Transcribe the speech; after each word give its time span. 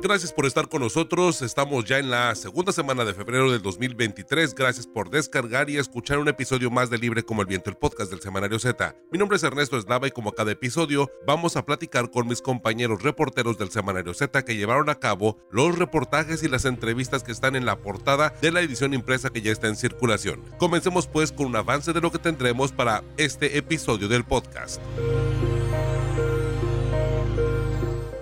Gracias 0.00 0.32
por 0.32 0.46
estar 0.46 0.68
con 0.68 0.82
nosotros. 0.82 1.42
Estamos 1.42 1.84
ya 1.84 1.98
en 1.98 2.08
la 2.08 2.32
segunda 2.36 2.70
semana 2.70 3.04
de 3.04 3.14
febrero 3.14 3.50
del 3.50 3.60
2023. 3.60 4.54
Gracias 4.54 4.86
por 4.86 5.10
descargar 5.10 5.68
y 5.70 5.76
escuchar 5.76 6.18
un 6.18 6.28
episodio 6.28 6.70
más 6.70 6.88
de 6.88 6.98
Libre 6.98 7.24
como 7.24 7.42
el 7.42 7.48
Viento, 7.48 7.68
el 7.68 7.76
podcast 7.76 8.08
del 8.10 8.20
Semanario 8.20 8.60
Z. 8.60 8.94
Mi 9.10 9.18
nombre 9.18 9.36
es 9.36 9.42
Ernesto 9.42 9.76
Eslava 9.76 10.06
y 10.06 10.12
como 10.12 10.32
cada 10.32 10.52
episodio 10.52 11.10
vamos 11.26 11.56
a 11.56 11.66
platicar 11.66 12.12
con 12.12 12.28
mis 12.28 12.40
compañeros 12.40 13.02
reporteros 13.02 13.58
del 13.58 13.70
Semanario 13.70 14.14
Z 14.14 14.44
que 14.44 14.56
llevaron 14.56 14.88
a 14.88 15.00
cabo 15.00 15.36
los 15.50 15.76
reportajes 15.76 16.44
y 16.44 16.48
las 16.48 16.64
entrevistas 16.64 17.24
que 17.24 17.32
están 17.32 17.56
en 17.56 17.66
la 17.66 17.80
portada 17.80 18.32
de 18.40 18.52
la 18.52 18.60
edición 18.60 18.94
impresa 18.94 19.30
que 19.30 19.42
ya 19.42 19.50
está 19.50 19.66
en 19.66 19.76
circulación. 19.76 20.44
Comencemos 20.58 21.08
pues 21.08 21.32
con 21.32 21.46
un 21.46 21.56
avance 21.56 21.92
de 21.92 22.00
lo 22.00 22.12
que 22.12 22.18
tendremos 22.18 22.70
para 22.70 23.02
este 23.16 23.58
episodio 23.58 24.06
del 24.06 24.24
podcast. 24.24 24.80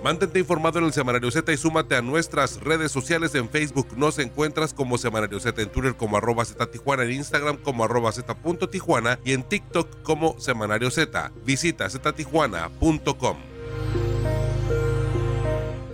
Mantente 0.03 0.39
informado 0.39 0.79
en 0.79 0.85
el 0.85 0.93
Semanario 0.93 1.31
Z 1.31 1.51
y 1.51 1.57
súmate 1.57 1.95
a 1.95 2.01
nuestras 2.01 2.61
redes 2.61 2.91
sociales. 2.91 3.33
En 3.35 3.49
Facebook 3.49 3.87
nos 3.97 4.19
encuentras 4.19 4.73
como 4.73 4.97
Semanario 4.97 5.39
Z, 5.39 5.61
en 5.61 5.69
Twitter 5.69 5.95
como 5.95 6.17
arroba 6.17 6.45
Z 6.45 6.69
en 6.99 7.11
Instagram 7.11 7.57
como 7.57 7.83
arroba 7.83 8.11
Z 8.11 8.35
y 9.25 9.33
en 9.33 9.43
TikTok 9.43 10.03
como 10.03 10.39
Semanario 10.39 10.91
Z. 10.91 11.31
Visita 11.43 11.89
ztijuana.com. 11.89 13.56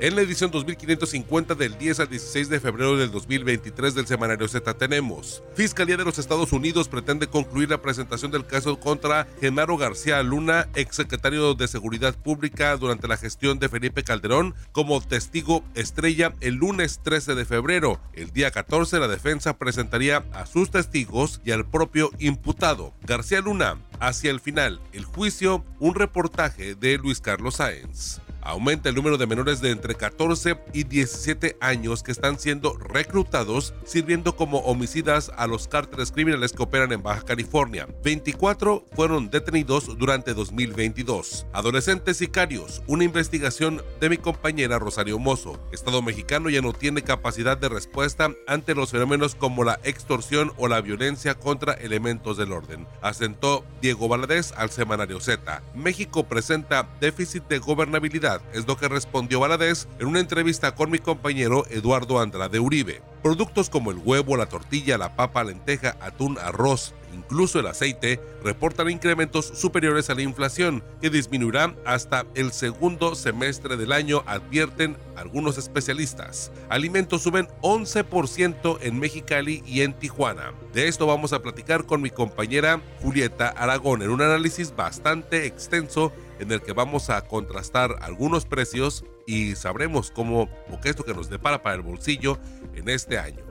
En 0.03 0.17
la 0.17 0.21
edición 0.21 0.51
2550 0.51 1.55
del 1.55 1.77
10 1.77 2.01
al 2.01 2.09
16 2.09 2.49
de 2.49 2.59
febrero 2.59 2.97
del 2.97 3.09
2023 3.09 3.95
del 3.95 4.05
Semanario 4.05 4.49
Z 4.49 4.73
tenemos. 4.73 5.41
Fiscalía 5.55 5.95
de 5.95 6.03
los 6.03 6.19
Estados 6.19 6.51
Unidos 6.51 6.89
pretende 6.89 7.27
concluir 7.27 7.69
la 7.69 7.81
presentación 7.81 8.29
del 8.29 8.45
caso 8.45 8.81
contra 8.81 9.29
Genaro 9.39 9.77
García 9.77 10.21
Luna, 10.21 10.67
exsecretario 10.75 11.53
de 11.53 11.69
Seguridad 11.69 12.17
Pública 12.21 12.75
durante 12.75 13.07
la 13.07 13.15
gestión 13.15 13.59
de 13.59 13.69
Felipe 13.69 14.03
Calderón, 14.03 14.55
como 14.73 14.99
testigo 14.99 15.63
estrella 15.73 16.33
el 16.41 16.55
lunes 16.55 16.99
13 17.01 17.35
de 17.35 17.45
febrero. 17.45 18.01
El 18.11 18.31
día 18.31 18.51
14 18.51 18.99
la 18.99 19.07
defensa 19.07 19.57
presentaría 19.57 20.25
a 20.33 20.45
sus 20.45 20.69
testigos 20.69 21.39
y 21.45 21.51
al 21.51 21.65
propio 21.65 22.11
imputado. 22.19 22.93
García 23.03 23.39
Luna, 23.39 23.77
hacia 24.01 24.31
el 24.31 24.41
final, 24.41 24.81
el 24.91 25.05
juicio, 25.05 25.63
un 25.79 25.95
reportaje 25.95 26.75
de 26.75 26.97
Luis 26.97 27.21
Carlos 27.21 27.55
Sáenz 27.55 28.19
aumenta 28.43 28.89
el 28.89 28.95
número 28.95 29.17
de 29.17 29.27
menores 29.27 29.61
de 29.61 29.71
entre 29.71 29.95
14 29.95 30.57
y 30.73 30.83
17 30.83 31.57
años 31.59 32.03
que 32.03 32.11
están 32.11 32.39
siendo 32.39 32.77
reclutados 32.77 33.73
sirviendo 33.85 34.35
como 34.35 34.59
homicidas 34.59 35.31
a 35.37 35.47
los 35.47 35.67
cárteles 35.67 36.11
criminales 36.11 36.53
que 36.53 36.63
operan 36.63 36.91
en 36.91 37.03
Baja 37.03 37.23
California. 37.23 37.87
24 38.03 38.85
fueron 38.93 39.29
detenidos 39.29 39.97
durante 39.97 40.33
2022. 40.33 41.47
Adolescentes 41.53 42.17
sicarios, 42.17 42.83
una 42.87 43.03
investigación 43.03 43.81
de 43.99 44.09
mi 44.09 44.17
compañera 44.17 44.79
Rosario 44.79 45.19
Mozo. 45.19 45.59
Estado 45.71 46.01
mexicano 46.01 46.49
ya 46.49 46.61
no 46.61 46.73
tiene 46.73 47.01
capacidad 47.01 47.57
de 47.57 47.69
respuesta 47.69 48.31
ante 48.47 48.75
los 48.75 48.91
fenómenos 48.91 49.35
como 49.35 49.63
la 49.63 49.79
extorsión 49.83 50.51
o 50.57 50.67
la 50.67 50.81
violencia 50.81 51.35
contra 51.35 51.73
elementos 51.73 52.37
del 52.37 52.51
orden. 52.51 52.87
Asentó 53.01 53.65
Diego 53.81 54.07
Valadez 54.07 54.53
al 54.57 54.69
semanario 54.69 55.19
Z. 55.19 55.61
México 55.73 56.23
presenta 56.25 56.89
déficit 56.99 57.43
de 57.47 57.59
gobernabilidad 57.59 58.32
es 58.53 58.67
lo 58.67 58.77
que 58.77 58.87
respondió 58.87 59.39
Valadez 59.39 59.87
en 59.99 60.07
una 60.07 60.19
entrevista 60.19 60.75
con 60.75 60.89
mi 60.89 60.99
compañero 60.99 61.65
Eduardo 61.69 62.19
Andrade 62.19 62.59
Uribe. 62.59 63.01
Productos 63.21 63.69
como 63.69 63.91
el 63.91 63.97
huevo, 63.97 64.35
la 64.35 64.47
tortilla, 64.47 64.97
la 64.97 65.15
papa, 65.15 65.43
lenteja, 65.43 65.95
atún, 66.01 66.37
arroz, 66.37 66.93
incluso 67.13 67.59
el 67.59 67.67
aceite, 67.67 68.19
reportan 68.43 68.89
incrementos 68.89 69.45
superiores 69.45 70.09
a 70.09 70.15
la 70.15 70.23
inflación, 70.23 70.83
que 71.01 71.09
disminuirá 71.09 71.73
hasta 71.85 72.25
el 72.35 72.51
segundo 72.51 73.15
semestre 73.15 73.77
del 73.77 73.91
año, 73.91 74.23
advierten 74.25 74.97
algunos 75.15 75.57
especialistas. 75.57 76.51
Alimentos 76.69 77.21
suben 77.21 77.47
11% 77.61 78.79
en 78.81 78.99
Mexicali 78.99 79.63
y 79.65 79.81
en 79.81 79.93
Tijuana. 79.93 80.53
De 80.73 80.87
esto 80.87 81.05
vamos 81.05 81.33
a 81.33 81.41
platicar 81.41 81.85
con 81.85 82.01
mi 82.01 82.09
compañera 82.09 82.81
Julieta 83.01 83.49
Aragón 83.49 84.01
en 84.01 84.09
un 84.09 84.21
análisis 84.21 84.75
bastante 84.75 85.45
extenso 85.45 86.11
en 86.43 86.51
el 86.51 86.61
que 86.61 86.73
vamos 86.73 87.09
a 87.09 87.21
contrastar 87.25 87.95
algunos 88.01 88.45
precios 88.45 89.03
y 89.25 89.55
sabremos 89.55 90.11
cómo 90.11 90.43
o 90.69 90.81
qué 90.81 90.89
es 90.89 90.97
lo 90.97 91.05
que 91.05 91.13
nos 91.13 91.29
depara 91.29 91.63
para 91.63 91.75
el 91.75 91.81
bolsillo 91.81 92.37
en 92.75 92.89
este 92.89 93.17
año. 93.17 93.43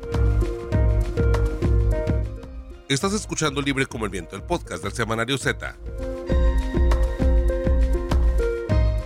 Estás 2.89 3.15
escuchando 3.15 3.63
Libre 3.63 3.87
como 3.87 4.05
el 4.05 4.11
Viento, 4.11 4.37
el 4.37 4.43
podcast 4.43 4.83
del 4.83 4.93
Semanario 4.93 5.39
Z. 5.39 5.77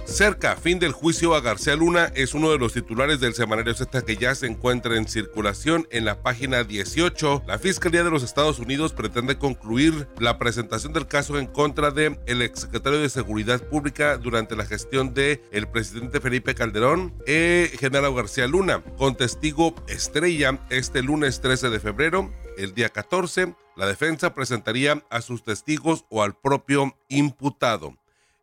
Cerca, 0.07 0.55
fin 0.55 0.79
del 0.79 0.93
juicio 0.93 1.35
a 1.35 1.41
García 1.41 1.75
Luna 1.75 2.13
es 2.15 2.33
uno 2.33 2.51
de 2.51 2.59
los 2.59 2.73
titulares 2.73 3.19
del 3.19 3.35
semanario 3.35 3.75
Z 3.75 4.03
que 4.03 4.17
ya 4.17 4.37
se 4.37 4.47
encuentra 4.47 4.97
en 4.97 5.09
circulación 5.09 5.89
en 5.91 6.05
la 6.05 6.23
página 6.23 6.63
18. 6.63 7.43
La 7.47 7.59
Fiscalía 7.59 8.05
de 8.05 8.11
los 8.11 8.23
Estados 8.23 8.61
Unidos 8.61 8.93
pretende 8.93 9.37
concluir 9.37 10.09
la 10.19 10.39
presentación 10.39 10.93
del 10.93 11.09
caso 11.09 11.39
en 11.39 11.49
contra 11.49 11.91
de 11.91 12.19
el 12.27 12.41
exsecretario 12.41 13.01
de 13.01 13.09
Seguridad 13.09 13.61
Pública 13.61 14.17
durante 14.17 14.55
la 14.55 14.65
gestión 14.65 15.13
de 15.13 15.43
el 15.51 15.69
presidente 15.69 16.21
Felipe 16.21 16.55
Calderón, 16.55 17.13
e 17.27 17.73
General 17.79 18.15
García 18.15 18.47
Luna, 18.47 18.85
con 18.97 19.17
testigo 19.17 19.75
estrella 19.89 20.61
este 20.71 21.03
lunes 21.03 21.41
13 21.41 21.69
de 21.69 21.81
febrero. 21.81 22.33
El 22.57 22.75
día 22.75 22.91
14, 22.91 23.55
la 23.77 23.87
defensa 23.87 24.35
presentaría 24.35 25.03
a 25.11 25.21
sus 25.21 25.43
testigos 25.43 26.07
o 26.09 26.23
al 26.23 26.39
propio 26.39 26.97
imputado 27.09 27.97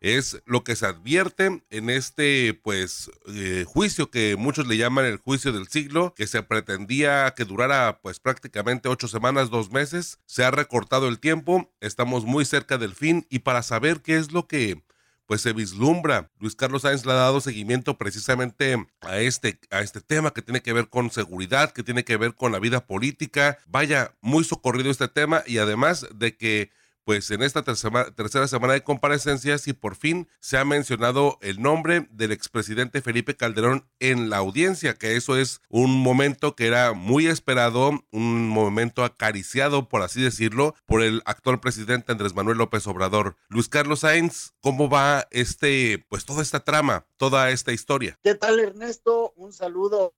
es 0.03 0.43
lo 0.45 0.65
que 0.65 0.75
se 0.75 0.85
advierte 0.85 1.63
en 1.69 1.89
este 1.89 2.53
pues 2.53 3.09
eh, 3.25 3.63
juicio 3.65 4.11
que 4.11 4.35
muchos 4.35 4.67
le 4.67 4.75
llaman 4.75 5.05
el 5.05 5.17
juicio 5.17 5.53
del 5.53 5.69
siglo, 5.69 6.13
que 6.13 6.27
se 6.27 6.43
pretendía 6.43 7.33
que 7.35 7.45
durara 7.45 8.01
pues 8.01 8.19
prácticamente 8.19 8.89
ocho 8.89 9.07
semanas, 9.07 9.49
dos 9.49 9.71
meses. 9.71 10.19
Se 10.25 10.43
ha 10.43 10.51
recortado 10.51 11.07
el 11.07 11.19
tiempo, 11.19 11.73
estamos 11.79 12.25
muy 12.25 12.43
cerca 12.43 12.77
del 12.77 12.95
fin 12.95 13.25
y 13.29 13.39
para 13.39 13.63
saber 13.63 14.01
qué 14.01 14.17
es 14.17 14.33
lo 14.33 14.45
que 14.45 14.83
pues 15.25 15.39
se 15.39 15.53
vislumbra. 15.53 16.29
Luis 16.37 16.55
Carlos 16.55 16.81
Sáenz 16.81 17.05
le 17.05 17.13
ha 17.13 17.15
dado 17.15 17.39
seguimiento 17.39 17.97
precisamente 17.97 18.85
a 18.99 19.19
este, 19.19 19.57
a 19.71 19.79
este 19.79 20.01
tema 20.01 20.33
que 20.33 20.41
tiene 20.41 20.61
que 20.61 20.73
ver 20.73 20.89
con 20.89 21.11
seguridad, 21.11 21.71
que 21.71 21.81
tiene 21.81 22.03
que 22.03 22.17
ver 22.17 22.35
con 22.35 22.51
la 22.51 22.59
vida 22.59 22.85
política. 22.85 23.57
Vaya, 23.67 24.13
muy 24.19 24.43
socorrido 24.43 24.91
este 24.91 25.07
tema 25.07 25.43
y 25.47 25.59
además 25.59 26.05
de 26.13 26.35
que 26.35 26.71
pues 27.05 27.31
en 27.31 27.41
esta 27.41 27.63
tercera, 27.63 28.47
semana 28.47 28.73
de 28.73 28.83
comparecencias 28.83 29.67
y 29.67 29.73
por 29.73 29.95
fin 29.95 30.27
se 30.39 30.57
ha 30.57 30.65
mencionado 30.65 31.37
el 31.41 31.61
nombre 31.61 32.07
del 32.11 32.31
expresidente 32.31 33.01
Felipe 33.01 33.35
Calderón 33.35 33.87
en 33.99 34.29
la 34.29 34.37
audiencia, 34.37 34.95
que 34.95 35.15
eso 35.15 35.37
es 35.37 35.61
un 35.69 35.91
momento 36.01 36.55
que 36.55 36.67
era 36.67 36.93
muy 36.93 37.27
esperado, 37.27 38.03
un 38.11 38.47
momento 38.49 39.03
acariciado, 39.03 39.89
por 39.89 40.01
así 40.01 40.21
decirlo, 40.21 40.75
por 40.85 41.01
el 41.01 41.21
actual 41.25 41.59
presidente 41.59 42.11
Andrés 42.11 42.35
Manuel 42.35 42.57
López 42.57 42.87
Obrador. 42.87 43.35
Luis 43.49 43.69
Carlos 43.69 44.01
Sainz, 44.01 44.53
¿cómo 44.61 44.89
va 44.89 45.27
este, 45.31 46.05
pues 46.09 46.25
toda 46.25 46.41
esta 46.41 46.61
trama, 46.61 47.05
toda 47.17 47.49
esta 47.51 47.71
historia? 47.71 48.17
¿Qué 48.23 48.35
tal 48.35 48.59
Ernesto? 48.59 49.33
Un 49.35 49.53
saludo 49.53 50.13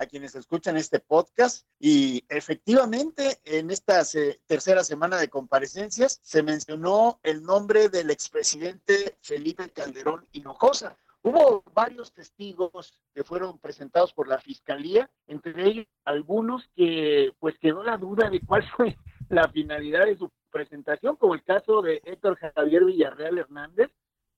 a 0.00 0.06
quienes 0.06 0.34
escuchan 0.34 0.78
este 0.78 0.98
podcast. 0.98 1.66
Y 1.78 2.24
efectivamente, 2.30 3.38
en 3.44 3.70
esta 3.70 4.02
tercera 4.46 4.82
semana 4.82 5.18
de 5.18 5.28
comparecencias 5.28 6.20
se 6.22 6.42
mencionó 6.42 7.20
el 7.22 7.42
nombre 7.42 7.90
del 7.90 8.10
expresidente 8.10 9.18
Felipe 9.20 9.68
Calderón 9.70 10.26
Hinojosa. 10.32 10.96
Hubo 11.22 11.62
varios 11.74 12.14
testigos 12.14 12.98
que 13.14 13.24
fueron 13.24 13.58
presentados 13.58 14.14
por 14.14 14.26
la 14.26 14.38
fiscalía, 14.38 15.10
entre 15.26 15.68
ellos 15.68 15.86
algunos 16.06 16.66
que 16.74 17.34
pues 17.38 17.58
quedó 17.58 17.84
la 17.84 17.98
duda 17.98 18.30
de 18.30 18.40
cuál 18.40 18.64
fue 18.76 18.96
la 19.28 19.48
finalidad 19.48 20.06
de 20.06 20.16
su 20.16 20.30
presentación, 20.50 21.16
como 21.16 21.34
el 21.34 21.44
caso 21.44 21.82
de 21.82 22.00
Héctor 22.06 22.38
Javier 22.38 22.86
Villarreal 22.86 23.36
Hernández, 23.36 23.90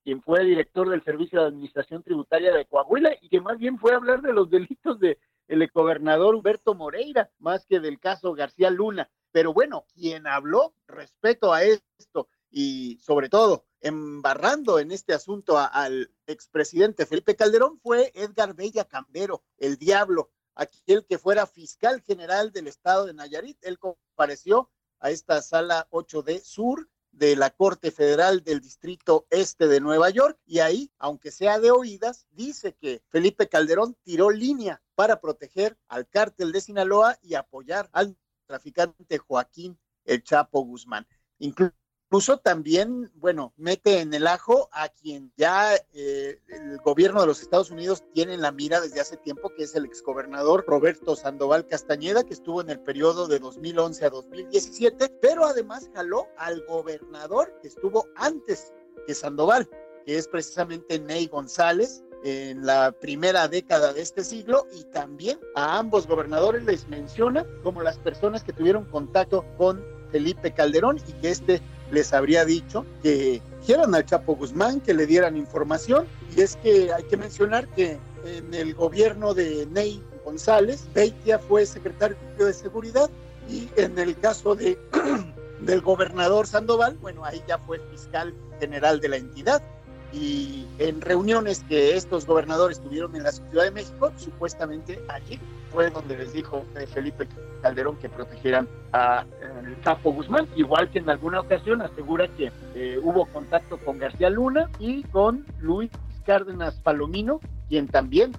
quien 0.03 0.21
fue 0.21 0.43
director 0.43 0.89
del 0.89 1.03
Servicio 1.05 1.39
de 1.39 1.47
Administración 1.47 2.03
Tributaria 2.03 2.53
de 2.53 2.65
Coahuila 2.65 3.15
y 3.21 3.29
que 3.29 3.39
más 3.39 3.57
bien 3.57 3.79
fue 3.79 3.93
a 3.93 3.95
hablar 3.95 4.21
de 4.21 4.33
los 4.33 4.49
delitos 4.49 4.99
de 4.99 5.17
el 5.47 5.61
exgobernador 5.61 6.35
Humberto 6.35 6.75
Moreira, 6.75 7.31
más 7.39 7.65
que 7.65 7.79
del 7.79 7.99
caso 7.99 8.33
García 8.33 8.69
Luna. 8.69 9.09
Pero 9.31 9.53
bueno, 9.53 9.85
quien 9.93 10.27
habló 10.27 10.75
respecto 10.87 11.53
a 11.53 11.63
esto 11.63 12.27
y 12.49 12.99
sobre 13.01 13.29
todo 13.29 13.65
embarrando 13.81 14.79
en 14.79 14.91
este 14.91 15.13
asunto 15.13 15.57
al 15.57 16.11
expresidente 16.27 17.05
Felipe 17.05 17.35
Calderón 17.35 17.79
fue 17.79 18.11
Edgar 18.15 18.53
Bella 18.53 18.85
Cambero, 18.85 19.43
el 19.57 19.77
diablo, 19.77 20.31
aquel 20.55 21.05
que 21.05 21.17
fuera 21.17 21.47
fiscal 21.47 22.01
general 22.01 22.51
del 22.51 22.67
estado 22.67 23.05
de 23.05 23.13
Nayarit. 23.13 23.57
Él 23.61 23.79
compareció 23.79 24.69
a 24.99 25.09
esta 25.09 25.41
sala 25.41 25.87
8D 25.91 26.41
Sur 26.41 26.87
de 27.13 27.35
la 27.35 27.51
Corte 27.51 27.91
Federal 27.91 28.43
del 28.43 28.59
Distrito 28.59 29.27
Este 29.29 29.67
de 29.67 29.79
Nueva 29.79 30.09
York 30.09 30.37
y 30.45 30.59
ahí, 30.59 30.91
aunque 30.97 31.31
sea 31.31 31.59
de 31.59 31.71
oídas, 31.71 32.27
dice 32.31 32.73
que 32.73 33.01
Felipe 33.09 33.47
Calderón 33.47 33.95
tiró 34.03 34.31
línea 34.31 34.81
para 34.95 35.21
proteger 35.21 35.77
al 35.87 36.07
cártel 36.09 36.51
de 36.51 36.61
Sinaloa 36.61 37.17
y 37.21 37.35
apoyar 37.35 37.89
al 37.93 38.17
traficante 38.45 39.17
Joaquín 39.17 39.79
El 40.05 40.23
Chapo 40.23 40.61
Guzmán. 40.61 41.07
Incluso 41.37 41.73
Incluso 42.05 42.37
también, 42.37 43.11
bueno, 43.15 43.53
mete 43.57 43.99
en 43.99 44.13
el 44.13 44.27
ajo 44.27 44.69
a 44.71 44.89
quien 44.89 45.33
ya 45.35 45.75
eh, 45.93 46.39
el 46.47 46.77
gobierno 46.77 47.21
de 47.21 47.27
los 47.27 47.41
Estados 47.41 47.71
Unidos 47.71 48.03
tiene 48.13 48.35
en 48.35 48.41
la 48.41 48.51
mira 48.51 48.79
desde 48.81 49.01
hace 49.01 49.17
tiempo, 49.17 49.51
que 49.57 49.63
es 49.63 49.73
el 49.73 49.85
exgobernador 49.85 50.63
Roberto 50.67 51.15
Sandoval 51.15 51.65
Castañeda, 51.65 52.23
que 52.23 52.33
estuvo 52.33 52.61
en 52.61 52.69
el 52.69 52.79
periodo 52.79 53.27
de 53.27 53.39
2011 53.39 54.05
a 54.05 54.09
2017, 54.11 55.09
pero 55.21 55.45
además 55.45 55.89
jaló 55.95 56.27
al 56.37 56.63
gobernador 56.67 57.57
que 57.61 57.69
estuvo 57.69 58.05
antes 58.15 58.71
que 59.07 59.15
Sandoval, 59.15 59.67
que 60.05 60.17
es 60.17 60.27
precisamente 60.27 60.99
Ney 60.99 61.25
González, 61.25 62.03
en 62.23 62.65
la 62.65 62.91
primera 62.91 63.47
década 63.47 63.91
de 63.91 64.01
este 64.01 64.23
siglo 64.23 64.65
y 64.73 64.85
también 64.85 65.39
a 65.55 65.77
ambos 65.77 66.07
gobernadores 66.07 66.63
les 66.63 66.87
menciona 66.87 67.45
como 67.63 67.81
las 67.81 67.97
personas 67.99 68.43
que 68.43 68.53
tuvieron 68.53 68.85
contacto 68.85 69.45
con 69.57 69.83
Felipe 70.13 70.51
Calderón 70.51 70.99
y 71.07 71.13
que 71.13 71.31
este 71.31 71.59
les 71.91 72.13
habría 72.13 72.45
dicho 72.45 72.85
que 73.01 73.41
dijeran 73.59 73.95
al 73.95 74.05
Chapo 74.05 74.35
Guzmán 74.35 74.79
que 74.79 74.93
le 74.93 75.07
dieran 75.07 75.35
información. 75.35 76.05
Y 76.35 76.41
es 76.41 76.55
que 76.57 76.93
hay 76.93 77.03
que 77.03 77.17
mencionar 77.17 77.67
que 77.69 77.97
en 78.23 78.53
el 78.53 78.75
gobierno 78.75 79.33
de 79.33 79.65
Ney 79.71 80.01
González, 80.23 80.87
Beitia 80.93 81.39
fue 81.39 81.65
secretario 81.65 82.15
de 82.37 82.53
Seguridad 82.53 83.09
y 83.49 83.67
en 83.75 83.97
el 83.97 84.17
caso 84.19 84.55
de, 84.55 84.77
del 85.61 85.81
gobernador 85.81 86.45
Sandoval, 86.45 86.95
bueno, 87.01 87.25
ahí 87.25 87.43
ya 87.47 87.57
fue 87.57 87.79
fiscal 87.91 88.33
general 88.59 88.99
de 88.99 89.09
la 89.09 89.17
entidad 89.17 89.61
y 90.13 90.65
en 90.77 91.01
reuniones 91.01 91.63
que 91.67 91.95
estos 91.95 92.25
gobernadores 92.25 92.79
tuvieron 92.79 93.15
en 93.15 93.23
la 93.23 93.31
Ciudad 93.31 93.63
de 93.63 93.71
México, 93.71 94.11
supuestamente 94.17 95.01
allí 95.09 95.39
fue 95.71 95.89
donde 95.89 96.15
les 96.15 96.33
dijo 96.33 96.63
Felipe 96.93 97.27
Calderón 97.63 97.97
que 97.97 98.09
protegieran 98.09 98.67
a 98.91 99.25
el 99.65 99.81
Chapo 99.81 100.13
Guzmán, 100.13 100.47
igual 100.55 100.91
que 100.91 100.99
en 100.99 101.09
alguna 101.09 101.39
ocasión 101.39 101.81
asegura 101.81 102.27
que 102.27 102.51
eh, 102.75 102.99
hubo 103.01 103.25
contacto 103.25 103.77
con 103.79 103.97
García 103.97 104.29
Luna 104.29 104.69
y 104.77 105.01
con 105.03 105.45
Luis 105.59 105.89
Cárdenas 106.25 106.75
Palomino, 106.75 107.39
quien 107.67 107.87
también, 107.87 108.33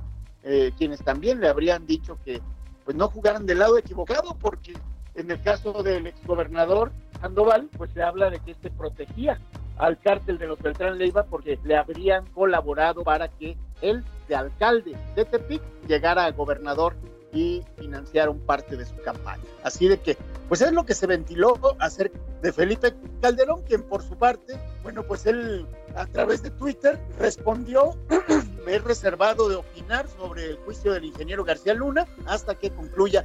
eh, 0.44 0.70
quienes 0.78 1.02
también 1.02 1.40
le 1.40 1.48
habrían 1.48 1.86
dicho 1.86 2.18
que 2.24 2.40
pues 2.84 2.96
no 2.96 3.08
jugaran 3.08 3.46
del 3.46 3.58
lado 3.58 3.78
equivocado, 3.78 4.36
porque 4.40 4.74
en 5.16 5.30
el 5.30 5.42
caso 5.42 5.82
del 5.82 6.06
exgobernador 6.06 6.92
Sandoval, 7.20 7.68
pues 7.76 7.90
se 7.92 8.02
habla 8.02 8.30
de 8.30 8.38
que 8.40 8.52
este 8.52 8.70
protegía 8.70 9.40
al 9.78 9.98
cártel 9.98 10.38
de 10.38 10.46
los 10.46 10.58
Beltrán 10.60 10.98
Leiva 10.98 11.24
porque 11.24 11.58
le 11.64 11.76
habrían 11.76 12.26
colaborado 12.26 13.02
para 13.02 13.28
que 13.28 13.56
él, 13.82 14.04
de 14.28 14.36
alcalde 14.36 14.96
de 15.14 15.24
Tepic, 15.24 15.62
llegara 15.86 16.24
a 16.24 16.30
gobernador 16.32 16.94
y 17.32 17.62
financiaron 17.76 18.38
parte 18.38 18.76
de 18.76 18.86
su 18.86 18.94
campaña. 19.02 19.42
Así 19.64 19.88
de 19.88 19.98
que, 19.98 20.16
pues 20.48 20.62
es 20.62 20.72
lo 20.72 20.86
que 20.86 20.94
se 20.94 21.06
ventiló 21.06 21.58
acerca 21.80 22.18
de 22.40 22.52
Felipe 22.52 22.94
Calderón, 23.20 23.62
quien 23.62 23.82
por 23.82 24.02
su 24.02 24.16
parte, 24.16 24.58
bueno, 24.82 25.02
pues 25.02 25.26
él 25.26 25.66
a 25.96 26.06
través 26.06 26.42
de 26.42 26.50
Twitter 26.50 26.98
respondió, 27.18 27.96
me 28.64 28.74
he 28.74 28.78
reservado 28.78 29.48
de 29.48 29.56
opinar 29.56 30.06
sobre 30.08 30.44
el 30.50 30.56
juicio 30.58 30.92
del 30.92 31.04
ingeniero 31.04 31.44
García 31.44 31.74
Luna 31.74 32.06
hasta 32.26 32.54
que 32.54 32.70
concluya. 32.70 33.24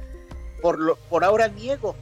Por, 0.60 0.78
lo, 0.78 0.96
por 1.08 1.24
ahora 1.24 1.48
niego 1.48 1.94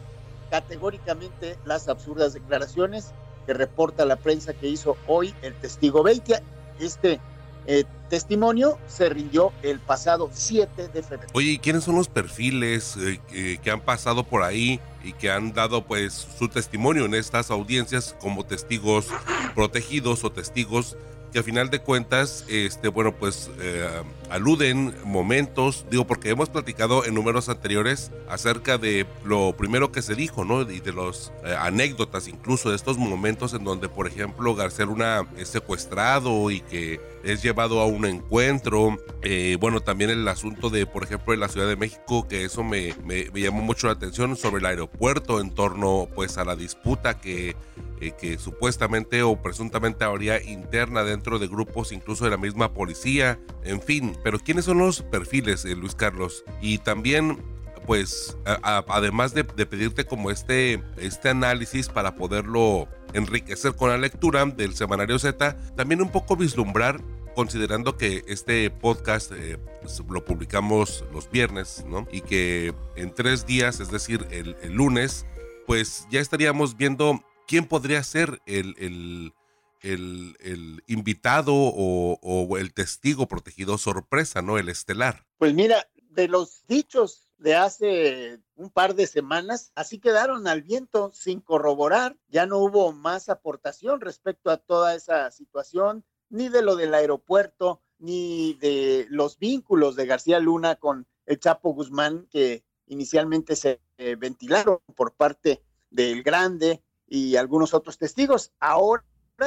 categóricamente 0.50 1.56
las 1.64 1.88
absurdas 1.88 2.32
declaraciones 2.32 3.12
que 3.48 3.54
reporta 3.54 4.04
la 4.04 4.16
prensa 4.16 4.52
que 4.52 4.68
hizo 4.68 4.98
hoy 5.06 5.34
el 5.40 5.54
testigo 5.54 6.02
Beitia. 6.02 6.42
Este 6.78 7.18
eh, 7.66 7.84
testimonio 8.10 8.78
se 8.88 9.08
rindió 9.08 9.54
el 9.62 9.80
pasado 9.80 10.28
7 10.30 10.88
de 10.88 11.02
febrero. 11.02 11.30
Oye, 11.32 11.52
¿y 11.52 11.58
quiénes 11.58 11.84
son 11.84 11.94
los 11.94 12.08
perfiles 12.08 12.98
eh, 12.98 13.58
que 13.62 13.70
han 13.70 13.80
pasado 13.80 14.22
por 14.22 14.42
ahí 14.42 14.80
y 15.02 15.14
que 15.14 15.30
han 15.30 15.54
dado 15.54 15.82
pues 15.86 16.12
su 16.38 16.50
testimonio 16.50 17.06
en 17.06 17.14
estas 17.14 17.50
audiencias 17.50 18.14
como 18.20 18.44
testigos 18.44 19.06
protegidos 19.54 20.24
o 20.24 20.30
testigos 20.30 20.98
que 21.32 21.38
a 21.38 21.42
final 21.42 21.70
de 21.70 21.80
cuentas, 21.80 22.44
este, 22.48 22.88
bueno, 22.88 23.14
pues 23.14 23.50
eh, 23.60 23.88
aluden 24.30 24.94
momentos, 25.04 25.86
digo, 25.90 26.06
porque 26.06 26.30
hemos 26.30 26.48
platicado 26.48 27.04
en 27.04 27.14
números 27.14 27.48
anteriores 27.48 28.10
acerca 28.28 28.78
de 28.78 29.06
lo 29.24 29.54
primero 29.56 29.92
que 29.92 30.02
se 30.02 30.14
dijo, 30.14 30.44
¿no? 30.44 30.62
Y 30.62 30.80
de 30.80 30.92
las 30.92 31.32
eh, 31.44 31.54
anécdotas 31.58 32.28
incluso 32.28 32.70
de 32.70 32.76
estos 32.76 32.98
momentos 32.98 33.54
en 33.54 33.64
donde, 33.64 33.88
por 33.88 34.06
ejemplo, 34.06 34.54
García 34.54 34.86
Luna 34.86 35.26
es 35.36 35.48
secuestrado 35.48 36.50
y 36.50 36.60
que 36.60 37.00
es 37.24 37.42
llevado 37.42 37.80
a 37.80 37.86
un 37.86 38.04
encuentro. 38.04 38.98
Eh, 39.22 39.56
bueno, 39.60 39.80
también 39.80 40.10
el 40.10 40.26
asunto 40.28 40.70
de, 40.70 40.86
por 40.86 41.04
ejemplo, 41.04 41.34
en 41.34 41.40
la 41.40 41.48
Ciudad 41.48 41.68
de 41.68 41.76
México, 41.76 42.26
que 42.28 42.44
eso 42.44 42.64
me, 42.64 42.94
me, 43.04 43.30
llamó 43.34 43.62
mucho 43.62 43.86
la 43.86 43.94
atención 43.94 44.36
sobre 44.36 44.60
el 44.60 44.66
aeropuerto 44.66 45.40
en 45.40 45.50
torno, 45.50 46.08
pues, 46.14 46.38
a 46.38 46.44
la 46.44 46.56
disputa 46.56 47.20
que 47.20 47.56
eh, 48.00 48.12
que 48.12 48.38
supuestamente 48.38 49.24
o 49.24 49.42
presuntamente 49.42 50.04
habría 50.04 50.40
interna 50.40 51.02
dentro 51.02 51.40
de 51.40 51.48
grupos 51.48 51.90
incluso 51.90 52.24
de 52.24 52.30
la 52.30 52.36
misma 52.36 52.72
policía, 52.72 53.40
en 53.64 53.82
fin, 53.82 54.16
pero 54.22 54.38
¿quiénes 54.38 54.66
son 54.66 54.78
los 54.78 55.02
perfiles, 55.02 55.64
eh, 55.64 55.74
Luis 55.74 55.96
Carlos? 55.96 56.44
Y 56.60 56.78
también 56.78 57.42
pues 57.88 58.36
además 58.62 59.32
de, 59.32 59.44
pedirte 59.44 60.04
como 60.04 60.30
este, 60.30 60.82
este 60.98 61.30
análisis 61.30 61.88
para 61.88 62.16
poderlo 62.16 62.86
enriquecer 63.14 63.74
con 63.76 63.88
la 63.88 63.96
lectura 63.96 64.44
del 64.44 64.74
semanario 64.74 65.18
Z, 65.18 65.56
también 65.74 66.02
un 66.02 66.12
poco 66.12 66.36
vislumbrar 66.36 67.00
considerando 67.34 67.96
que 67.96 68.24
este 68.28 68.70
podcast 68.70 69.32
eh, 69.32 69.56
pues, 69.80 70.02
lo 70.06 70.22
publicamos 70.22 71.02
los 71.14 71.30
viernes, 71.30 71.82
¿no? 71.88 72.06
Y 72.12 72.20
que 72.20 72.74
en 72.94 73.14
tres 73.14 73.46
días, 73.46 73.80
es 73.80 73.90
decir, 73.90 74.26
el, 74.32 74.54
el 74.60 74.74
lunes, 74.74 75.24
pues 75.66 76.06
ya 76.10 76.20
estaríamos 76.20 76.76
viendo 76.76 77.24
quién 77.46 77.64
podría 77.64 78.02
ser 78.02 78.42
el, 78.44 79.32
el, 79.80 80.82
invitado 80.86 81.54
o, 81.54 82.58
el 82.58 82.74
testigo 82.74 83.28
protegido 83.28 83.78
sorpresa, 83.78 84.42
¿no? 84.42 84.58
El 84.58 84.68
estelar. 84.68 85.24
Pues 85.38 85.54
mira, 85.54 85.88
de 86.10 86.28
los 86.28 86.66
dichos 86.66 87.27
de 87.38 87.54
hace 87.54 88.40
un 88.56 88.70
par 88.70 88.94
de 88.94 89.06
semanas, 89.06 89.72
así 89.74 89.98
quedaron 89.98 90.46
al 90.48 90.62
viento 90.62 91.10
sin 91.12 91.40
corroborar, 91.40 92.16
ya 92.28 92.46
no 92.46 92.58
hubo 92.58 92.92
más 92.92 93.28
aportación 93.28 94.00
respecto 94.00 94.50
a 94.50 94.56
toda 94.56 94.94
esa 94.94 95.30
situación, 95.30 96.04
ni 96.30 96.48
de 96.48 96.62
lo 96.62 96.76
del 96.76 96.94
aeropuerto, 96.94 97.80
ni 97.98 98.54
de 98.54 99.06
los 99.08 99.38
vínculos 99.38 99.96
de 99.96 100.06
García 100.06 100.40
Luna 100.40 100.76
con 100.76 101.06
el 101.26 101.38
Chapo 101.38 101.72
Guzmán 101.72 102.26
que 102.30 102.64
inicialmente 102.86 103.56
se 103.56 103.80
eh, 103.96 104.16
ventilaron 104.16 104.78
por 104.94 105.14
parte 105.14 105.62
del 105.90 106.22
Grande, 106.22 106.82
y 107.08 107.36
algunos 107.36 107.74
otros 107.74 107.98
testigos. 107.98 108.52
Ahora 108.60 109.04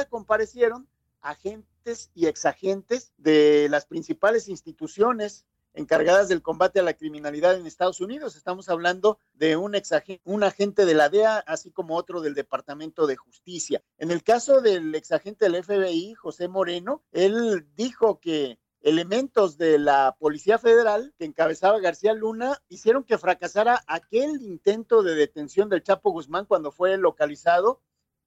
comparecieron 0.08 0.88
agentes 1.20 2.10
y 2.14 2.26
exagentes 2.26 3.12
de 3.16 3.68
las 3.70 3.86
principales 3.86 4.48
instituciones 4.48 5.46
encargadas 5.74 6.28
del 6.28 6.42
combate 6.42 6.80
a 6.80 6.82
la 6.82 6.94
criminalidad 6.94 7.56
en 7.56 7.66
Estados 7.66 8.00
Unidos. 8.00 8.36
Estamos 8.36 8.68
hablando 8.68 9.18
de 9.34 9.56
un, 9.56 9.76
un 10.24 10.44
agente 10.44 10.84
de 10.84 10.94
la 10.94 11.08
DEA, 11.08 11.38
así 11.38 11.70
como 11.70 11.96
otro 11.96 12.20
del 12.20 12.34
Departamento 12.34 13.06
de 13.06 13.16
Justicia. 13.16 13.82
En 13.98 14.10
el 14.10 14.22
caso 14.22 14.60
del 14.60 14.94
exagente 14.94 15.48
del 15.48 15.62
FBI, 15.62 16.14
José 16.14 16.48
Moreno, 16.48 17.02
él 17.12 17.66
dijo 17.74 18.20
que 18.20 18.58
elementos 18.82 19.56
de 19.58 19.78
la 19.78 20.16
Policía 20.18 20.58
Federal 20.58 21.14
que 21.16 21.24
encabezaba 21.24 21.78
García 21.78 22.12
Luna 22.14 22.60
hicieron 22.68 23.04
que 23.04 23.18
fracasara 23.18 23.82
aquel 23.86 24.42
intento 24.42 25.02
de 25.02 25.14
detención 25.14 25.68
del 25.68 25.82
Chapo 25.82 26.10
Guzmán 26.10 26.46
cuando 26.46 26.72
fue 26.72 26.96
localizado 26.98 27.80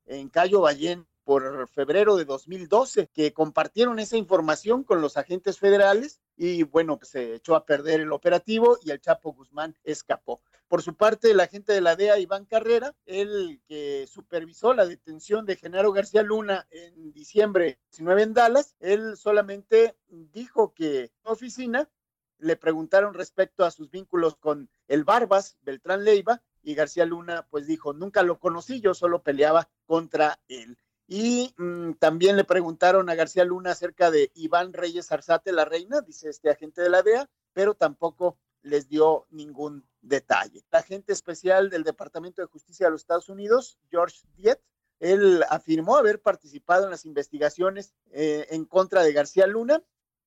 en 0.06 0.30
Cayo 0.30 0.62
Ballén 0.62 1.08
por 1.26 1.68
febrero 1.68 2.16
de 2.16 2.24
2012, 2.24 3.10
que 3.12 3.34
compartieron 3.34 4.00
esa 4.00 4.16
información 4.16 4.84
con 4.84 5.02
los 5.02 5.18
agentes 5.18 5.60
federales 5.60 6.22
y 6.38 6.64
bueno, 6.64 6.98
pues, 6.98 7.10
se 7.10 7.36
echó 7.36 7.56
a 7.56 7.66
perder 7.66 8.02
el 8.02 8.12
operativo 8.12 8.78
y 8.84 8.92
el 8.92 9.02
Chapo 9.02 9.34
Guzmán 9.34 9.76
escapó. 9.84 10.42
Por 10.68 10.82
su 10.82 10.96
parte, 10.96 11.32
el 11.32 11.40
agente 11.40 11.74
de 11.74 11.82
la 11.82 11.96
DEA, 11.96 12.20
Iván 12.20 12.46
Carrera, 12.46 12.96
el 13.06 13.62
que 13.68 14.06
supervisó 14.08 14.74
la 14.74 14.86
detención 14.86 15.46
de 15.46 15.56
Genaro 15.56 15.92
García 15.92 16.22
Luna 16.22 16.68
en 16.70 17.12
diciembre 17.12 17.80
19 17.90 18.22
en 18.22 18.34
Dallas, 18.34 18.76
él 18.80 19.18
solamente 19.18 19.98
dijo 20.08 20.74
que 20.74 21.02
en 21.02 21.12
oficina 21.24 21.90
le 22.38 22.56
preguntaron 22.56 23.14
respecto 23.14 23.66
a 23.66 23.72
sus 23.72 23.90
vínculos 23.90 24.36
con 24.36 24.70
el 24.88 25.04
Barbas, 25.04 25.58
Beltrán 25.62 26.04
Leiva, 26.04 26.42
y 26.62 26.76
García 26.76 27.06
Luna 27.06 27.48
pues 27.50 27.68
dijo, 27.68 27.94
nunca 27.94 28.24
lo 28.24 28.40
conocí, 28.40 28.82
yo 28.82 28.94
solo 28.94 29.22
peleaba 29.22 29.70
contra 29.86 30.40
él. 30.48 30.78
Y 31.08 31.54
mm, 31.58 31.94
también 31.94 32.36
le 32.36 32.44
preguntaron 32.44 33.10
a 33.10 33.16
García 33.16 33.46
Luna 33.46 33.72
acerca 33.72 34.10
de 34.10 34.32
Iván 34.34 34.74
Reyes 34.74 35.12
Arzate, 35.12 35.52
la 35.52 35.66
reina, 35.66 36.02
dice 36.02 36.30
este 36.30 36.50
agente 36.50 36.82
de 36.82 36.90
la 36.90 37.04
DEA, 37.04 37.30
pero 37.54 37.76
tampoco 37.76 38.38
les 38.64 38.90
dio 38.90 39.28
ningún 39.30 39.86
detalle. 40.02 40.60
El 40.72 40.80
agente 40.80 41.14
especial 41.14 41.70
del 41.70 41.84
Departamento 41.84 42.42
de 42.42 42.48
Justicia 42.48 42.88
de 42.88 42.92
los 42.92 43.02
Estados 43.02 43.30
Unidos, 43.30 43.78
George 43.92 44.22
Diet, 44.36 44.60
él 45.00 45.44
afirmó 45.50 45.98
haber 45.98 46.22
participado 46.22 46.86
en 46.86 46.92
las 46.92 47.06
investigaciones 47.06 47.94
eh, 48.12 48.48
en 48.50 48.66
contra 48.66 49.04
de 49.04 49.14
García 49.14 49.46
Luna 49.46 49.84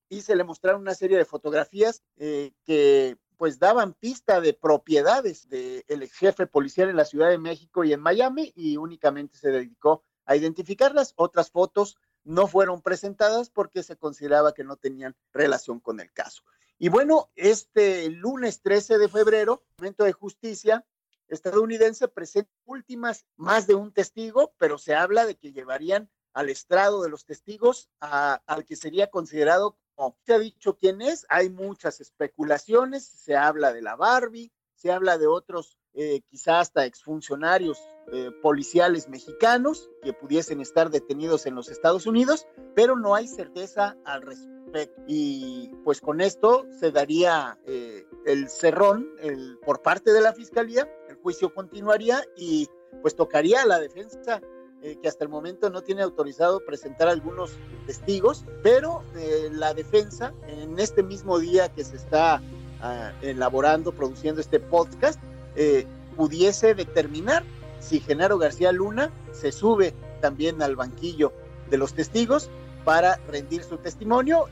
y 0.08 0.20
se 0.22 0.36
le 0.36 0.44
mostraron 0.44 0.82
una 0.82 0.94
serie 0.94 1.16
de 1.16 1.24
fotografías 1.24 2.02
eh, 2.16 2.52
que 2.64 3.16
pues 3.36 3.58
daban 3.58 3.94
pista 3.94 4.40
de 4.40 4.52
propiedades 4.52 5.48
del 5.48 6.10
jefe 6.10 6.46
policial 6.46 6.88
en 6.88 6.96
la 6.96 7.04
Ciudad 7.04 7.30
de 7.30 7.38
México 7.38 7.84
y 7.84 7.92
en 7.92 8.00
Miami 8.00 8.52
y 8.56 8.76
únicamente 8.76 9.38
se 9.38 9.50
dedicó 9.50 10.02
a 10.28 10.36
identificarlas. 10.36 11.14
Otras 11.16 11.50
fotos 11.50 11.96
no 12.22 12.46
fueron 12.46 12.82
presentadas 12.82 13.50
porque 13.50 13.82
se 13.82 13.96
consideraba 13.96 14.52
que 14.52 14.62
no 14.62 14.76
tenían 14.76 15.16
relación 15.32 15.80
con 15.80 15.98
el 15.98 16.12
caso. 16.12 16.42
Y 16.78 16.90
bueno, 16.90 17.30
este 17.34 18.08
lunes 18.10 18.60
13 18.60 18.98
de 18.98 19.08
febrero, 19.08 19.64
el 19.78 19.82
momento 19.82 20.04
de 20.04 20.12
justicia 20.12 20.86
estadounidense 21.28 22.08
presenta 22.08 22.52
últimas 22.66 23.26
más 23.36 23.66
de 23.66 23.74
un 23.74 23.92
testigo, 23.92 24.54
pero 24.58 24.78
se 24.78 24.94
habla 24.94 25.26
de 25.26 25.34
que 25.34 25.52
llevarían 25.52 26.10
al 26.34 26.50
estrado 26.50 27.02
de 27.02 27.08
los 27.08 27.24
testigos 27.24 27.88
al 27.98 28.64
que 28.64 28.76
sería 28.76 29.10
considerado 29.10 29.78
como 29.94 30.16
se 30.24 30.34
ha 30.34 30.38
dicho 30.38 30.76
quién 30.76 31.02
es. 31.02 31.26
Hay 31.28 31.48
muchas 31.48 32.00
especulaciones, 32.00 33.04
se 33.04 33.34
habla 33.34 33.72
de 33.72 33.82
la 33.82 33.96
Barbie, 33.96 34.52
se 34.74 34.92
habla 34.92 35.18
de 35.18 35.26
otros 35.26 35.78
eh, 36.00 36.20
quizá 36.30 36.60
hasta 36.60 36.84
exfuncionarios 36.84 37.76
eh, 38.12 38.30
policiales 38.40 39.08
mexicanos 39.08 39.90
que 40.00 40.12
pudiesen 40.12 40.60
estar 40.60 40.90
detenidos 40.90 41.44
en 41.44 41.56
los 41.56 41.68
Estados 41.68 42.06
Unidos, 42.06 42.46
pero 42.76 42.94
no 42.94 43.16
hay 43.16 43.26
certeza 43.26 43.96
al 44.04 44.22
respecto. 44.22 45.02
Y 45.08 45.72
pues 45.82 46.00
con 46.00 46.20
esto 46.20 46.66
se 46.78 46.92
daría 46.92 47.58
eh, 47.66 48.06
el 48.26 48.48
cerrón 48.48 49.08
el, 49.18 49.58
por 49.66 49.82
parte 49.82 50.12
de 50.12 50.20
la 50.20 50.32
Fiscalía, 50.32 50.88
el 51.08 51.16
juicio 51.16 51.52
continuaría 51.52 52.22
y 52.36 52.68
pues 53.02 53.16
tocaría 53.16 53.62
a 53.62 53.66
la 53.66 53.80
defensa 53.80 54.40
que 54.80 55.08
hasta 55.08 55.24
el 55.24 55.30
momento 55.30 55.68
no 55.68 55.82
tiene 55.82 56.02
autorizado 56.02 56.64
presentar 56.64 57.08
algunos 57.08 57.50
testigos, 57.86 58.44
pero 58.62 59.02
la 59.50 59.74
defensa 59.74 60.32
en 60.46 60.78
este 60.78 61.02
mismo 61.02 61.40
día 61.40 61.68
que 61.68 61.82
se 61.82 61.96
está 61.96 62.40
ah, 62.80 63.12
elaborando, 63.20 63.90
produciendo 63.90 64.40
este 64.40 64.60
podcast, 64.60 65.20
eh, 65.60 65.86
pudiese 66.16 66.72
determinar 66.72 67.42
si 67.80 67.98
Genaro 67.98 68.38
García 68.38 68.70
Luna 68.70 69.10
se 69.32 69.50
sube 69.50 69.92
también 70.20 70.62
al 70.62 70.76
banquillo 70.76 71.32
de 71.68 71.78
los 71.78 71.94
testigos 71.94 72.48
para 72.84 73.16
rendir 73.26 73.64
su 73.64 73.76
testimonio 73.78 74.44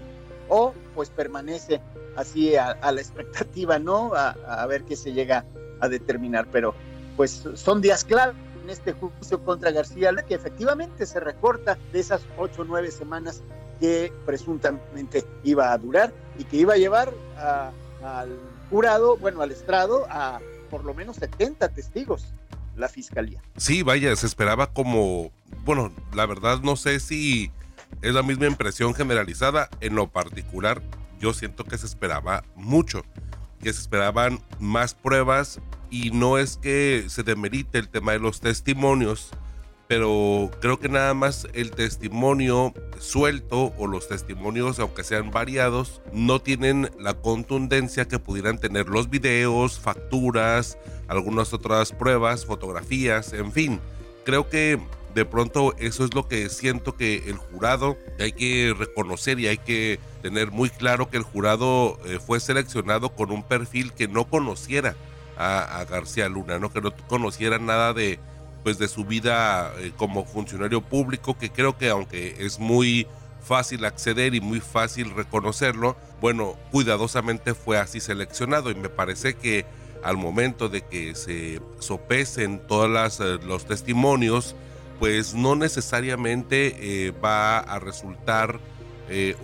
o 0.49 0.75
pues 0.97 1.11
permanece 1.11 1.81
así 2.17 2.57
a, 2.57 2.75
la 2.91 3.01
expectativa, 3.01 3.79
¿no? 3.79 4.13
A, 4.15 4.67
ver 4.67 4.83
qué 4.83 4.97
se 4.97 5.13
llega 5.13 5.45
a 5.81 5.89
determinar. 5.89 6.49
Pero 6.51 6.75
pues 7.17 7.45
son 7.55 7.81
días 7.81 8.03
clave 8.03 8.35
en 8.65 8.71
este 8.71 8.93
juicio 8.93 9.45
contra 9.45 9.71
García 9.71 10.11
Luna 10.11 10.25
que 10.25 10.35
efectivamente 10.35 11.07
se 11.07 11.21
recorta 11.21 11.79
de 11.93 12.01
esas 12.01 12.23
ocho 12.37 12.63
o 12.63 12.65
nueve 12.65 12.91
semanas 12.91 13.43
que 13.79 14.13
presuntamente 14.25 15.25
iba 15.45 15.73
a 15.73 15.79
durar 15.79 16.13
y 16.37 16.45
que 16.45 16.57
iba 16.57 16.75
a 16.75 16.79
llevar 16.79 17.13
al 18.03 18.29
jurado, 18.71 19.17
bueno, 19.19 19.43
al 19.43 19.53
estrado, 19.53 20.05
a 20.09 20.41
por 20.77 20.85
lo 20.85 20.93
menos 20.93 21.17
70 21.17 21.71
testigos 21.71 22.35
la 22.77 22.91
fiscalía. 22.91 23.41
Sí, 23.57 23.83
vaya, 23.83 24.15
se 24.15 24.27
esperaba 24.27 24.75
como, 24.75 25.33
bueno, 25.65 25.91
la 26.13 26.27
verdad 26.27 26.61
no 26.61 26.77
sé 26.77 27.01
si 27.01 27.51
es 28.03 28.13
la 28.13 28.23
misma 28.23 28.47
impresión 28.47 28.93
generalizada. 28.93 29.71
En 29.81 29.95
lo 29.95 30.09
particular, 30.09 30.83
yo 31.19 31.33
siento 31.33 31.65
que 31.65 31.79
se 31.79 31.87
esperaba 31.87 32.45
mucho, 32.57 33.07
que 33.63 33.73
se 33.73 33.81
esperaban 33.81 34.39
más 34.61 34.93
pruebas 34.93 35.61
y 35.89 36.11
no 36.11 36.37
es 36.37 36.59
que 36.59 37.07
se 37.09 37.23
demerite 37.23 37.79
el 37.79 37.89
tema 37.89 38.13
de 38.13 38.19
los 38.19 38.41
testimonios, 38.41 39.31
pero 39.89 40.51
creo 40.61 40.81
que 40.81 40.89
nada 40.89 41.15
más 41.15 41.47
el 41.53 41.71
testimonio 41.71 42.75
suelto 42.99 43.73
o 43.79 43.87
los 43.87 44.09
testimonios, 44.09 44.81
aunque 44.81 45.05
sean 45.05 45.31
variados, 45.31 46.01
no 46.13 46.41
tienen 46.41 46.91
la 46.99 47.15
contundencia 47.15 48.09
que 48.09 48.19
pudieran 48.19 48.59
tener 48.59 48.89
los 48.89 49.11
videos, 49.11 49.79
facturas, 49.79 50.77
algunas 51.07 51.53
otras 51.53 51.93
pruebas, 51.93 52.47
fotografías, 52.47 53.33
en 53.33 53.53
fin. 53.53 53.81
Creo 54.25 54.49
que 54.49 54.81
de 55.15 55.25
pronto 55.25 55.75
eso 55.79 56.05
es 56.05 56.15
lo 56.15 56.27
que 56.27 56.49
siento 56.51 56.97
que 56.97 57.23
el 57.29 57.37
jurado 57.37 57.97
hay 58.19 58.33
que 58.33 58.75
reconocer 58.77 59.39
y 59.39 59.47
hay 59.47 59.59
que 59.59 60.01
tener 60.21 60.51
muy 60.51 60.69
claro 60.69 61.09
que 61.09 61.17
el 61.17 61.23
jurado 61.23 61.99
eh, 62.05 62.19
fue 62.19 62.41
seleccionado 62.41 63.11
con 63.11 63.31
un 63.31 63.43
perfil 63.45 63.93
que 63.93 64.09
no 64.09 64.29
conociera 64.29 64.97
a, 65.39 65.79
a 65.79 65.85
García 65.85 66.29
Luna, 66.29 66.59
¿no? 66.59 66.73
que 66.73 66.81
no 66.81 66.93
conociera 67.09 67.59
nada 67.59 67.95
de 67.95 68.19
pues 68.67 68.79
de 68.79 68.89
su 68.89 69.05
vida 69.05 69.73
eh, 69.79 69.93
como 69.97 70.25
funcionario 70.25 70.81
público, 70.81 71.39
que 71.39 71.51
creo 71.51 71.79
que 71.79 71.89
aunque 71.89 72.35
es 72.41 72.59
muy 72.59 73.07
fácil 73.41 73.85
acceder 73.85 74.35
y 74.35 74.41
muy 74.41 74.59
fácil 74.59 75.15
reconocerlo, 75.15 75.97
bueno, 76.21 76.57
cuidadosamente 76.73 77.55
fue 77.55 77.79
así 77.79 78.01
seleccionado. 78.01 78.73
Y 78.73 78.75
me 78.75 78.89
parece 78.89 79.35
que 79.35 79.67
al 80.03 80.17
momento 80.17 80.69
de 80.69 80.81
que 80.81 81.15
se 81.15 81.63
sopesen 81.79 82.59
todos 82.67 83.21
eh, 83.21 83.39
los 83.47 83.67
testimonios, 83.67 84.57
pues 84.99 85.33
no 85.33 85.55
necesariamente 85.55 87.07
eh, 87.07 87.13
va 87.13 87.59
a 87.59 87.79
resultar 87.79 88.59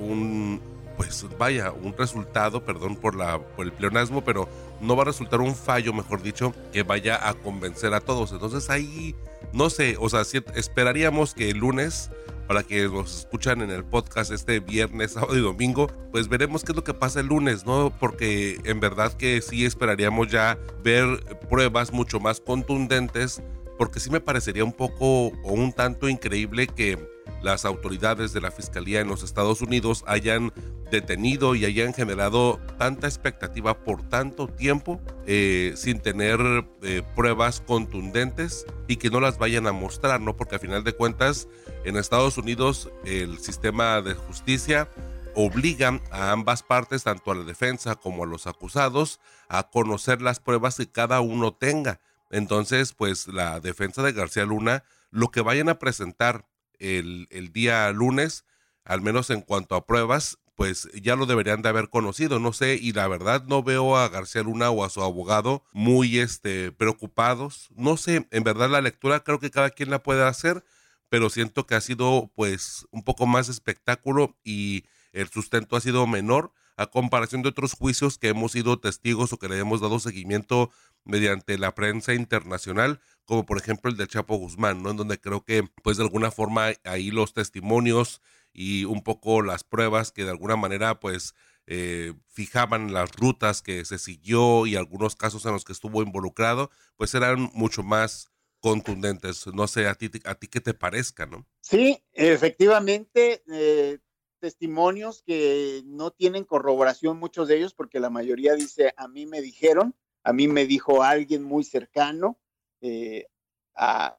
un, 0.00 0.60
pues 0.96 1.24
vaya, 1.38 1.70
un 1.70 1.96
resultado, 1.96 2.64
perdón 2.64 2.96
por, 2.96 3.14
la, 3.14 3.38
por 3.38 3.66
el 3.66 3.72
pleonasmo, 3.72 4.24
pero 4.24 4.48
no 4.82 4.96
va 4.96 5.02
a 5.02 5.06
resultar 5.06 5.40
un 5.40 5.54
fallo, 5.54 5.92
mejor 5.92 6.22
dicho, 6.22 6.54
que 6.72 6.82
vaya 6.82 7.28
a 7.28 7.34
convencer 7.34 7.94
a 7.94 8.00
todos. 8.00 8.32
Entonces 8.32 8.68
ahí, 8.68 9.14
no 9.52 9.70
sé, 9.70 9.96
o 9.98 10.08
sea, 10.08 10.22
esperaríamos 10.54 11.34
que 11.34 11.50
el 11.50 11.58
lunes, 11.58 12.10
para 12.48 12.64
que 12.64 12.88
nos 12.88 13.20
escuchan 13.20 13.62
en 13.62 13.70
el 13.70 13.84
podcast 13.84 14.32
este 14.32 14.60
viernes, 14.60 15.12
sábado 15.12 15.38
y 15.38 15.40
domingo, 15.40 15.86
pues 16.10 16.28
veremos 16.28 16.64
qué 16.64 16.72
es 16.72 16.76
lo 16.76 16.84
que 16.84 16.94
pasa 16.94 17.20
el 17.20 17.26
lunes, 17.26 17.64
¿no? 17.64 17.92
Porque 17.98 18.60
en 18.64 18.80
verdad 18.80 19.12
que 19.14 19.40
sí 19.40 19.64
esperaríamos 19.64 20.28
ya 20.28 20.58
ver 20.82 21.24
pruebas 21.48 21.92
mucho 21.92 22.20
más 22.20 22.40
contundentes, 22.40 23.40
porque 23.78 24.00
sí 24.00 24.10
me 24.10 24.20
parecería 24.20 24.64
un 24.64 24.72
poco 24.72 25.28
o 25.28 25.52
un 25.52 25.72
tanto 25.72 26.08
increíble 26.08 26.66
que 26.66 26.98
las 27.42 27.64
autoridades 27.64 28.32
de 28.32 28.40
la 28.40 28.50
Fiscalía 28.50 29.00
en 29.00 29.08
los 29.08 29.22
Estados 29.22 29.60
Unidos 29.62 30.04
hayan 30.06 30.52
detenido 30.90 31.54
y 31.54 31.64
hayan 31.64 31.94
generado 31.94 32.60
tanta 32.78 33.06
expectativa 33.06 33.82
por 33.82 34.02
tanto 34.08 34.46
tiempo 34.46 35.00
eh, 35.26 35.72
sin 35.76 36.00
tener 36.00 36.40
eh, 36.82 37.02
pruebas 37.16 37.60
contundentes 37.60 38.66
y 38.88 38.96
que 38.96 39.10
no 39.10 39.20
las 39.20 39.38
vayan 39.38 39.66
a 39.66 39.72
mostrar, 39.72 40.20
¿no? 40.20 40.36
Porque 40.36 40.56
a 40.56 40.58
final 40.58 40.84
de 40.84 40.92
cuentas 40.92 41.48
en 41.84 41.96
Estados 41.96 42.38
Unidos 42.38 42.90
el 43.04 43.38
sistema 43.38 44.02
de 44.02 44.14
justicia 44.14 44.88
obliga 45.34 46.00
a 46.10 46.32
ambas 46.32 46.62
partes, 46.62 47.04
tanto 47.04 47.30
a 47.30 47.34
la 47.34 47.44
defensa 47.44 47.94
como 47.96 48.24
a 48.24 48.26
los 48.26 48.46
acusados, 48.46 49.20
a 49.48 49.70
conocer 49.70 50.20
las 50.22 50.40
pruebas 50.40 50.76
que 50.76 50.90
cada 50.90 51.20
uno 51.20 51.54
tenga. 51.54 52.00
Entonces, 52.30 52.92
pues 52.92 53.28
la 53.28 53.60
defensa 53.60 54.02
de 54.02 54.12
García 54.12 54.44
Luna, 54.44 54.84
lo 55.10 55.30
que 55.30 55.42
vayan 55.42 55.68
a 55.68 55.78
presentar 55.78 56.46
el, 56.82 57.28
el 57.30 57.52
día 57.52 57.90
lunes, 57.92 58.44
al 58.84 59.00
menos 59.00 59.30
en 59.30 59.40
cuanto 59.40 59.74
a 59.74 59.86
pruebas, 59.86 60.38
pues 60.54 60.88
ya 60.94 61.16
lo 61.16 61.26
deberían 61.26 61.62
de 61.62 61.68
haber 61.68 61.88
conocido, 61.88 62.38
no 62.38 62.52
sé, 62.52 62.78
y 62.80 62.92
la 62.92 63.08
verdad 63.08 63.44
no 63.46 63.62
veo 63.62 63.96
a 63.96 64.08
García 64.08 64.42
Luna 64.42 64.70
o 64.70 64.84
a 64.84 64.90
su 64.90 65.02
abogado 65.02 65.64
muy 65.72 66.18
este, 66.18 66.72
preocupados, 66.72 67.68
no 67.74 67.96
sé, 67.96 68.28
en 68.30 68.44
verdad 68.44 68.70
la 68.70 68.80
lectura 68.80 69.24
creo 69.24 69.40
que 69.40 69.50
cada 69.50 69.70
quien 69.70 69.90
la 69.90 70.02
puede 70.02 70.24
hacer, 70.24 70.64
pero 71.08 71.30
siento 71.30 71.66
que 71.66 71.74
ha 71.74 71.80
sido 71.80 72.30
pues 72.34 72.86
un 72.90 73.02
poco 73.02 73.26
más 73.26 73.48
espectáculo 73.48 74.36
y 74.44 74.84
el 75.12 75.28
sustento 75.28 75.76
ha 75.76 75.80
sido 75.80 76.06
menor 76.06 76.52
a 76.82 76.90
comparación 76.90 77.42
de 77.42 77.48
otros 77.48 77.72
juicios 77.74 78.18
que 78.18 78.28
hemos 78.28 78.52
sido 78.52 78.78
testigos 78.78 79.32
o 79.32 79.38
que 79.38 79.48
le 79.48 79.58
hemos 79.58 79.80
dado 79.80 79.98
seguimiento 79.98 80.70
mediante 81.04 81.58
la 81.58 81.74
prensa 81.74 82.14
internacional, 82.14 83.00
como 83.24 83.46
por 83.46 83.58
ejemplo 83.58 83.90
el 83.90 83.96
del 83.96 84.08
Chapo 84.08 84.36
Guzmán, 84.36 84.82
¿no? 84.82 84.90
En 84.90 84.96
donde 84.96 85.20
creo 85.20 85.44
que, 85.44 85.64
pues 85.82 85.96
de 85.96 86.04
alguna 86.04 86.30
forma, 86.30 86.72
ahí 86.84 87.10
los 87.10 87.32
testimonios 87.34 88.20
y 88.52 88.84
un 88.84 89.02
poco 89.02 89.42
las 89.42 89.64
pruebas 89.64 90.12
que 90.12 90.24
de 90.24 90.30
alguna 90.30 90.56
manera, 90.56 91.00
pues, 91.00 91.34
eh, 91.66 92.12
fijaban 92.28 92.92
las 92.92 93.12
rutas 93.12 93.62
que 93.62 93.84
se 93.84 93.98
siguió 93.98 94.66
y 94.66 94.76
algunos 94.76 95.16
casos 95.16 95.46
en 95.46 95.52
los 95.52 95.64
que 95.64 95.72
estuvo 95.72 96.02
involucrado, 96.02 96.70
pues 96.96 97.14
eran 97.14 97.50
mucho 97.54 97.82
más 97.82 98.32
contundentes. 98.60 99.46
No 99.48 99.66
sé, 99.66 99.86
a 99.88 99.94
ti, 99.94 100.10
a 100.24 100.34
ti 100.34 100.48
qué 100.48 100.60
te 100.60 100.74
parezca, 100.74 101.26
¿no? 101.26 101.46
Sí, 101.60 102.02
efectivamente, 102.12 103.42
eh, 103.52 103.98
testimonios 104.42 105.22
que 105.22 105.82
no 105.86 106.10
tienen 106.10 106.44
corroboración, 106.44 107.16
muchos 107.16 107.46
de 107.46 107.58
ellos, 107.58 107.74
porque 107.74 108.00
la 108.00 108.10
mayoría 108.10 108.54
dice, 108.54 108.92
a 108.96 109.06
mí 109.06 109.24
me 109.24 109.40
dijeron, 109.40 109.94
a 110.24 110.32
mí 110.32 110.48
me 110.48 110.66
dijo 110.66 111.04
alguien 111.04 111.44
muy 111.44 111.62
cercano, 111.62 112.40
eh, 112.80 113.28
a, 113.76 114.18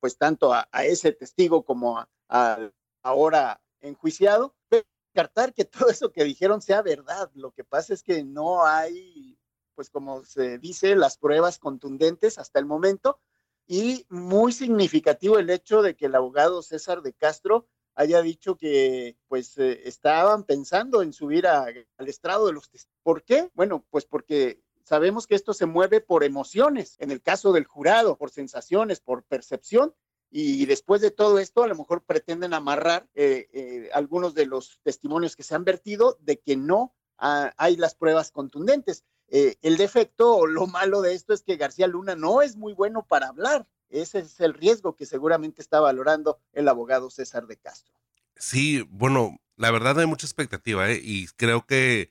pues 0.00 0.16
tanto 0.16 0.54
a, 0.54 0.66
ese 0.84 1.12
testigo 1.12 1.62
como 1.62 1.98
a, 2.30 2.70
ahora 3.02 3.60
enjuiciado, 3.82 4.56
pero 4.70 4.86
descartar 5.12 5.52
que 5.52 5.66
todo 5.66 5.90
eso 5.90 6.10
que 6.10 6.24
dijeron 6.24 6.62
sea 6.62 6.80
verdad. 6.80 7.30
Lo 7.34 7.52
que 7.52 7.64
pasa 7.64 7.92
es 7.92 8.02
que 8.02 8.24
no 8.24 8.64
hay, 8.64 9.38
pues 9.74 9.90
como 9.90 10.24
se 10.24 10.58
dice, 10.58 10.96
las 10.96 11.18
pruebas 11.18 11.58
contundentes 11.58 12.38
hasta 12.38 12.58
el 12.60 12.64
momento. 12.64 13.20
Y 13.66 14.06
muy 14.08 14.52
significativo 14.52 15.38
el 15.38 15.50
hecho 15.50 15.82
de 15.82 15.96
que 15.96 16.06
el 16.06 16.14
abogado 16.14 16.62
César 16.62 17.02
de 17.02 17.12
Castro 17.12 17.68
haya 17.94 18.22
dicho 18.22 18.56
que 18.56 19.16
pues 19.28 19.56
eh, 19.58 19.82
estaban 19.84 20.44
pensando 20.44 21.02
en 21.02 21.12
subir 21.12 21.46
al 21.46 21.86
estrado 21.98 22.46
de 22.46 22.52
los 22.52 22.70
testigos. 22.70 22.98
¿Por 23.02 23.22
qué? 23.22 23.50
Bueno, 23.54 23.84
pues 23.90 24.04
porque 24.04 24.60
sabemos 24.82 25.26
que 25.26 25.34
esto 25.34 25.54
se 25.54 25.66
mueve 25.66 26.00
por 26.00 26.24
emociones, 26.24 26.96
en 26.98 27.10
el 27.10 27.22
caso 27.22 27.52
del 27.52 27.64
jurado, 27.64 28.16
por 28.16 28.30
sensaciones, 28.30 29.00
por 29.00 29.22
percepción, 29.24 29.94
y 30.36 30.66
después 30.66 31.00
de 31.00 31.12
todo 31.12 31.38
esto 31.38 31.62
a 31.62 31.68
lo 31.68 31.76
mejor 31.76 32.02
pretenden 32.02 32.54
amarrar 32.54 33.08
eh, 33.14 33.46
eh, 33.52 33.88
algunos 33.92 34.34
de 34.34 34.46
los 34.46 34.80
testimonios 34.82 35.36
que 35.36 35.44
se 35.44 35.54
han 35.54 35.62
vertido 35.62 36.18
de 36.20 36.40
que 36.40 36.56
no 36.56 36.92
hay 37.16 37.76
las 37.76 37.94
pruebas 37.94 38.32
contundentes. 38.32 39.04
El 39.28 39.76
defecto 39.76 40.36
o 40.36 40.46
lo 40.46 40.66
malo 40.66 41.02
de 41.02 41.14
esto 41.14 41.32
es 41.32 41.44
que 41.44 41.56
García 41.56 41.86
Luna 41.86 42.16
no 42.16 42.42
es 42.42 42.56
muy 42.56 42.72
bueno 42.72 43.06
para 43.06 43.28
hablar. 43.28 43.68
Ese 43.94 44.18
es 44.20 44.40
el 44.40 44.54
riesgo 44.54 44.96
que 44.96 45.06
seguramente 45.06 45.62
está 45.62 45.80
valorando 45.80 46.40
el 46.52 46.68
abogado 46.68 47.10
César 47.10 47.46
de 47.46 47.56
Castro. 47.56 47.94
Sí, 48.36 48.86
bueno, 48.90 49.38
la 49.56 49.70
verdad 49.70 50.00
hay 50.00 50.06
mucha 50.06 50.26
expectativa 50.26 50.90
y 50.90 51.28
creo 51.36 51.64
que 51.66 52.10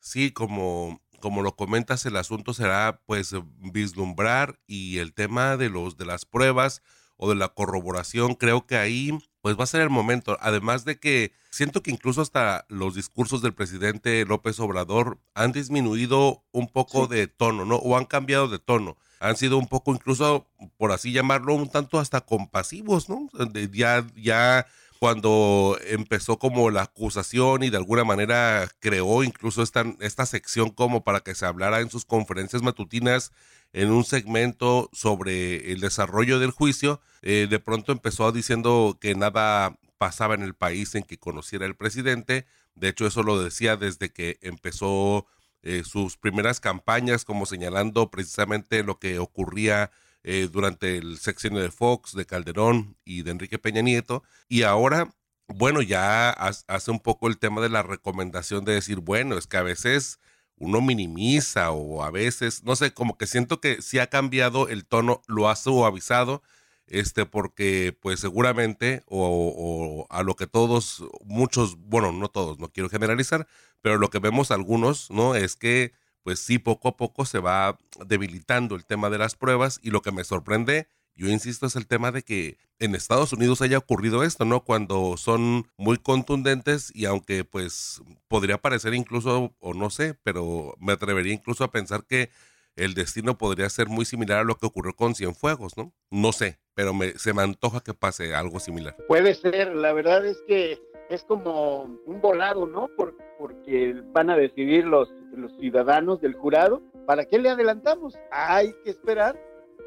sí, 0.00 0.32
como 0.32 1.02
como 1.20 1.42
lo 1.42 1.56
comentas, 1.56 2.06
el 2.06 2.16
asunto 2.16 2.54
será 2.54 3.02
pues 3.04 3.34
vislumbrar 3.58 4.60
y 4.66 4.98
el 4.98 5.12
tema 5.12 5.56
de 5.56 5.68
los 5.68 5.96
de 5.96 6.06
las 6.06 6.24
pruebas 6.24 6.82
o 7.16 7.28
de 7.28 7.34
la 7.34 7.48
corroboración, 7.48 8.34
creo 8.34 8.66
que 8.66 8.76
ahí 8.76 9.18
pues 9.40 9.58
va 9.58 9.64
a 9.64 9.68
ser 9.68 9.80
el 9.80 9.90
momento. 9.90 10.36
Además 10.40 10.84
de 10.84 10.98
que 10.98 11.32
siento 11.50 11.82
que 11.82 11.90
incluso 11.90 12.20
hasta 12.20 12.66
los 12.68 12.94
discursos 12.94 13.42
del 13.42 13.54
presidente 13.54 14.24
López 14.24 14.58
Obrador 14.60 15.18
han 15.34 15.52
disminuido 15.52 16.44
un 16.52 16.68
poco 16.68 17.06
de 17.06 17.26
tono, 17.26 17.64
¿no? 17.64 17.76
O 17.76 17.96
han 17.96 18.04
cambiado 18.04 18.48
de 18.48 18.58
tono. 18.58 18.96
Han 19.20 19.36
sido 19.36 19.58
un 19.58 19.66
poco 19.66 19.92
incluso, 19.92 20.46
por 20.76 20.92
así 20.92 21.12
llamarlo, 21.12 21.54
un 21.54 21.68
tanto 21.68 21.98
hasta 21.98 22.20
compasivos, 22.20 23.08
¿no? 23.08 23.28
ya, 23.72 24.06
ya 24.14 24.66
cuando 24.98 25.78
empezó 25.86 26.38
como 26.38 26.70
la 26.70 26.82
acusación 26.82 27.62
y 27.62 27.70
de 27.70 27.76
alguna 27.76 28.04
manera 28.04 28.68
creó 28.80 29.22
incluso 29.22 29.62
esta, 29.62 29.84
esta 30.00 30.26
sección 30.26 30.70
como 30.70 31.04
para 31.04 31.20
que 31.20 31.34
se 31.34 31.46
hablara 31.46 31.80
en 31.80 31.90
sus 31.90 32.04
conferencias 32.04 32.62
matutinas 32.62 33.32
en 33.72 33.90
un 33.90 34.04
segmento 34.04 34.88
sobre 34.92 35.72
el 35.72 35.80
desarrollo 35.80 36.38
del 36.38 36.50
juicio, 36.50 37.00
eh, 37.22 37.46
de 37.48 37.58
pronto 37.58 37.92
empezó 37.92 38.32
diciendo 38.32 38.98
que 39.00 39.14
nada 39.14 39.76
pasaba 39.98 40.34
en 40.34 40.42
el 40.42 40.54
país 40.54 40.94
en 40.94 41.02
que 41.02 41.18
conociera 41.18 41.66
el 41.66 41.76
presidente. 41.76 42.46
De 42.74 42.88
hecho, 42.88 43.06
eso 43.06 43.22
lo 43.22 43.42
decía 43.42 43.76
desde 43.76 44.10
que 44.10 44.38
empezó 44.40 45.26
eh, 45.62 45.82
sus 45.84 46.16
primeras 46.16 46.60
campañas, 46.60 47.24
como 47.24 47.44
señalando 47.44 48.10
precisamente 48.10 48.82
lo 48.84 48.98
que 48.98 49.18
ocurría 49.18 49.90
eh, 50.24 50.48
durante 50.50 50.98
el 50.98 51.18
sexenio 51.18 51.60
de 51.60 51.70
Fox, 51.70 52.14
de 52.14 52.26
Calderón 52.26 52.96
y 53.04 53.22
de 53.22 53.30
Enrique 53.30 53.58
Peña 53.58 53.82
Nieto. 53.82 54.22
Y 54.48 54.62
ahora, 54.62 55.14
bueno, 55.48 55.82
ya 55.82 56.30
hace 56.30 56.90
un 56.90 57.00
poco 57.00 57.28
el 57.28 57.38
tema 57.38 57.60
de 57.60 57.68
la 57.70 57.82
recomendación 57.82 58.64
de 58.64 58.74
decir, 58.74 59.00
bueno, 59.00 59.38
es 59.38 59.46
que 59.46 59.56
a 59.56 59.62
veces 59.62 60.18
uno 60.56 60.80
minimiza 60.80 61.70
o 61.70 62.02
a 62.02 62.10
veces, 62.10 62.64
no 62.64 62.76
sé, 62.76 62.92
como 62.92 63.16
que 63.16 63.26
siento 63.26 63.60
que 63.60 63.80
si 63.82 63.98
ha 63.98 64.08
cambiado 64.08 64.68
el 64.68 64.86
tono, 64.86 65.22
lo 65.26 65.48
ha 65.48 65.56
suavizado, 65.56 66.42
este, 66.86 67.26
porque 67.26 67.96
pues 68.00 68.20
seguramente, 68.20 69.02
o, 69.06 70.06
a 70.10 70.22
lo 70.22 70.36
que 70.36 70.46
todos, 70.46 71.04
muchos, 71.24 71.76
bueno, 71.78 72.12
no 72.12 72.28
todos, 72.28 72.58
no 72.58 72.68
quiero 72.68 72.88
generalizar, 72.88 73.46
pero 73.82 73.98
lo 73.98 74.10
que 74.10 74.18
vemos 74.18 74.50
algunos, 74.50 75.10
¿no? 75.10 75.34
Es 75.34 75.56
que 75.56 75.92
pues 76.28 76.40
sí, 76.40 76.58
poco 76.58 76.88
a 76.88 76.96
poco 76.98 77.24
se 77.24 77.38
va 77.38 77.78
debilitando 78.04 78.76
el 78.76 78.84
tema 78.84 79.08
de 79.08 79.16
las 79.16 79.34
pruebas 79.34 79.80
y 79.82 79.88
lo 79.88 80.02
que 80.02 80.12
me 80.12 80.24
sorprende 80.24 80.86
yo 81.16 81.26
insisto, 81.28 81.64
es 81.64 81.74
el 81.74 81.86
tema 81.86 82.12
de 82.12 82.22
que 82.22 82.58
en 82.78 82.94
Estados 82.94 83.32
Unidos 83.32 83.62
haya 83.62 83.78
ocurrido 83.78 84.22
esto, 84.24 84.44
¿no? 84.44 84.60
Cuando 84.60 85.16
son 85.16 85.66
muy 85.78 85.96
contundentes 85.96 86.92
y 86.94 87.06
aunque 87.06 87.44
pues 87.44 88.02
podría 88.28 88.58
parecer 88.58 88.92
incluso, 88.92 89.54
o 89.58 89.72
no 89.72 89.88
sé, 89.88 90.18
pero 90.22 90.74
me 90.78 90.92
atrevería 90.92 91.32
incluso 91.32 91.64
a 91.64 91.70
pensar 91.70 92.04
que 92.04 92.28
el 92.76 92.92
destino 92.92 93.38
podría 93.38 93.70
ser 93.70 93.88
muy 93.88 94.04
similar 94.04 94.40
a 94.40 94.44
lo 94.44 94.56
que 94.56 94.66
ocurrió 94.66 94.94
con 94.94 95.14
Cienfuegos, 95.14 95.78
¿no? 95.78 95.94
No 96.10 96.32
sé, 96.32 96.58
pero 96.74 96.92
me, 96.92 97.12
se 97.18 97.32
me 97.32 97.40
antoja 97.40 97.80
que 97.80 97.94
pase 97.94 98.34
algo 98.34 98.60
similar. 98.60 98.94
Puede 99.08 99.34
ser, 99.34 99.74
la 99.74 99.94
verdad 99.94 100.26
es 100.26 100.36
que 100.46 100.78
es 101.08 101.24
como 101.24 101.84
un 102.04 102.20
volado, 102.20 102.66
¿no? 102.66 102.90
porque 103.38 104.02
van 104.12 104.30
a 104.30 104.36
decidir 104.36 104.84
los, 104.84 105.08
los 105.36 105.56
ciudadanos 105.56 106.20
del 106.20 106.34
jurado. 106.34 106.82
¿Para 107.06 107.24
qué 107.24 107.38
le 107.38 107.48
adelantamos? 107.48 108.18
Hay 108.30 108.72
que 108.84 108.90
esperar 108.90 109.38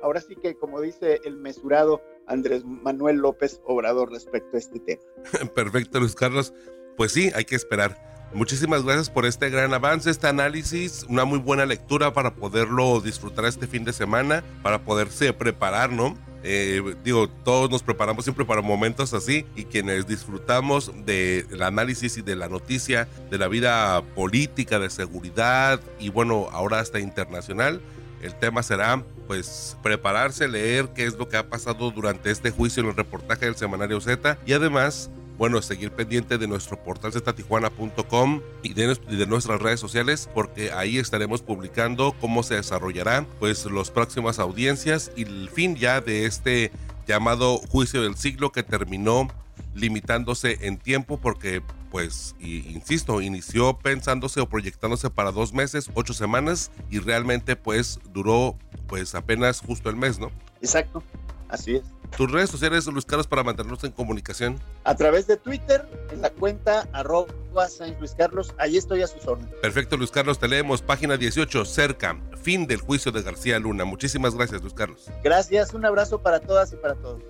ahora 0.02 0.22
sí 0.22 0.36
que, 0.36 0.56
como 0.56 0.82
dice 0.82 1.20
el 1.24 1.38
mesurado 1.38 2.02
Andrés 2.28 2.64
Manuel 2.66 3.18
López 3.18 3.62
Obrador 3.66 4.12
respecto 4.12 4.58
a 4.58 4.60
este 4.60 4.80
tema. 4.80 5.02
Perfecto, 5.56 6.00
Luis 6.00 6.16
Carlos. 6.16 6.54
Pues 6.98 7.12
sí, 7.12 7.32
hay 7.36 7.46
que 7.46 7.56
esperar. 7.56 8.12
Muchísimas 8.34 8.84
gracias 8.84 9.10
por 9.10 9.26
este 9.26 9.50
gran 9.50 9.74
avance, 9.74 10.10
este 10.10 10.28
análisis, 10.28 11.04
una 11.10 11.26
muy 11.26 11.40
buena 11.40 11.66
lectura 11.66 12.14
para 12.14 12.36
poderlo 12.36 13.02
disfrutar 13.02 13.44
este 13.46 13.68
fin 13.68 13.84
de 13.84 13.92
semana, 13.92 14.42
para 14.64 14.86
poderse 14.86 15.34
preparar, 15.34 15.92
¿no? 15.92 16.16
Eh, 16.44 16.96
digo, 17.04 17.28
todos 17.28 17.70
nos 17.70 17.84
preparamos 17.84 18.26
siempre 18.26 18.46
para 18.46 18.62
momentos 18.62 19.14
así 19.14 19.46
y 19.56 19.66
quienes 19.66 20.08
disfrutamos 20.08 20.92
del 21.06 21.62
análisis 21.62 22.18
y 22.18 22.22
de 22.22 22.36
la 22.36 22.50
noticia 22.50 23.08
de 23.30 23.38
la 23.38 23.48
vida 23.48 24.02
política, 24.16 24.80
de 24.80 24.90
seguridad 24.90 25.80
y 26.00 26.10
bueno, 26.10 26.48
ahora 26.52 26.80
hasta 26.80 27.00
internacional, 27.00 27.82
el 28.22 28.36
tema 28.36 28.64
será 28.64 29.04
pues 29.28 29.78
prepararse, 29.84 30.48
leer 30.48 30.90
qué 30.96 31.06
es 31.06 31.18
lo 31.18 31.30
que 31.30 31.38
ha 31.38 31.48
pasado 31.48 31.92
durante 31.92 32.32
este 32.32 32.52
juicio 32.52 32.84
en 32.84 32.90
el 32.90 32.96
reportaje 32.96 33.46
del 33.46 33.56
semanario 33.56 34.02
Z 34.02 34.38
y 34.46 34.54
además 34.54 35.10
bueno, 35.38 35.62
seguir 35.62 35.92
pendiente 35.92 36.38
de 36.38 36.48
nuestro 36.48 36.82
portal 36.84 37.12
ztijuana.com 37.14 38.42
y 38.64 38.74
de, 38.74 38.98
y 39.10 39.16
de 39.16 39.26
nuestras 39.28 39.62
redes 39.62 39.80
sociales 39.80 40.30
porque 40.34 40.72
ahí 40.72 40.98
estaremos 40.98 41.42
publicando 41.42 42.16
cómo 42.20 42.44
se 42.44 42.56
desarrollarán 42.56 43.28
pues 43.40 43.66
las 43.66 43.92
próximas 43.92 44.40
audiencias 44.40 45.12
y 45.16 45.24
el 45.24 45.50
fin 45.50 45.76
ya 45.76 46.02
de 46.02 46.26
este 46.26 46.72
llamado 47.08 47.58
juicio 47.58 48.02
del 48.04 48.16
siglo 48.16 48.52
que 48.52 48.64
terminó 48.64 49.28
limitándose 49.74 50.58
en 50.62 50.78
tiempo 50.78 51.18
porque 51.18 51.62
pues, 51.92 52.36
insisto, 52.40 53.22
inició 53.22 53.78
pensándose 53.78 54.40
o 54.40 54.48
proyectándose 54.48 55.10
para 55.10 55.32
dos 55.32 55.54
meses, 55.54 55.92
ocho 55.94 56.14
semanas 56.14 56.72
y 56.90 57.00
realmente 57.00 57.58
pues 57.58 58.00
duró 58.14 58.58
pues 58.88 59.14
apenas 59.14 59.60
justo 59.60 59.90
el 59.90 59.98
mes, 59.98 60.18
¿no? 60.18 60.32
Exacto, 60.62 61.04
así 61.50 61.76
es. 61.76 61.84
Tus 62.18 62.30
redes 62.30 62.50
sociales, 62.50 62.86
Luis 62.88 63.06
Carlos, 63.06 63.28
para 63.28 63.44
mantenernos 63.44 63.84
en 63.84 63.92
comunicación. 63.92 64.60
A 64.84 64.96
través 64.96 65.28
de 65.28 65.38
Twitter, 65.38 65.86
en 66.12 66.22
la 66.22 66.30
cuenta 66.30 66.88
arroba 66.94 67.28
San 67.70 67.98
Luis 68.00 68.14
Carlos, 68.18 68.54
ahí 68.58 68.78
estoy 68.78 69.02
a 69.02 69.08
sus 69.08 69.26
órdenes. 69.26 69.54
Perfecto, 69.62 69.98
Luis 69.98 70.12
Carlos, 70.12 70.38
te 70.40 70.48
leemos 70.48 70.82
página 70.82 71.18
18, 71.18 71.66
cerca, 71.66 72.20
fin 72.42 72.68
del 72.68 72.82
juicio 72.82 73.12
de 73.12 73.22
García 73.22 73.60
Luna. 73.60 73.86
Muchísimas 73.86 74.36
gracias, 74.36 74.62
Luis 74.62 74.74
Carlos. 74.74 75.10
Gracias, 75.24 75.74
un 75.74 75.86
abrazo 75.86 76.22
para 76.22 76.40
todas 76.40 76.74
y 76.74 76.76
para 76.76 76.96
todos. 76.96 77.22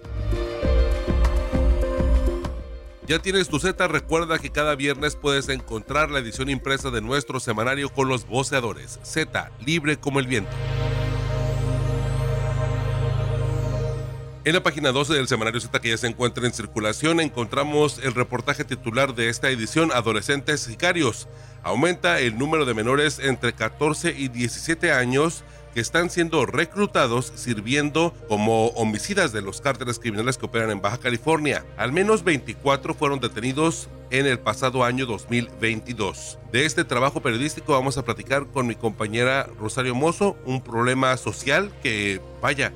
Ya 3.08 3.20
tienes 3.20 3.50
tu 3.50 3.60
Z, 3.60 3.88
recuerda 3.88 4.40
que 4.40 4.52
cada 4.52 4.76
viernes 4.76 5.16
puedes 5.16 5.50
encontrar 5.50 6.12
la 6.12 6.20
edición 6.20 6.50
impresa 6.50 6.92
de 6.92 7.02
nuestro 7.02 7.40
semanario 7.40 7.90
con 7.90 8.08
los 8.08 8.26
voceadores. 8.26 9.00
Z, 9.04 9.52
libre 9.66 9.98
como 9.98 10.20
el 10.20 10.28
viento. 10.28 10.52
En 14.44 14.54
la 14.54 14.64
página 14.64 14.92
12 14.92 15.14
del 15.14 15.28
semanario 15.28 15.62
Z 15.62 15.80
que 15.82 15.90
ya 15.90 15.98
se 15.98 16.08
encuentra 16.08 16.48
en 16.48 16.54
circulación 16.54 17.20
encontramos 17.20 18.00
el 18.02 18.16
reportaje 18.16 18.64
titular 18.64 19.14
de 19.14 19.30
esta 19.30 19.52
edición 19.52 19.92
Adolescentes 19.92 20.62
Sicarios. 20.62 21.28
Aumenta 21.62 22.20
el 22.20 22.40
número 22.40 22.66
de 22.66 22.74
menores 22.74 23.20
entre 23.20 23.54
14 23.54 24.16
y 24.18 24.30
17 24.30 24.94
años 24.94 25.44
que 25.76 25.80
están 25.80 26.10
siendo 26.10 26.48
reclutados 26.48 27.32
sirviendo 27.36 28.16
como 28.28 28.70
homicidas 28.70 29.32
de 29.32 29.44
los 29.44 29.62
cárteles 29.62 30.00
criminales 30.00 30.40
que 30.40 30.48
operan 30.48 30.72
en 30.72 30.82
Baja 30.82 30.98
California. 30.98 31.64
Al 31.78 31.92
menos 31.92 32.24
24 32.24 32.96
fueron 32.96 33.20
detenidos 33.20 33.90
en 34.10 34.26
el 34.26 34.40
pasado 34.40 34.84
año 34.84 35.06
2022. 35.06 36.40
De 36.52 36.66
este 36.66 36.84
trabajo 36.84 37.22
periodístico 37.22 37.74
vamos 37.74 38.00
a 38.00 38.04
platicar 38.04 38.48
con 38.48 38.66
mi 38.66 38.74
compañera 38.74 39.48
Rosario 39.60 39.94
Mozo, 39.94 40.36
un 40.46 40.62
problema 40.62 41.16
social 41.18 41.72
que, 41.84 42.20
vaya, 42.42 42.74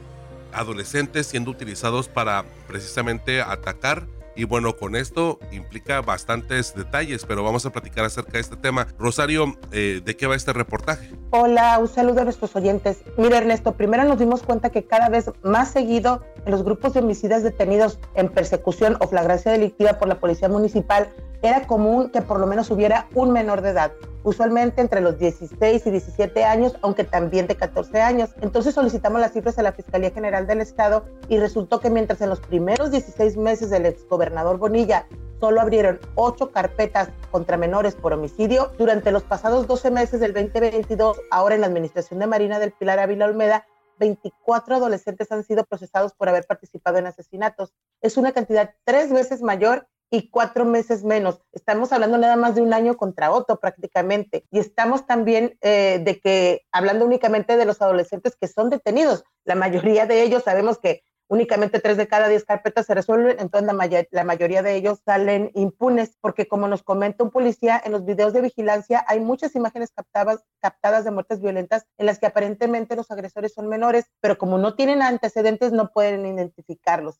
adolescentes 0.55 1.27
siendo 1.27 1.51
utilizados 1.51 2.07
para 2.07 2.45
precisamente 2.67 3.41
atacar 3.41 4.07
y 4.35 4.43
bueno, 4.43 4.75
con 4.75 4.95
esto 4.95 5.39
implica 5.51 6.01
bastantes 6.01 6.75
detalles, 6.75 7.25
pero 7.25 7.43
vamos 7.43 7.65
a 7.65 7.71
platicar 7.71 8.03
acerca 8.03 8.33
de 8.33 8.39
este 8.39 8.57
tema. 8.57 8.87
Rosario, 8.99 9.55
eh, 9.71 10.01
¿de 10.03 10.17
qué 10.17 10.27
va 10.27 10.35
este 10.35 10.51
reportaje? 10.51 11.09
Hola, 11.31 11.79
un 11.79 11.87
saludo 11.87 12.21
a 12.21 12.23
nuestros 12.25 12.53
oyentes. 12.55 12.99
Mira, 13.17 13.37
Ernesto, 13.37 13.73
primero 13.75 14.03
nos 14.03 14.19
dimos 14.19 14.43
cuenta 14.43 14.69
que 14.71 14.83
cada 14.83 15.07
vez 15.07 15.31
más 15.41 15.71
seguido 15.71 16.21
en 16.45 16.51
los 16.51 16.63
grupos 16.63 16.93
de 16.93 16.99
homicidas 16.99 17.43
detenidos 17.43 17.97
en 18.13 18.29
persecución 18.29 18.97
o 18.99 19.07
flagrancia 19.07 19.51
delictiva 19.51 19.97
por 19.97 20.09
la 20.09 20.19
Policía 20.19 20.49
Municipal 20.49 21.09
era 21.45 21.67
común 21.67 22.09
que 22.09 22.21
por 22.21 22.39
lo 22.39 22.47
menos 22.47 22.69
hubiera 22.71 23.07
un 23.13 23.31
menor 23.31 23.61
de 23.61 23.69
edad, 23.69 23.91
usualmente 24.23 24.81
entre 24.81 25.01
los 25.01 25.17
16 25.17 25.85
y 25.85 25.91
17 25.91 26.43
años, 26.43 26.75
aunque 26.81 27.03
también 27.03 27.47
de 27.47 27.55
14 27.55 28.01
años. 28.01 28.31
Entonces 28.41 28.75
solicitamos 28.75 29.21
las 29.21 29.33
cifras 29.33 29.57
a 29.59 29.63
la 29.63 29.71
Fiscalía 29.71 30.11
General 30.11 30.47
del 30.47 30.61
Estado 30.61 31.05
y 31.29 31.37
resultó 31.37 31.79
que 31.79 31.89
mientras 31.89 32.21
en 32.21 32.29
los 32.29 32.39
primeros 32.39 32.91
16 32.91 33.37
meses 33.37 33.69
del 33.69 33.85
exgobernador 33.85 34.57
Bonilla 34.57 35.07
solo 35.39 35.61
abrieron 35.61 35.99
ocho 36.15 36.51
carpetas 36.51 37.09
contra 37.29 37.57
menores 37.57 37.95
por 37.95 38.13
homicidio, 38.13 38.71
durante 38.77 39.11
los 39.11 39.23
pasados 39.23 39.67
12 39.67 39.91
meses 39.91 40.19
del 40.19 40.33
2022, 40.33 41.19
ahora 41.29 41.55
en 41.55 41.61
la 41.61 41.67
administración 41.67 42.19
de 42.19 42.27
Marina 42.27 42.57
del 42.57 42.71
Pilar 42.71 42.99
Ávila 42.99 43.25
Olmeda, 43.25 43.65
24 43.99 44.75
adolescentes 44.75 45.31
han 45.31 45.43
sido 45.43 45.65
procesados 45.65 46.13
por 46.13 46.29
haber 46.29 46.45
participado 46.45 46.97
en 46.97 47.07
asesinatos. 47.07 47.73
Es 48.01 48.17
una 48.17 48.31
cantidad 48.31 48.73
tres 48.83 49.11
veces 49.11 49.41
mayor 49.41 49.87
y 50.09 50.29
cuatro 50.29 50.65
meses 50.65 51.03
menos. 51.03 51.41
Estamos 51.51 51.91
hablando 51.91 52.17
nada 52.17 52.35
más 52.35 52.55
de 52.55 52.61
un 52.61 52.73
año 52.73 52.95
contra 52.95 53.31
otro 53.31 53.59
prácticamente. 53.59 54.45
Y 54.51 54.59
estamos 54.59 55.05
también 55.05 55.57
eh, 55.61 56.01
de 56.03 56.19
que, 56.19 56.61
hablando 56.71 57.05
únicamente 57.05 57.57
de 57.57 57.65
los 57.65 57.81
adolescentes 57.81 58.35
que 58.39 58.47
son 58.47 58.69
detenidos, 58.69 59.23
la 59.43 59.55
mayoría 59.55 60.05
de 60.05 60.23
ellos 60.23 60.43
sabemos 60.43 60.79
que 60.79 61.03
únicamente 61.27 61.79
tres 61.79 61.97
de 61.97 62.07
cada 62.07 62.27
diez 62.27 62.45
carpetas 62.45 62.85
se 62.85 62.93
resuelven, 62.93 63.37
entonces 63.39 63.65
la, 63.65 64.05
la, 64.11 64.23
mayoría 64.23 64.61
de 64.61 64.75
ellos 64.75 64.99
salen 65.03 65.51
impunes, 65.55 66.17
porque 66.21 66.47
como 66.47 66.67
nos 66.67 66.83
comenta 66.83 67.23
un 67.23 67.31
policía, 67.31 67.81
en 67.83 67.91
los 67.91 68.05
videos 68.05 68.33
de 68.33 68.41
vigilancia 68.41 69.03
hay 69.07 69.19
muchas 69.19 69.55
imágenes 69.55 69.91
captadas, 69.91 70.43
captadas 70.61 71.03
de 71.03 71.11
muertes 71.11 71.41
violentas 71.41 71.87
en 71.97 72.05
las 72.05 72.19
que 72.19 72.27
aparentemente 72.27 72.95
los 72.95 73.09
agresores 73.11 73.53
son 73.53 73.67
menores, 73.67 74.05
pero 74.21 74.37
como 74.37 74.57
no 74.57 74.75
tienen 74.75 75.01
antecedentes 75.01 75.71
no 75.71 75.91
pueden 75.91 76.25
identificarlos. 76.25 77.19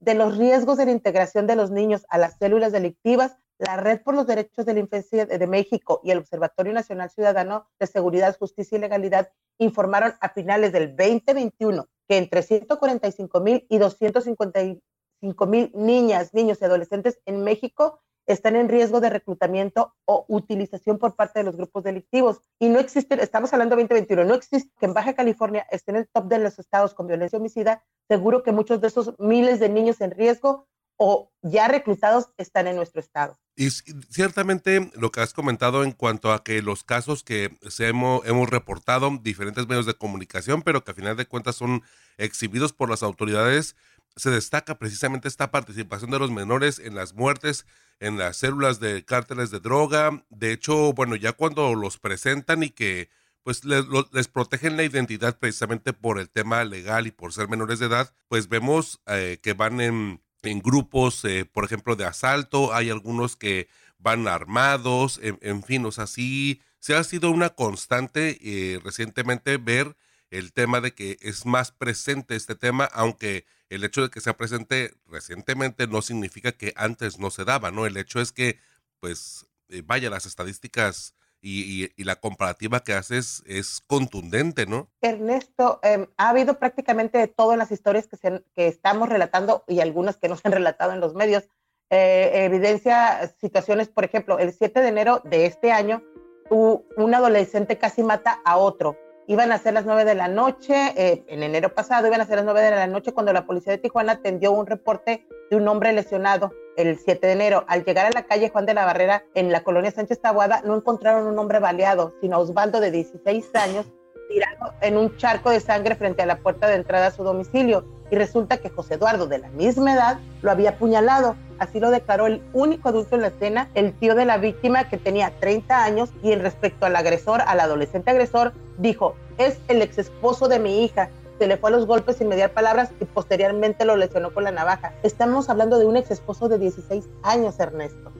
De 0.00 0.14
los 0.14 0.38
riesgos 0.38 0.76
de 0.78 0.86
la 0.86 0.92
integración 0.92 1.46
de 1.46 1.56
los 1.56 1.70
niños 1.70 2.06
a 2.08 2.18
las 2.18 2.38
células 2.38 2.72
delictivas, 2.72 3.36
la 3.58 3.76
Red 3.76 4.02
por 4.02 4.14
los 4.14 4.26
Derechos 4.26 4.64
de 4.64 4.74
la 4.74 4.80
Infancia 4.80 5.26
de 5.26 5.46
México 5.46 6.00
y 6.04 6.12
el 6.12 6.18
Observatorio 6.18 6.72
Nacional 6.72 7.10
Ciudadano 7.10 7.68
de 7.80 7.86
Seguridad, 7.88 8.36
Justicia 8.38 8.78
y 8.78 8.80
Legalidad 8.80 9.32
informaron 9.58 10.14
a 10.20 10.28
finales 10.28 10.72
del 10.72 10.94
2021 10.96 11.88
que 12.08 12.16
entre 12.16 12.42
145 12.42 13.40
mil 13.40 13.66
y 13.68 13.78
255 13.78 15.46
mil 15.46 15.72
niñas, 15.74 16.32
niños 16.32 16.58
y 16.60 16.64
adolescentes 16.64 17.20
en 17.26 17.42
México 17.42 18.00
están 18.28 18.56
en 18.56 18.68
riesgo 18.68 19.00
de 19.00 19.10
reclutamiento 19.10 19.94
o 20.04 20.24
utilización 20.28 20.98
por 20.98 21.16
parte 21.16 21.40
de 21.40 21.44
los 21.44 21.56
grupos 21.56 21.82
delictivos. 21.82 22.42
Y 22.58 22.68
no 22.68 22.78
existe, 22.78 23.20
estamos 23.22 23.52
hablando 23.52 23.74
de 23.74 23.82
2021, 23.82 24.24
no 24.24 24.34
existe 24.34 24.70
que 24.78 24.86
en 24.86 24.94
Baja 24.94 25.14
California 25.14 25.66
esté 25.70 25.92
en 25.92 25.96
el 25.96 26.08
top 26.08 26.26
de 26.26 26.38
los 26.38 26.58
estados 26.58 26.94
con 26.94 27.06
violencia 27.06 27.38
homicida. 27.38 27.82
Seguro 28.06 28.42
que 28.42 28.52
muchos 28.52 28.80
de 28.80 28.88
esos 28.88 29.14
miles 29.18 29.60
de 29.60 29.70
niños 29.70 30.00
en 30.00 30.10
riesgo 30.10 30.68
o 30.98 31.32
ya 31.42 31.68
reclutados 31.68 32.28
están 32.36 32.66
en 32.66 32.76
nuestro 32.76 33.00
estado. 33.00 33.38
Y 33.56 33.70
ciertamente 33.70 34.90
lo 34.94 35.10
que 35.10 35.20
has 35.20 35.32
comentado 35.32 35.84
en 35.84 35.92
cuanto 35.92 36.32
a 36.32 36.42
que 36.42 36.60
los 36.60 36.84
casos 36.84 37.22
que 37.22 37.56
se 37.68 37.88
hemos, 37.88 38.26
hemos 38.26 38.50
reportado, 38.50 39.10
diferentes 39.22 39.66
medios 39.68 39.86
de 39.86 39.94
comunicación, 39.94 40.62
pero 40.62 40.84
que 40.84 40.90
a 40.90 40.94
final 40.94 41.16
de 41.16 41.26
cuentas 41.26 41.56
son 41.56 41.82
exhibidos 42.18 42.72
por 42.72 42.90
las 42.90 43.02
autoridades, 43.02 43.76
se 44.16 44.30
destaca 44.30 44.78
precisamente 44.78 45.28
esta 45.28 45.50
participación 45.50 46.10
de 46.10 46.18
los 46.18 46.30
menores 46.30 46.80
en 46.80 46.96
las 46.96 47.14
muertes, 47.14 47.64
en 48.00 48.18
las 48.18 48.36
células 48.36 48.80
de 48.80 49.04
cárteles 49.04 49.50
de 49.50 49.60
droga. 49.60 50.24
De 50.30 50.52
hecho, 50.52 50.92
bueno, 50.92 51.16
ya 51.16 51.32
cuando 51.32 51.74
los 51.74 51.98
presentan 51.98 52.62
y 52.62 52.70
que 52.70 53.10
pues 53.42 53.64
les, 53.64 53.84
les 54.12 54.28
protegen 54.28 54.76
la 54.76 54.84
identidad 54.84 55.38
precisamente 55.38 55.92
por 55.92 56.18
el 56.18 56.28
tema 56.28 56.64
legal 56.64 57.06
y 57.06 57.10
por 57.10 57.32
ser 57.32 57.48
menores 57.48 57.78
de 57.78 57.86
edad, 57.86 58.12
pues 58.28 58.48
vemos 58.48 59.00
eh, 59.06 59.38
que 59.42 59.54
van 59.54 59.80
en 59.80 60.20
en 60.42 60.60
grupos, 60.60 61.24
eh, 61.24 61.44
por 61.44 61.64
ejemplo, 61.64 61.96
de 61.96 62.04
asalto, 62.04 62.74
hay 62.74 62.90
algunos 62.90 63.36
que 63.36 63.68
van 63.98 64.28
armados, 64.28 65.20
en, 65.22 65.62
fin, 65.64 65.84
o 65.84 65.90
sea, 65.90 66.06
sí, 66.06 66.60
se 66.78 66.94
ha 66.94 67.02
sido 67.02 67.30
una 67.30 67.50
constante 67.50 68.38
eh, 68.42 68.78
recientemente 68.84 69.56
ver 69.56 69.96
el 70.30 70.52
tema 70.52 70.80
de 70.80 70.92
que 70.92 71.16
es 71.20 71.46
más 71.46 71.72
presente 71.72 72.36
este 72.36 72.54
tema, 72.54 72.84
aunque 72.92 73.46
el 73.70 73.84
hecho 73.84 74.02
de 74.02 74.10
que 74.10 74.20
sea 74.20 74.36
presente 74.36 74.92
recientemente 75.06 75.86
no 75.86 76.02
significa 76.02 76.52
que 76.52 76.72
antes 76.76 77.18
no 77.18 77.30
se 77.30 77.44
daba, 77.44 77.70
¿no? 77.70 77.86
El 77.86 77.96
hecho 77.96 78.20
es 78.20 78.32
que, 78.32 78.58
pues, 79.00 79.46
eh, 79.68 79.82
vaya, 79.84 80.10
las 80.10 80.26
estadísticas 80.26 81.14
y, 81.40 81.88
la 82.02 82.16
comparativa 82.16 82.80
que 82.80 82.94
haces 82.94 83.42
es 83.46 83.80
contundente, 83.86 84.66
¿no? 84.66 84.88
Ernesto, 85.00 85.78
em, 85.82 86.06
ha 86.16 86.30
habido 86.30 86.58
prácticamente 86.58 87.18
de 87.18 87.28
todo 87.28 87.52
en 87.52 87.58
las 87.58 87.70
historias 87.70 88.06
que, 88.08 88.16
se, 88.16 88.42
que 88.56 88.66
estamos 88.66 89.08
relatando 89.08 89.64
y 89.68 89.80
algunas 89.80 90.16
que 90.16 90.28
no 90.28 90.36
se 90.36 90.48
han 90.48 90.52
relatado 90.52 90.92
en 90.92 91.00
los 91.00 91.14
medios. 91.14 91.48
Eh, 91.90 92.44
evidencia 92.44 93.32
situaciones, 93.40 93.88
por 93.88 94.04
ejemplo, 94.04 94.38
el 94.38 94.52
7 94.52 94.80
de 94.80 94.88
enero 94.88 95.22
de 95.24 95.46
este 95.46 95.70
año, 95.70 96.02
un 96.50 97.14
adolescente 97.14 97.78
casi 97.78 98.02
mata 98.02 98.40
a 98.44 98.56
otro. 98.56 98.96
Iban 99.30 99.52
a 99.52 99.58
ser 99.58 99.74
las 99.74 99.84
9 99.84 100.06
de 100.06 100.14
la 100.14 100.26
noche, 100.26 100.74
eh, 100.96 101.22
en 101.28 101.42
enero 101.42 101.74
pasado, 101.74 102.06
iban 102.06 102.22
a 102.22 102.24
ser 102.24 102.36
las 102.36 102.46
9 102.46 102.62
de 102.62 102.70
la 102.70 102.86
noche 102.86 103.12
cuando 103.12 103.30
la 103.34 103.44
policía 103.44 103.72
de 103.72 103.78
Tijuana 103.78 104.12
atendió 104.12 104.52
un 104.52 104.66
reporte 104.66 105.26
de 105.50 105.56
un 105.56 105.68
hombre 105.68 105.92
lesionado 105.92 106.50
el 106.78 106.98
7 106.98 107.26
de 107.26 107.34
enero. 107.34 107.62
Al 107.68 107.84
llegar 107.84 108.06
a 108.06 108.10
la 108.10 108.22
calle 108.22 108.48
Juan 108.48 108.64
de 108.64 108.72
la 108.72 108.86
Barrera, 108.86 109.24
en 109.34 109.52
la 109.52 109.62
colonia 109.62 109.90
Sánchez 109.90 110.22
Tabuada, 110.22 110.62
no 110.64 110.74
encontraron 110.74 111.26
un 111.26 111.38
hombre 111.38 111.58
baleado, 111.58 112.14
sino 112.22 112.36
a 112.36 112.38
Osvaldo 112.38 112.80
de 112.80 112.90
16 112.90 113.54
años, 113.56 113.84
tirado 114.30 114.72
en 114.80 114.96
un 114.96 115.14
charco 115.18 115.50
de 115.50 115.60
sangre 115.60 115.94
frente 115.94 116.22
a 116.22 116.26
la 116.26 116.38
puerta 116.38 116.66
de 116.66 116.76
entrada 116.76 117.08
a 117.08 117.10
su 117.10 117.22
domicilio. 117.22 117.84
Y 118.10 118.16
resulta 118.16 118.56
que 118.56 118.70
José 118.70 118.94
Eduardo, 118.94 119.26
de 119.26 119.40
la 119.40 119.50
misma 119.50 119.92
edad, 119.92 120.18
lo 120.40 120.50
había 120.50 120.70
apuñalado. 120.70 121.36
Así 121.58 121.80
lo 121.80 121.90
declaró 121.90 122.26
el 122.26 122.42
único 122.52 122.88
adulto 122.88 123.16
en 123.16 123.22
la 123.22 123.28
escena, 123.28 123.68
el 123.74 123.92
tío 123.92 124.14
de 124.14 124.24
la 124.24 124.38
víctima, 124.38 124.88
que 124.88 124.96
tenía 124.96 125.32
30 125.40 125.84
años, 125.84 126.10
y 126.22 126.32
en 126.32 126.40
respecto 126.40 126.86
al 126.86 126.96
agresor, 126.96 127.42
al 127.42 127.60
adolescente 127.60 128.10
agresor, 128.10 128.52
dijo, 128.78 129.16
es 129.38 129.58
el 129.68 129.82
ex 129.82 129.98
esposo 129.98 130.48
de 130.48 130.58
mi 130.58 130.84
hija, 130.84 131.10
se 131.38 131.46
le 131.46 131.56
fue 131.56 131.70
a 131.70 131.72
los 131.72 131.86
golpes 131.86 132.16
sin 132.16 132.28
mediar 132.28 132.50
palabras 132.50 132.90
y 133.00 133.04
posteriormente 133.04 133.84
lo 133.84 133.96
lesionó 133.96 134.34
con 134.34 134.44
la 134.44 134.50
navaja. 134.50 134.92
Estamos 135.02 135.48
hablando 135.48 135.78
de 135.78 135.86
un 135.86 135.96
ex 135.96 136.10
esposo 136.10 136.48
de 136.48 136.58
16 136.58 137.08
años, 137.22 137.58
Ernesto. 137.60 138.10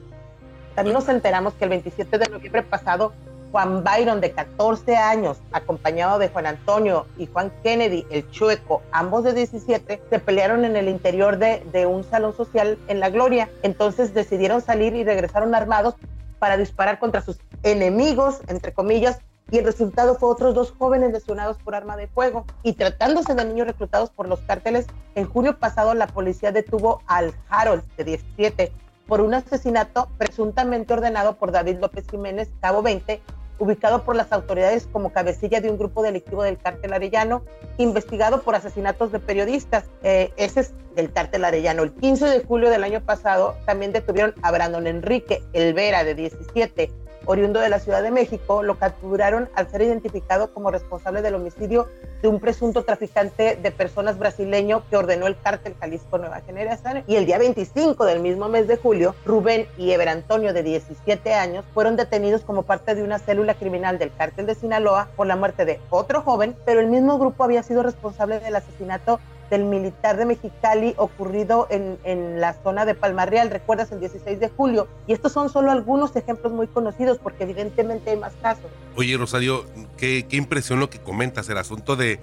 También 0.75 0.93
nos 0.93 1.09
enteramos 1.09 1.53
que 1.55 1.65
el 1.65 1.69
27 1.71 2.17
de 2.17 2.29
noviembre 2.29 2.63
pasado, 2.63 3.11
Juan 3.51 3.83
Byron, 3.83 4.21
de 4.21 4.31
14 4.31 4.95
años, 4.97 5.37
acompañado 5.51 6.19
de 6.19 6.29
Juan 6.29 6.45
Antonio 6.45 7.07
y 7.17 7.27
Juan 7.27 7.51
Kennedy, 7.63 8.05
el 8.09 8.29
chueco, 8.31 8.81
ambos 8.91 9.23
de 9.23 9.33
17, 9.33 10.01
se 10.09 10.19
pelearon 10.19 10.65
en 10.65 10.75
el 10.75 10.87
interior 10.87 11.37
de, 11.37 11.63
de 11.71 11.85
un 11.85 12.03
salón 12.03 12.35
social 12.35 12.77
en 12.87 12.99
La 12.99 13.09
Gloria. 13.09 13.49
Entonces 13.63 14.13
decidieron 14.13 14.61
salir 14.61 14.93
y 14.95 15.03
regresaron 15.03 15.55
armados 15.55 15.95
para 16.39 16.57
disparar 16.57 16.99
contra 16.99 17.21
sus 17.21 17.39
enemigos, 17.63 18.39
entre 18.47 18.73
comillas, 18.73 19.19
y 19.51 19.57
el 19.57 19.65
resultado 19.65 20.15
fue 20.15 20.29
otros 20.29 20.53
dos 20.53 20.73
jóvenes 20.77 21.11
lesionados 21.11 21.57
por 21.57 21.73
arma 21.73 21.97
de 21.97 22.07
fuego. 22.07 22.45
Y 22.63 22.73
tratándose 22.73 23.33
de 23.33 23.45
niños 23.45 23.67
reclutados 23.67 24.09
por 24.11 24.27
los 24.27 24.39
cárteles, 24.41 24.85
en 25.15 25.27
junio 25.27 25.57
pasado 25.57 25.93
la 25.93 26.07
policía 26.07 26.51
detuvo 26.51 27.01
al 27.07 27.33
Harold, 27.49 27.83
de 27.97 28.03
17, 28.03 28.71
por 29.07 29.21
un 29.21 29.33
asesinato 29.33 30.07
presuntamente 30.17 30.93
ordenado 30.93 31.37
por 31.37 31.51
David 31.51 31.79
López 31.79 32.05
Jiménez, 32.09 32.49
cabo 32.61 32.83
20, 32.83 33.21
ubicado 33.59 34.03
por 34.03 34.15
las 34.15 34.31
autoridades 34.31 34.87
como 34.91 35.11
cabecilla 35.11 35.61
de 35.61 35.69
un 35.69 35.77
grupo 35.77 36.01
delictivo 36.01 36.43
del 36.43 36.57
cártel 36.57 36.93
arellano, 36.93 37.43
investigado 37.77 38.41
por 38.41 38.55
asesinatos 38.55 39.11
de 39.11 39.19
periodistas. 39.19 39.85
Eh, 40.03 40.31
ese 40.37 40.61
es 40.61 40.73
del 40.95 41.11
cártel 41.11 41.45
arellano. 41.45 41.83
El 41.83 41.93
15 41.93 42.25
de 42.25 42.43
julio 42.43 42.69
del 42.69 42.83
año 42.83 43.01
pasado 43.01 43.55
también 43.65 43.91
detuvieron 43.91 44.33
a 44.41 44.51
Brandon 44.51 44.87
Enrique 44.87 45.43
Elvera, 45.53 46.03
de 46.03 46.15
17, 46.15 46.91
oriundo 47.25 47.59
de 47.59 47.69
la 47.69 47.79
Ciudad 47.79 48.01
de 48.01 48.11
México, 48.11 48.63
lo 48.63 48.77
capturaron 48.77 49.49
al 49.55 49.69
ser 49.69 49.81
identificado 49.81 50.53
como 50.53 50.71
responsable 50.71 51.21
del 51.21 51.35
homicidio 51.35 51.87
de 52.21 52.27
un 52.27 52.39
presunto 52.39 52.83
traficante 52.83 53.55
de 53.55 53.71
personas 53.71 54.17
brasileño 54.17 54.83
que 54.89 54.97
ordenó 54.97 55.27
el 55.27 55.39
cártel 55.39 55.75
Jalisco 55.79 56.17
Nueva 56.17 56.41
Generación. 56.41 57.03
Y 57.07 57.15
el 57.15 57.25
día 57.25 57.37
25 57.37 58.05
del 58.05 58.19
mismo 58.19 58.49
mes 58.49 58.67
de 58.67 58.77
julio, 58.77 59.15
Rubén 59.25 59.67
y 59.77 59.91
Eber 59.91 60.09
Antonio, 60.09 60.53
de 60.53 60.63
17 60.63 61.33
años, 61.33 61.65
fueron 61.73 61.95
detenidos 61.95 62.41
como 62.41 62.63
parte 62.63 62.95
de 62.95 63.03
una 63.03 63.19
célula 63.19 63.53
criminal 63.53 63.97
del 63.99 64.13
cártel 64.13 64.45
de 64.45 64.55
Sinaloa 64.55 65.09
por 65.15 65.27
la 65.27 65.35
muerte 65.35 65.65
de 65.65 65.79
otro 65.89 66.21
joven, 66.21 66.55
pero 66.65 66.79
el 66.79 66.87
mismo 66.87 67.17
grupo 67.17 67.43
había 67.43 67.63
sido 67.63 67.83
responsable 67.83 68.39
del 68.39 68.55
asesinato 68.55 69.19
del 69.49 69.65
militar 69.65 70.17
de 70.17 70.25
Mexicali 70.25 70.93
ocurrido 70.97 71.67
en, 71.69 71.97
en, 72.03 72.39
la 72.39 72.53
zona 72.53 72.85
de 72.85 72.95
Palmarreal, 72.95 73.49
recuerdas, 73.49 73.91
el 73.91 73.99
16 73.99 74.39
de 74.39 74.49
julio. 74.49 74.87
Y 75.07 75.13
estos 75.13 75.31
son 75.31 75.49
solo 75.49 75.71
algunos 75.71 76.15
ejemplos 76.15 76.53
muy 76.53 76.67
conocidos 76.67 77.17
porque 77.17 77.43
evidentemente 77.43 78.11
hay 78.11 78.17
más 78.17 78.33
casos. 78.41 78.65
Oye, 78.95 79.17
Rosario, 79.17 79.65
qué, 79.97 80.25
qué 80.29 80.37
impresión 80.37 80.79
lo 80.79 80.89
que 80.89 80.99
comentas, 80.99 81.49
el 81.49 81.57
asunto 81.57 81.95
de 81.95 82.19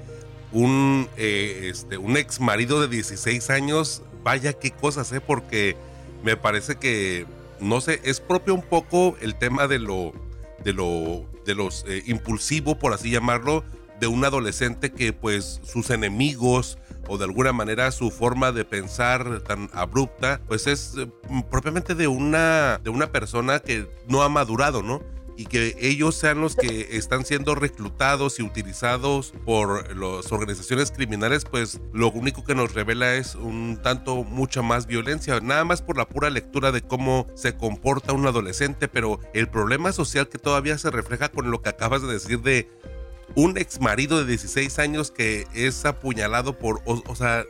un, 0.53 1.09
eh, 1.17 1.69
este, 1.71 1.99
un 1.99 2.17
ex 2.17 2.41
marido 2.41 2.81
de 2.81 2.89
16 2.89 3.51
años, 3.51 4.03
vaya 4.23 4.53
qué 4.53 4.71
cosas, 4.71 5.13
¿eh? 5.13 5.21
Porque 5.21 5.77
me 6.23 6.37
parece 6.37 6.77
que, 6.77 7.27
no 7.61 7.81
sé, 7.81 8.01
es 8.05 8.21
propio 8.21 8.55
un 8.55 8.63
poco 8.63 9.17
el 9.21 9.35
tema 9.37 9.67
de 9.67 9.79
lo, 9.79 10.13
de 10.65 10.73
lo, 10.73 11.25
de 11.45 11.55
los 11.55 11.85
eh, 11.89 12.03
impulsivo, 12.07 12.79
por 12.79 12.93
así 12.93 13.11
llamarlo, 13.11 13.65
de 14.01 14.07
un 14.07 14.25
adolescente 14.25 14.93
que 14.93 15.13
pues 15.13 15.61
sus 15.65 15.91
enemigos 15.91 16.79
o 17.09 17.19
de 17.19 17.25
alguna 17.25 17.53
manera 17.53 17.91
su 17.91 18.11
forma 18.11 18.53
de 18.53 18.65
pensar 18.65 19.41
tan 19.41 19.71
abrupta 19.73 20.41
pues 20.47 20.67
es 20.67 20.95
eh, 20.99 21.09
propiamente 21.51 21.95
de 21.95 22.07
una 22.09 22.79
de 22.83 22.91
una 22.91 23.13
persona 23.13 23.61
que 23.61 23.89
no 24.09 24.23
ha 24.23 24.29
madurado, 24.29 24.83
¿no? 24.83 25.03
y 25.37 25.47
que 25.47 25.77
ellos 25.81 26.15
sean 26.15 26.41
los 26.41 26.57
que 26.57 26.97
están 26.97 27.25
siendo 27.25 27.55
reclutados 27.55 28.39
y 28.41 28.43
utilizados 28.43 29.35
por 29.45 29.95
las 29.95 30.33
organizaciones 30.33 30.91
criminales, 30.91 31.45
pues 31.45 31.81
lo 31.93 32.11
único 32.11 32.43
que 32.43 32.55
nos 32.55 32.73
revela 32.73 33.15
es 33.15 33.35
un 33.35 33.79
tanto 33.83 34.25
mucha 34.25 34.63
más 34.63 34.87
violencia, 34.87 35.39
nada 35.41 35.65
más 35.65 35.83
por 35.83 35.99
la 35.99 36.09
pura 36.09 36.31
lectura 36.31 36.73
de 36.73 36.83
cómo 36.83 37.27
se 37.35 37.57
comporta 37.57 38.15
un 38.15 38.27
adolescente, 38.27 38.89
pero 38.89 39.21
el 39.35 39.49
problema 39.49 39.93
social 39.93 40.29
que 40.29 40.39
todavía 40.39 40.79
se 40.79 40.91
refleja 40.91 41.29
con 41.29 41.51
lo 41.51 41.61
que 41.61 41.69
acabas 41.69 42.03
de 42.03 42.09
decir 42.09 42.41
de 42.41 42.71
un 43.35 43.59
ex 43.59 43.81
marido 43.81 44.19
de 44.19 44.27
16 44.27 44.79
años 44.79 45.11
que 45.11 45.47
es 45.55 45.85
apuñalado 45.85 46.59
por, 46.59 46.83
o, 46.87 47.15
sea, 47.15 47.45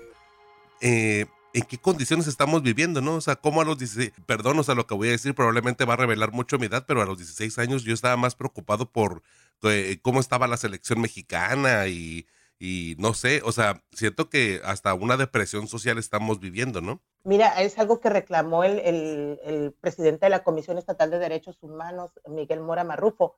eh, 0.80 1.26
en 1.52 1.62
qué 1.64 1.78
condiciones 1.78 2.26
estamos 2.26 2.62
viviendo, 2.62 3.00
¿no? 3.00 3.14
O 3.14 3.20
sea, 3.20 3.36
cómo 3.36 3.60
a 3.60 3.64
los 3.64 3.78
16, 3.78 4.12
perdón, 4.26 4.58
o 4.58 4.62
sea, 4.62 4.74
lo 4.74 4.86
que 4.86 4.94
voy 4.94 5.08
a 5.08 5.12
decir 5.12 5.34
probablemente 5.34 5.84
va 5.84 5.94
a 5.94 5.98
revelar 5.98 6.32
mucho 6.32 6.58
mi 6.58 6.66
edad, 6.66 6.84
pero 6.86 7.02
a 7.02 7.06
los 7.06 7.18
16 7.18 7.58
años 7.58 7.84
yo 7.84 7.94
estaba 7.94 8.16
más 8.16 8.34
preocupado 8.34 8.90
por 8.90 9.22
eh, 9.62 9.98
cómo 10.02 10.20
estaba 10.20 10.46
la 10.46 10.56
selección 10.56 11.00
mexicana 11.00 11.86
y, 11.86 12.26
y 12.58 12.96
no 12.98 13.14
sé, 13.14 13.42
o 13.44 13.52
sea, 13.52 13.82
siento 13.92 14.30
que 14.30 14.60
hasta 14.64 14.94
una 14.94 15.16
depresión 15.16 15.68
social 15.68 15.98
estamos 15.98 16.40
viviendo, 16.40 16.80
¿no? 16.80 17.02
Mira, 17.24 17.60
es 17.62 17.78
algo 17.78 18.00
que 18.00 18.08
reclamó 18.08 18.64
el, 18.64 18.78
el, 18.80 19.74
presidente 19.80 20.26
de 20.26 20.30
la 20.30 20.44
Comisión 20.44 20.78
Estatal 20.78 21.10
de 21.10 21.18
Derechos 21.18 21.58
Humanos, 21.62 22.12
Miguel 22.28 22.60
Mora 22.60 22.84
Marrufo. 22.84 23.36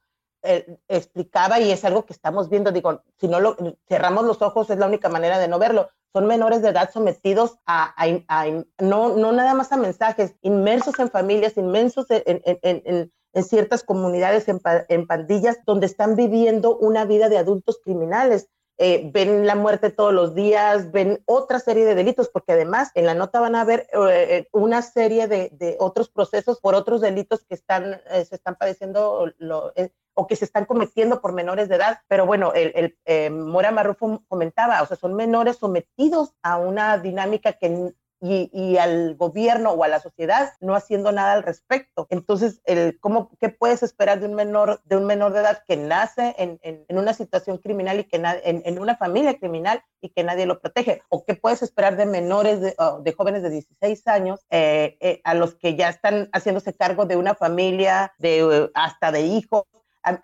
Explicaba 0.89 1.61
y 1.61 1.71
es 1.71 1.85
algo 1.85 2.05
que 2.05 2.13
estamos 2.13 2.49
viendo, 2.49 2.73
digo, 2.73 3.03
si 3.19 3.29
no 3.29 3.41
lo 3.41 3.57
cerramos 3.89 4.25
los 4.25 4.43
ojos 4.43 4.71
es 4.71 4.79
la 4.79 4.87
única 4.87 5.09
manera 5.09 5.39
de 5.39 5.49
no 5.49 5.59
verlo. 5.59 5.91
Son 6.13 6.27
menores 6.27 6.63
de 6.63 6.71
edad 6.71 6.91
sometidos 6.93 7.59
a, 7.67 7.95
a, 7.97 8.47
no, 8.79 9.17
no 9.17 9.33
nada 9.33 9.55
más 9.55 9.73
a 9.73 9.77
mensajes, 9.77 10.35
inmersos 10.43 10.99
en 10.99 11.11
familias, 11.11 11.57
inmensos 11.57 12.07
en, 12.11 12.41
en, 12.45 12.59
en, 12.63 13.13
en 13.35 13.45
ciertas 13.45 13.83
comunidades, 13.83 14.49
en, 14.49 14.61
en, 14.89 15.07
pandillas, 15.07 15.59
donde 15.67 15.87
están 15.87 16.17
viviendo 16.17 16.77
una 16.77 17.05
vida 17.05 17.29
de 17.29 17.39
adultos 17.39 17.81
criminales. 17.85 18.49
Eh, 18.81 19.11
ven 19.13 19.45
la 19.45 19.57
muerte 19.57 19.91
todos 19.91 20.15
los 20.15 20.37
días, 20.37 20.93
ven 20.93 21.21
otra 21.27 21.59
serie 21.59 21.85
de 21.85 21.97
delitos, 21.97 22.29
porque 22.29 22.53
además 22.53 22.93
en 22.95 23.07
la 23.07 23.15
nota 23.15 23.41
van 23.41 23.57
a 23.57 23.65
ver 23.65 23.89
eh, 23.93 24.27
eh, 24.31 24.49
una 24.53 24.83
serie 24.83 25.27
de, 25.27 25.77
otros 25.81 26.09
procesos 26.09 26.61
por 26.61 26.77
otros 26.77 27.01
delitos 27.01 27.45
que 27.45 27.57
están, 27.57 28.01
se 28.09 28.37
están 28.37 28.55
padeciendo 28.55 29.33
o 30.19 30.27
que 30.27 30.35
se 30.35 30.45
están 30.45 30.65
cometiendo 30.65 31.21
por 31.21 31.33
menores 31.33 31.69
de 31.69 31.77
edad. 31.77 32.01
Pero 32.09 32.27
bueno, 32.27 32.53
el, 32.53 32.99
Mora 33.31 33.71
Marrufo 33.71 34.25
comentaba, 34.27 34.83
o 34.83 34.87
sea, 34.87 34.97
son 34.97 35.15
menores 35.15 35.59
sometidos 35.59 36.35
a 36.43 36.57
una 36.57 36.99
dinámica 36.99 37.53
que 37.53 37.95
y, 38.21 38.77
al 38.79 39.15
gobierno 39.15 39.71
o 39.71 39.85
a 39.85 39.89
la 39.89 40.01
sociedad 40.01 40.53
no 40.61 40.75
haciendo 40.75 41.13
nada 41.13 41.35
al 41.35 41.45
respecto. 41.45 42.09
Entonces, 42.11 42.61
el, 42.65 42.99
¿cómo, 42.99 43.31
¿qué 43.41 43.49
puedes 43.49 43.85
esperar 43.85 44.19
de 44.19 44.27
un 44.27 44.35
menor 44.35 44.81
de, 44.87 44.97
un 44.97 45.05
menor 45.05 45.33
de 45.33 45.41
edad 45.41 45.63
que 45.69 45.77
nace 45.77 46.35
en, 46.37 46.59
en, 46.63 46.99
una 46.99 47.15
situación 47.15 47.59
criminal 47.59 48.01
y 48.01 48.05
que 48.05 48.17
en, 48.17 48.63
en, 48.65 48.79
una 48.81 48.97
familia 48.97 49.39
criminal 49.39 49.85
y 50.01 50.09
que 50.09 50.25
nadie 50.25 50.47
lo 50.47 50.61
protege? 50.61 51.03
¿O 51.09 51.25
qué 51.25 51.35
puedes 51.35 51.63
esperar 51.63 51.97
de 51.97 52.07
menores, 52.07 52.61
de, 52.61 52.75
de 53.03 53.13
jóvenes 53.13 53.45
de 53.45 53.51
16 53.51 54.07
años, 54.09 54.41
eh, 54.51 54.97
eh, 55.01 55.21
a 55.23 55.35
los 55.35 55.55
que 55.55 55.77
ya 55.77 55.89
están 55.89 56.29
haciéndose 56.33 56.75
cargo 56.75 57.07
de 57.07 57.17
una 57.17 57.37
familia, 57.37 58.13
de, 58.19 58.69
hasta 58.75 59.13
de 59.13 59.21
hijos? 59.21 59.65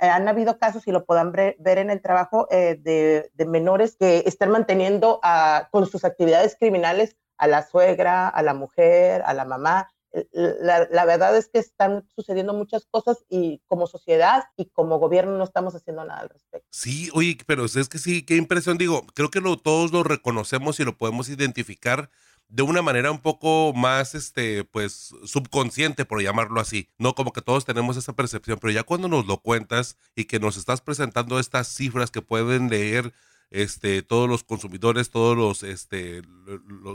Han, 0.01 0.29
habido 0.29 0.59
casos, 0.59 0.87
y 0.87 0.93
lo 0.93 1.05
puedan 1.05 1.33
ver 1.33 1.79
en 1.79 1.91
el 1.91 2.01
trabajo, 2.01 2.47
eh, 2.51 2.79
de, 2.81 3.31
de, 3.35 3.47
menores 3.47 3.97
que 3.99 4.23
están 4.27 4.51
manteniendo 4.51 5.21
a, 5.23 5.69
con 5.71 5.87
sus 5.87 6.05
actividades 6.05 6.57
criminales 6.59 7.17
a 7.37 7.47
la 7.47 7.67
suegra, 7.67 8.29
a 8.29 8.43
la 8.43 8.55
mujer, 8.55 9.23
a 9.27 9.35
la 9.35 9.45
mamá. 9.45 9.91
La, 10.33 11.05
verdad 11.05 11.37
es 11.37 11.49
que 11.49 11.59
están 11.59 12.07
sucediendo 12.15 12.55
muchas 12.55 12.87
cosas 12.89 13.25
y 13.29 13.61
como 13.67 13.89
sociedad 13.89 14.45
y 14.57 14.67
como 14.71 15.01
gobierno 15.01 15.37
no 15.37 15.43
estamos 15.43 15.75
haciendo 15.75 16.05
nada 16.05 16.21
al 16.21 16.29
respecto. 16.29 16.69
Sí, 16.71 17.11
oye, 17.15 17.37
pero 17.47 17.65
es 17.65 17.89
que 17.89 17.99
sí, 17.99 18.25
qué 18.25 18.37
impresión, 18.37 18.79
digo, 18.79 19.05
creo 19.15 19.31
que 19.31 19.41
todos 19.63 19.93
lo 19.93 20.05
reconocemos 20.05 20.79
y 20.79 20.85
lo 20.85 20.97
podemos 20.97 21.29
identificar 21.29 22.11
de 22.55 22.63
una 22.63 22.83
manera 22.83 23.11
un 23.11 23.19
poco 23.19 23.73
más, 23.75 24.15
este, 24.15 24.63
pues, 24.63 25.13
subconsciente, 25.25 26.05
por 26.05 26.23
llamarlo 26.23 26.61
así. 26.61 26.89
No 26.99 27.17
como 27.17 27.33
que 27.33 27.43
todos 27.43 27.65
tenemos 27.65 27.97
esa 27.97 28.13
percepción, 28.13 28.61
pero 28.61 28.73
ya 28.73 28.85
cuando 28.85 29.09
nos 29.09 29.27
lo 29.27 29.39
cuentas 29.39 29.97
y 30.15 30.27
que 30.27 30.39
nos 30.39 30.57
estás 30.57 30.81
presentando 30.81 31.41
estas 31.41 31.67
cifras 31.67 32.13
que 32.13 32.23
pueden 32.23 32.71
leer 32.71 33.13
este, 33.51 34.03
todos 34.03 34.29
los 34.29 34.45
consumidores, 34.45 35.11
todos 35.11 35.37
los, 35.37 35.65
este, 35.65 36.23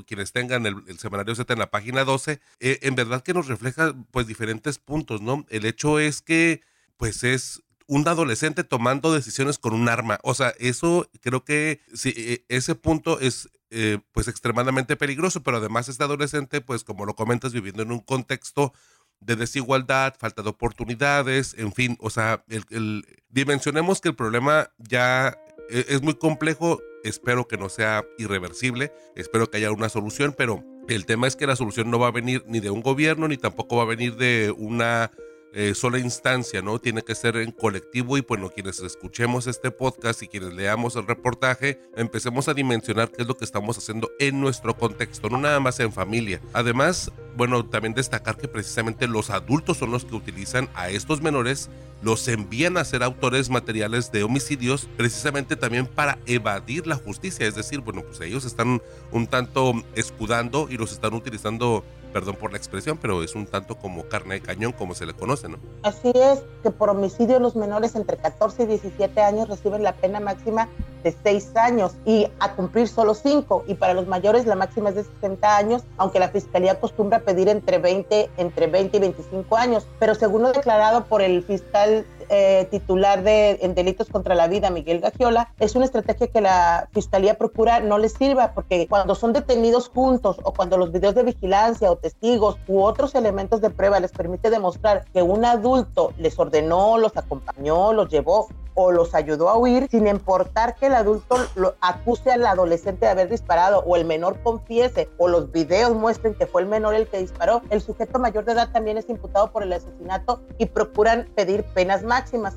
quienes 0.07 0.31
tengan 0.31 0.65
el, 0.65 0.97
semanario 0.97 1.35
Z 1.35 1.51
en 1.51 1.59
la 1.59 1.69
página 1.71 2.05
12, 2.05 2.39
eh, 2.61 2.79
en 2.81 2.95
verdad 2.95 3.21
que 3.21 3.33
nos 3.33 3.47
refleja 3.47 3.93
pues 4.11 4.27
diferentes 4.27 4.79
puntos, 4.79 5.21
¿no? 5.21 5.45
El 5.49 5.65
hecho 5.65 5.99
es 5.99 6.21
que 6.21 6.61
pues 6.95 7.25
es 7.25 7.63
un 7.85 8.07
adolescente 8.07 8.63
tomando 8.63 9.13
decisiones 9.13 9.57
con 9.57 9.73
un 9.73 9.89
arma. 9.89 10.19
O 10.23 10.33
sea, 10.33 10.53
eso 10.57 11.09
creo 11.21 11.43
que 11.43 11.81
sí, 11.93 12.13
e, 12.15 12.45
ese 12.47 12.75
punto 12.75 13.19
es 13.19 13.49
eh, 13.71 13.99
pues 14.11 14.27
extremadamente 14.27 14.95
peligroso, 14.95 15.43
pero 15.43 15.57
además 15.57 15.89
este 15.89 16.03
adolescente, 16.03 16.61
pues 16.61 16.83
como 16.83 17.05
lo 17.05 17.15
comentas, 17.15 17.53
viviendo 17.53 17.83
en 17.83 17.91
un 17.91 17.99
contexto 17.99 18.73
de 19.19 19.35
desigualdad, 19.35 20.15
falta 20.17 20.41
de 20.41 20.49
oportunidades, 20.49 21.55
en 21.57 21.73
fin, 21.73 21.97
o 21.99 22.09
sea, 22.09 22.43
el, 22.49 23.05
dimensionemos 23.29 24.01
que 24.01 24.09
el 24.09 24.15
problema 24.15 24.71
ya 24.77 25.37
e, 25.69 25.85
es 25.89 26.01
muy 26.01 26.15
complejo, 26.15 26.79
espero 27.03 27.47
que 27.47 27.57
no 27.57 27.69
sea 27.69 28.05
irreversible, 28.17 28.91
espero 29.15 29.49
que 29.49 29.57
haya 29.57 29.71
una 29.71 29.89
solución, 29.89 30.33
pero 30.37 30.63
el 30.87 31.05
tema 31.05 31.27
es 31.27 31.35
que 31.35 31.47
la 31.47 31.55
solución 31.55 31.91
no 31.91 31.99
va 31.99 32.07
a 32.07 32.11
venir 32.11 32.43
ni 32.47 32.59
de 32.59 32.69
un 32.69 32.81
gobierno, 32.81 33.27
ni 33.27 33.37
tampoco 33.37 33.77
va 33.77 33.83
a 33.83 33.87
venir 33.87 34.15
de 34.15 34.53
una 34.57 35.11
eh, 35.53 35.73
sola 35.73 35.97
instancia, 35.97 36.61
¿no? 36.61 36.79
Tiene 36.79 37.01
que 37.01 37.15
ser 37.15 37.35
en 37.37 37.51
colectivo 37.51 38.17
y 38.17 38.21
bueno, 38.21 38.49
quienes 38.49 38.79
escuchemos 38.79 39.47
este 39.47 39.71
podcast 39.71 40.21
y 40.21 40.27
quienes 40.27 40.53
leamos 40.53 40.95
el 40.95 41.07
reportaje, 41.07 41.79
empecemos 41.95 42.47
a 42.47 42.53
dimensionar 42.53 43.11
qué 43.11 43.23
es 43.23 43.27
lo 43.27 43.35
que 43.35 43.45
estamos 43.45 43.77
haciendo 43.77 44.11
en 44.19 44.39
nuestro 44.39 44.77
contexto, 44.77 45.29
no 45.29 45.37
nada 45.37 45.59
más 45.59 45.79
en 45.79 45.91
familia. 45.91 46.39
Además, 46.53 47.11
bueno, 47.35 47.65
también 47.65 47.93
destacar 47.93 48.37
que 48.37 48.47
precisamente 48.47 49.07
los 49.07 49.29
adultos 49.29 49.77
son 49.77 49.91
los 49.91 50.05
que 50.05 50.15
utilizan 50.15 50.69
a 50.75 50.89
estos 50.89 51.21
menores, 51.21 51.69
los 52.01 52.27
envían 52.27 52.77
a 52.77 52.85
ser 52.85 53.03
autores 53.03 53.49
materiales 53.49 54.11
de 54.11 54.23
homicidios, 54.23 54.87
precisamente 54.97 55.55
también 55.55 55.87
para 55.87 56.19
evadir 56.25 56.87
la 56.87 56.95
justicia, 56.95 57.47
es 57.47 57.55
decir, 57.55 57.79
bueno, 57.79 58.03
pues 58.03 58.21
ellos 58.21 58.45
están 58.45 58.81
un 59.11 59.27
tanto 59.27 59.73
escudando 59.95 60.67
y 60.69 60.77
los 60.77 60.91
están 60.91 61.13
utilizando 61.13 61.83
perdón 62.11 62.35
por 62.35 62.51
la 62.51 62.57
expresión, 62.57 62.97
pero 63.01 63.23
es 63.23 63.35
un 63.35 63.45
tanto 63.45 63.75
como 63.75 64.03
carne 64.03 64.35
de 64.35 64.41
cañón, 64.41 64.71
como 64.71 64.95
se 64.95 65.05
le 65.05 65.13
conoce, 65.13 65.47
¿no? 65.49 65.57
Así 65.83 66.11
es, 66.13 66.43
que 66.63 66.71
por 66.71 66.89
homicidio 66.89 67.39
los 67.39 67.55
menores 67.55 67.95
entre 67.95 68.17
14 68.17 68.63
y 68.63 68.65
17 68.67 69.21
años 69.21 69.49
reciben 69.49 69.83
la 69.83 69.93
pena 69.93 70.19
máxima 70.19 70.67
de 71.03 71.15
6 71.23 71.55
años 71.55 71.93
y 72.05 72.27
a 72.39 72.53
cumplir 72.53 72.87
solo 72.87 73.13
5, 73.13 73.65
y 73.67 73.75
para 73.75 73.93
los 73.93 74.07
mayores 74.07 74.45
la 74.45 74.55
máxima 74.55 74.89
es 74.89 74.95
de 74.95 75.03
60 75.03 75.57
años, 75.57 75.83
aunque 75.97 76.19
la 76.19 76.29
Fiscalía 76.29 76.73
acostumbra 76.73 77.19
pedir 77.19 77.47
entre 77.49 77.77
20, 77.77 78.29
entre 78.37 78.67
20 78.67 78.97
y 78.97 78.99
25 78.99 79.57
años, 79.57 79.87
pero 79.99 80.15
según 80.15 80.43
lo 80.43 80.51
declarado 80.51 81.05
por 81.05 81.21
el 81.21 81.43
fiscal 81.43 82.05
eh, 82.29 82.67
titular 82.71 83.23
de 83.23 83.59
en 83.61 83.75
delitos 83.75 84.09
contra 84.09 84.35
la 84.35 84.47
vida, 84.47 84.69
Miguel 84.69 85.01
Gagiola, 85.01 85.53
es 85.59 85.75
una 85.75 85.85
estrategia 85.85 86.27
que 86.27 86.41
la 86.41 86.87
fiscalía 86.91 87.37
procura 87.37 87.79
no 87.79 87.97
les 87.97 88.13
sirva 88.13 88.53
porque 88.53 88.87
cuando 88.87 89.15
son 89.15 89.33
detenidos 89.33 89.89
juntos 89.89 90.37
o 90.43 90.53
cuando 90.53 90.77
los 90.77 90.91
videos 90.91 91.15
de 91.15 91.23
vigilancia 91.23 91.91
o 91.91 91.95
testigos 91.95 92.57
u 92.67 92.81
otros 92.81 93.15
elementos 93.15 93.61
de 93.61 93.69
prueba 93.69 93.99
les 93.99 94.11
permite 94.11 94.49
demostrar 94.49 95.05
que 95.13 95.21
un 95.21 95.45
adulto 95.45 96.13
les 96.17 96.37
ordenó, 96.39 96.97
los 96.97 97.15
acompañó, 97.17 97.93
los 97.93 98.09
llevó 98.09 98.47
o 98.81 98.91
los 98.91 99.13
ayudó 99.13 99.49
a 99.49 99.57
huir, 99.57 99.89
sin 99.91 100.07
importar 100.07 100.75
que 100.75 100.87
el 100.87 100.95
adulto 100.95 101.35
lo 101.55 101.75
acuse 101.81 102.31
al 102.31 102.45
adolescente 102.45 103.05
de 103.05 103.11
haber 103.11 103.29
disparado 103.29 103.83
o 103.85 103.97
el 103.97 104.05
menor 104.05 104.41
confiese 104.41 105.09
o 105.17 105.27
los 105.27 105.51
videos 105.51 105.93
muestren 105.95 106.33
que 106.33 106.47
fue 106.47 106.61
el 106.61 106.67
menor 106.67 106.93
el 106.93 107.07
que 107.07 107.19
disparó, 107.19 107.61
el 107.71 107.81
sujeto 107.81 108.19
mayor 108.19 108.45
de 108.45 108.53
edad 108.53 108.71
también 108.71 108.97
es 108.97 109.09
imputado 109.09 109.51
por 109.51 109.63
el 109.63 109.73
asesinato 109.73 110.41
y 110.57 110.67
procuran 110.67 111.27
pedir 111.35 111.65
penas 111.73 112.03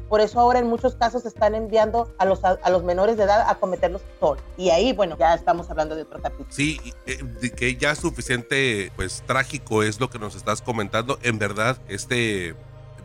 Por 0.08 0.20
eso 0.20 0.40
ahora 0.40 0.58
en 0.58 0.66
muchos 0.66 0.94
casos 0.94 1.24
están 1.26 1.54
enviando 1.54 2.12
a 2.18 2.24
los, 2.24 2.44
a, 2.44 2.70
los 2.70 2.84
menores 2.84 3.16
de 3.16 3.24
edad 3.24 3.48
a 3.48 3.54
cometerlos 3.56 4.02
solos. 4.20 4.42
Y 4.56 4.70
ahí, 4.70 4.92
bueno, 4.92 5.16
ya 5.18 5.34
estamos 5.34 5.70
hablando 5.70 5.94
de 5.94 6.02
otro 6.02 6.20
capítulo. 6.20 6.48
Sí, 6.50 6.80
eh, 7.06 7.50
que 7.56 7.76
ya 7.76 7.94
suficiente, 7.94 8.92
pues 8.96 9.22
trágico 9.26 9.82
es 9.82 10.00
lo 10.00 10.10
que 10.10 10.18
nos 10.18 10.34
estás 10.34 10.62
comentando. 10.62 11.18
En 11.22 11.38
verdad, 11.38 11.78
este 11.88 12.54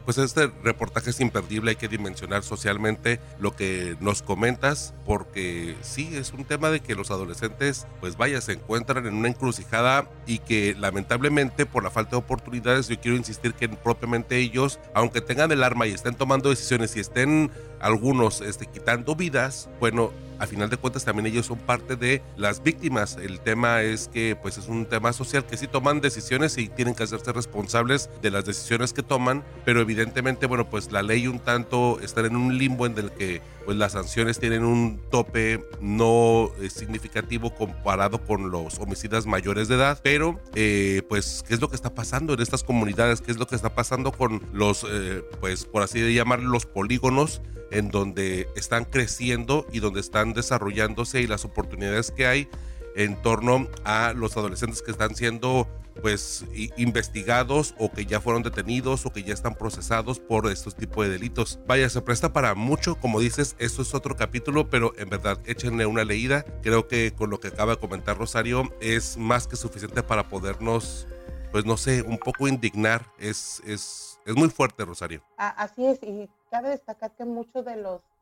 pues 0.08 0.20
este 0.20 0.50
reportaje 0.64 1.10
es 1.10 1.20
imperdible, 1.20 1.72
hay 1.72 1.76
que 1.76 1.90
dimensionar 1.90 2.42
socialmente 2.42 3.20
lo 3.40 3.54
que 3.54 3.98
nos 4.00 4.22
comentas, 4.22 4.94
porque 5.06 5.76
sí, 5.82 6.12
es 6.14 6.32
un 6.32 6.46
tema 6.46 6.70
de 6.70 6.80
que 6.80 6.96
los 6.96 7.12
adolescentes, 7.12 7.86
pues 8.00 8.16
vaya, 8.16 8.40
se 8.40 8.54
encuentran 8.54 9.06
en 9.06 9.16
una 9.16 9.28
encrucijada 9.28 10.10
y 10.26 10.40
que 10.40 10.78
lamentablemente 10.80 11.66
por 11.66 11.84
la 11.84 11.90
falta 11.90 12.12
de 12.12 12.18
oportunidades, 12.20 12.88
yo 12.88 12.98
quiero 13.02 13.18
insistir 13.18 13.54
que 13.54 13.68
propiamente 13.68 14.38
ellos, 14.38 14.80
aunque 14.94 15.20
tengan 15.20 15.52
el 15.52 15.62
arma 15.62 15.88
y 15.88 15.92
estén 15.92 16.16
tomando 16.16 16.52
decisiones 16.52 16.96
y 16.96 17.02
estén 17.02 17.52
algunos 17.80 18.42
este, 18.42 18.66
quitando 18.66 19.16
vidas, 19.16 19.70
bueno, 19.80 20.12
a 20.40 20.46
final 20.46 20.70
de 20.70 20.78
cuentas 20.78 21.04
también 21.04 21.26
ellos 21.26 21.48
son 21.48 21.58
parte 21.58 21.96
de 21.96 22.22
las 22.36 22.62
víctimas. 22.62 23.18
El 23.22 23.40
tema 23.40 23.82
es 23.82 24.08
que 24.08 24.38
pues 24.40 24.58
es 24.58 24.68
un 24.68 24.86
tema 24.86 25.14
social 25.14 25.46
que 25.46 25.58
sí 25.58 25.68
toman 25.68 26.02
decisiones 26.02 26.58
y 26.58 26.68
tienen 26.68 26.96
que 26.96 27.04
hacerse 27.04 27.32
responsables 27.34 28.10
de 28.22 28.32
las 28.32 28.46
decisiones 28.46 28.94
que 28.94 29.04
toman, 29.04 29.44
pero 29.66 29.82
evidentemente 29.82 30.46
bueno 30.46 30.70
pues 30.70 30.92
la 30.92 31.02
ley 31.02 31.28
un 31.28 31.40
tanto 31.40 32.00
está 32.02 32.22
en 32.22 32.36
un 32.36 32.58
limbo 32.58 32.86
en 32.86 32.98
el 32.98 33.12
que 33.12 33.42
pues 33.68 33.76
las 33.76 33.92
sanciones 33.92 34.40
tienen 34.40 34.64
un 34.64 35.02
tope 35.12 35.62
no 35.82 36.52
eh, 36.62 36.70
significativo 36.70 37.54
comparado 37.54 38.24
con 38.24 38.50
los 38.50 38.80
homicidas 38.80 39.26
mayores 39.26 39.68
de 39.68 39.76
edad, 39.76 40.00
pero 40.02 40.40
eh, 40.56 41.02
pues 41.10 41.44
qué 41.46 41.54
es 41.54 41.60
lo 41.60 41.68
que 41.70 41.76
está 41.76 41.94
pasando 41.94 42.34
en 42.34 42.40
estas 42.40 42.64
comunidades, 42.64 43.20
qué 43.20 43.30
es 43.30 43.38
lo 43.38 43.46
que 43.46 43.58
está 43.58 43.76
pasando 43.76 44.14
con 44.14 44.42
los, 44.54 44.86
eh, 44.90 45.22
pues 45.42 45.66
por 45.66 45.84
así 45.84 46.00
llamar, 46.14 46.40
los 46.40 46.66
polígonos 46.66 47.42
en 47.70 47.92
donde 47.92 48.48
están 48.56 48.86
creciendo 48.86 49.68
y 49.74 49.82
donde 49.82 50.00
están 50.00 50.32
desarrollándose 50.32 51.20
y 51.20 51.28
las 51.28 51.44
oportunidades 51.44 52.12
que 52.12 52.26
hay 52.26 52.48
en 52.96 53.22
torno 53.22 53.68
a 53.84 54.14
los 54.16 54.38
adolescentes 54.38 54.82
que 54.82 54.92
están 54.92 55.14
siendo 55.14 55.68
pues 56.02 56.46
investigados 56.78 57.76
o 57.78 57.92
que 57.92 58.06
ya 58.06 58.22
fueron 58.22 58.44
detenidos 58.44 59.06
o 59.06 59.12
que 59.12 59.24
ya 59.24 59.34
están 59.34 59.56
procesados 59.56 60.20
por 60.20 60.52
estos 60.52 60.76
tipos 60.76 61.06
de 61.06 61.12
delitos. 61.12 61.60
Vaya, 61.68 61.90
se 61.90 62.02
presta 62.02 62.34
para 62.34 62.56
mucho, 62.56 62.96
como 62.96 63.20
dices, 63.20 63.56
esto 63.60 63.82
es 63.82 63.94
otro 63.94 64.16
capítulo, 64.16 64.70
pero 64.70 64.94
en 64.98 65.10
verdad 65.10 65.40
échenle 65.46 65.86
una 65.86 66.04
leída. 66.04 66.44
Creo 66.62 66.88
que 66.88 67.14
con 67.14 67.30
lo 67.30 67.40
que 67.40 67.50
acaba 67.50 67.74
de 67.74 67.80
comentar 67.80 68.18
Rosario 68.18 68.72
es 68.82 69.18
más 69.18 69.48
que 69.48 69.56
suficiente 69.56 70.04
para 70.04 70.30
podernos, 70.30 71.08
pues 71.52 71.66
no 71.66 71.78
sé, 71.78 72.02
un 72.02 72.18
poco 72.18 72.48
indignar. 72.48 73.06
Es, 73.20 73.62
es, 73.66 74.20
es 74.26 74.36
muy 74.36 74.50
fuerte, 74.50 74.86
Rosario. 74.86 75.22
Así 75.38 75.86
es, 75.86 76.00
y 76.04 76.30
cabe 76.52 76.70
destacar 76.70 77.16
que 77.16 77.26
muchos 77.26 77.66
de 77.66 77.78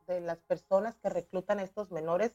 de 0.06 0.20
las 0.20 0.38
personas 0.38 0.94
que 1.02 1.08
reclutan 1.10 1.58
a 1.58 1.64
estos 1.64 1.90
menores 1.90 2.32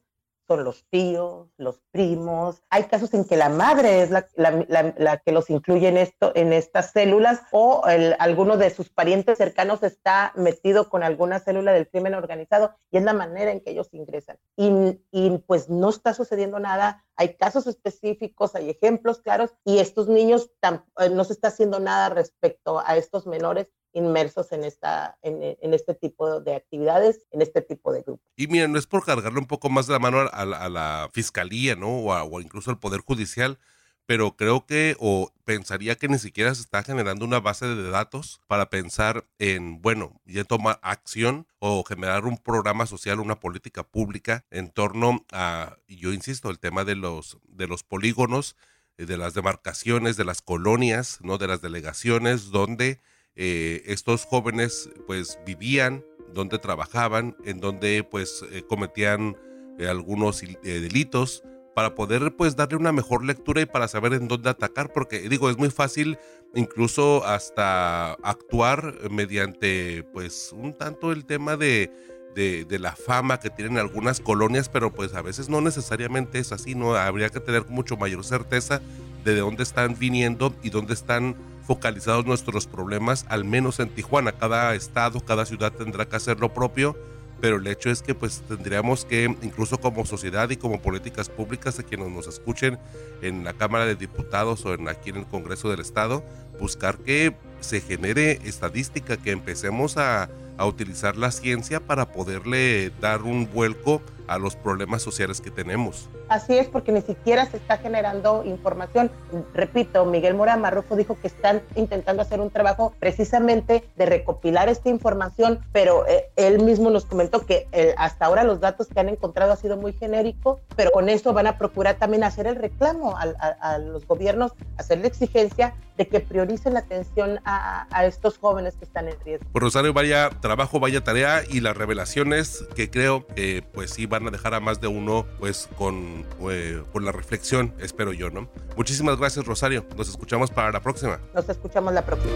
son 0.48 0.64
los 0.64 0.86
tíos, 0.90 1.48
los 1.58 1.80
primos. 1.92 2.62
Hay 2.70 2.84
casos 2.86 3.14
en 3.14 3.26
que 3.26 3.38
la 3.38 3.50
madre 3.50 4.02
es 4.02 4.10
la, 4.10 4.28
la, 4.36 5.18
que 5.18 5.32
los 5.32 5.50
incluye 5.50 5.88
en, 5.88 5.98
esto, 5.98 6.32
en 6.36 6.54
estas 6.54 6.92
células 6.92 7.42
o 7.52 7.88
el, 7.88 8.16
alguno 8.20 8.58
de 8.58 8.70
sus 8.70 8.90
parientes 8.90 9.38
cercanos 9.38 9.84
está 9.84 10.34
metido 10.36 10.90
con 10.90 11.04
alguna 11.04 11.40
célula 11.40 11.72
del 11.72 11.88
crimen 11.88 12.16
organizado 12.16 12.76
y 12.92 12.98
es 12.98 13.04
la 13.04 13.14
manera 13.14 13.52
en 13.52 13.62
que 13.62 13.72
ellos 13.72 13.90
ingresan. 13.94 14.38
Y, 14.56 15.00
y 15.12 15.38
pues 15.48 15.70
no 15.70 15.90
está 15.90 16.14
sucediendo 16.14 16.60
nada. 16.60 17.06
Hay 17.16 17.36
casos 17.36 17.68
específicos, 17.68 18.56
hay 18.56 18.70
ejemplos 18.70 19.22
claros 19.22 19.54
y 19.64 19.80
estos 19.80 20.08
niños 20.08 20.52
eh, 21.00 21.10
no 21.10 21.24
se 21.24 21.34
está 21.34 21.50
haciendo 21.50 21.80
nada 21.80 22.10
respecto 22.10 22.82
a 22.86 22.98
estos 22.98 23.28
menores 23.28 23.68
inmersos 23.94 24.52
en, 24.52 24.64
esta, 24.64 25.18
en, 25.22 25.74
este 25.74 25.94
tipo 25.94 26.40
de 26.40 26.56
actividades, 26.56 27.26
en 27.32 27.42
este 27.42 27.62
tipo 27.62 27.92
de 27.92 28.02
grupos. 28.02 28.26
Y 28.36 28.48
mira, 28.48 28.68
no 28.68 28.78
es 28.78 28.88
por 28.88 29.06
cargarle 29.06 29.40
un 29.40 29.48
poco 29.48 29.70
más 29.70 29.88
de 29.88 29.94
la 29.94 30.00
mano 30.00 30.20
a, 30.32 30.46
la 30.46 31.10
fiscalía, 31.14 31.76
¿no? 31.76 32.00
O, 32.00 32.14
o, 32.14 32.42
incluso 32.42 32.70
al 32.70 32.80
Poder 32.80 33.02
Judicial, 33.02 33.58
pero 34.06 34.36
creo 34.36 34.66
que, 34.66 34.96
o 35.00 35.32
pensaría 35.46 35.96
que 35.96 36.08
ni 36.08 36.20
siquiera 36.20 36.54
se 36.54 36.62
está 36.62 36.84
generando 36.84 37.24
una 37.24 37.40
base 37.40 37.66
de 37.66 37.90
datos 37.90 38.42
para 38.48 38.70
pensar 38.70 39.26
en, 39.40 39.82
bueno, 39.82 40.20
ya 40.26 40.44
tomar 40.44 40.80
acción 40.82 41.48
o 41.60 41.84
generar 41.84 42.26
un 42.26 42.38
programa 42.38 42.86
social, 42.86 43.20
una 43.20 43.40
política 43.40 43.84
pública 43.84 44.46
en 44.52 44.70
torno 44.70 45.26
a, 45.32 45.78
yo 45.88 46.14
insisto, 46.14 46.50
el 46.50 46.60
tema 46.60 46.84
de 46.84 46.96
los, 46.96 47.38
de 47.48 47.68
los 47.68 47.84
polígonos, 47.84 48.56
de 48.98 49.18
las 49.18 49.34
demarcaciones, 49.34 50.18
de 50.18 50.26
las 50.26 50.42
colonias, 50.42 51.20
¿no? 51.22 51.38
De 51.38 51.48
las 51.48 51.62
delegaciones, 51.62 52.52
donde 52.52 53.00
eh, 53.36 53.84
estos 53.86 54.26
jóvenes 54.26 54.90
pues 55.08 55.40
vivían, 55.46 56.04
donde 56.34 56.60
trabajaban, 56.60 57.36
en 57.46 57.60
donde 57.60 58.04
pues 58.04 58.44
eh, 58.52 58.64
cometían 58.68 59.38
eh, 59.80 59.88
algunos 59.88 60.44
delitos 60.64 61.44
para 61.76 61.96
poder 61.96 62.36
pues 62.36 62.56
darle 62.56 62.78
una 62.78 62.92
mejor 62.92 63.24
lectura 63.24 63.62
y 63.62 63.66
para 63.66 63.88
saber 63.88 64.14
en 64.14 64.28
dónde 64.28 64.50
atacar, 64.50 64.92
porque 64.92 65.22
digo, 65.30 65.50
es 65.50 65.58
muy 65.58 65.70
fácil 65.70 66.18
incluso 66.54 67.26
hasta 67.26 68.14
actuar 68.24 69.10
mediante 69.10 70.04
pues 70.12 70.52
un 70.54 70.74
tanto 70.74 71.14
el 71.14 71.26
tema 71.26 71.56
de, 71.56 71.90
de, 72.36 72.66
de, 72.66 72.80
la 72.80 72.94
fama 72.96 73.40
que 73.40 73.50
tienen 73.50 73.78
algunas 73.78 74.20
colonias, 74.20 74.68
pero 74.68 74.94
pues 74.94 75.14
a 75.14 75.22
veces 75.22 75.48
no 75.48 75.62
necesariamente 75.62 76.40
es 76.40 76.52
así, 76.52 76.76
¿no? 76.76 76.96
Habría 76.96 77.30
que 77.30 77.40
tener 77.40 77.66
mucho 77.68 77.96
mayor 77.96 78.26
certeza 78.26 78.82
de 79.24 79.38
dónde 79.38 79.64
están 79.64 79.98
viniendo 79.98 80.54
y 80.62 80.70
dónde 80.70 80.94
están 80.94 81.36
focalizados 81.72 82.26
nuestros 82.26 82.68
problemas, 82.68 83.26
al 83.30 83.46
menos 83.46 83.80
en 83.80 83.88
Tijuana. 83.88 84.34
Cada 84.34 84.76
estado, 84.76 85.22
cada 85.22 85.46
ciudad 85.46 85.72
tendrá 85.72 86.06
que 86.06 86.18
hacer 86.18 86.38
lo 86.42 86.54
propio, 86.54 86.98
pero 87.40 87.56
el 87.56 87.68
hecho 87.68 87.90
es 87.90 88.02
que 88.02 88.14
pues 88.14 88.44
tendríamos 88.46 89.06
que, 89.06 89.24
incluso 89.42 89.78
como 89.80 90.06
sociedad 90.06 90.50
y 90.50 90.58
como 90.58 90.82
políticas 90.82 91.30
públicas, 91.30 91.78
de 91.78 91.86
quienes 91.86 92.10
nos 92.12 92.28
escuchen 92.28 92.78
en 93.22 93.46
la 93.46 93.54
Cámara 93.54 93.86
de 93.86 93.96
Diputados 93.96 94.66
o 94.66 94.74
en, 94.74 94.90
aquí 94.90 95.12
en 95.12 95.16
el 95.16 95.26
Congreso 95.28 95.70
del 95.70 95.80
Estado, 95.80 96.26
buscar 96.60 96.98
que 96.98 97.38
se 97.62 97.80
genere 97.80 98.42
estadística, 98.44 99.16
que 99.16 99.32
empecemos 99.32 99.96
a, 99.96 100.30
a 100.58 100.66
utilizar 100.66 101.16
la 101.16 101.32
ciencia 101.32 101.80
para 101.80 102.12
poderle 102.12 102.92
dar 103.00 103.22
un 103.22 103.50
vuelco 103.50 104.02
a 104.32 104.40
los 104.40 104.56
problemas 104.56 105.02
sociales 105.02 105.42
que 105.42 105.52
tenemos. 105.52 106.10
Así 106.30 106.58
es, 106.58 106.68
porque 106.70 106.94
ni 106.94 107.02
siquiera 107.02 107.46
se 107.46 107.58
está 107.58 107.78
generando 107.78 108.44
información. 108.46 109.12
Repito, 109.54 110.06
Miguel 110.06 110.36
Mora 110.36 110.56
Marrufo 110.56 110.96
dijo 110.96 111.18
que 111.20 111.28
están 111.28 111.62
intentando 111.76 112.22
hacer 112.22 112.40
un 112.40 112.50
trabajo 112.50 112.94
precisamente 112.98 113.84
de 113.98 114.06
recopilar 114.06 114.70
esta 114.70 114.88
información, 114.88 115.60
pero 115.74 116.08
eh, 116.08 116.30
él 116.38 116.64
mismo 116.64 116.90
nos 116.90 117.06
comentó 117.06 117.46
que 117.46 117.68
eh, 117.74 117.94
hasta 117.98 118.26
ahora 118.26 118.46
los 118.46 118.62
datos 118.62 118.88
que 118.88 119.00
han 119.02 119.10
encontrado 119.10 119.52
ha 119.52 119.58
sido 119.58 119.76
muy 119.76 119.92
genérico, 119.92 120.62
pero 120.78 120.92
con 120.92 121.10
eso 121.10 121.34
van 121.34 121.48
a 121.48 121.58
procurar 121.58 121.98
también 121.98 122.24
hacer 122.24 122.48
el 122.48 122.56
reclamo 122.56 123.18
a, 123.18 123.78
los 123.80 124.08
gobiernos, 124.08 124.54
hacer 124.78 125.00
la 125.00 125.08
exigencia 125.08 125.76
de 125.98 126.08
que 126.08 126.22
prioricen 126.22 126.74
la 126.74 126.80
atención 126.80 127.40
a, 127.44 128.06
estos 128.06 128.38
jóvenes 128.38 128.76
que 128.76 128.86
están 128.86 129.08
en 129.08 129.16
riesgo. 129.26 129.46
Pues 129.52 129.62
Rosario, 129.62 129.94
vaya 129.94 130.30
trabajo, 130.42 130.80
vaya 130.80 131.04
tarea 131.04 131.42
y 131.48 131.60
las 131.60 131.76
revelaciones 131.76 132.66
que 132.76 132.90
creo 132.90 133.28
que 133.28 133.64
pues 133.74 133.92
sí 133.92 134.06
van 134.06 134.21
a 134.28 134.32
dejar 134.32 134.54
a 134.54 134.60
más 134.60 134.82
de 134.82 134.88
uno 134.88 135.26
pues 135.40 135.70
con, 135.78 136.26
eh, 136.50 136.84
con 136.92 137.06
la 137.06 137.12
reflexión, 137.12 137.74
espero 137.80 138.14
yo, 138.14 138.30
¿no? 138.30 138.50
Muchísimas 138.76 139.18
gracias 139.18 139.46
Rosario, 139.46 139.86
nos 139.98 140.10
escuchamos 140.10 140.52
para 140.52 140.72
la 140.72 140.82
próxima. 140.82 141.20
Nos 141.34 141.48
escuchamos 141.50 141.94
la 141.94 142.06
próxima. 142.06 142.34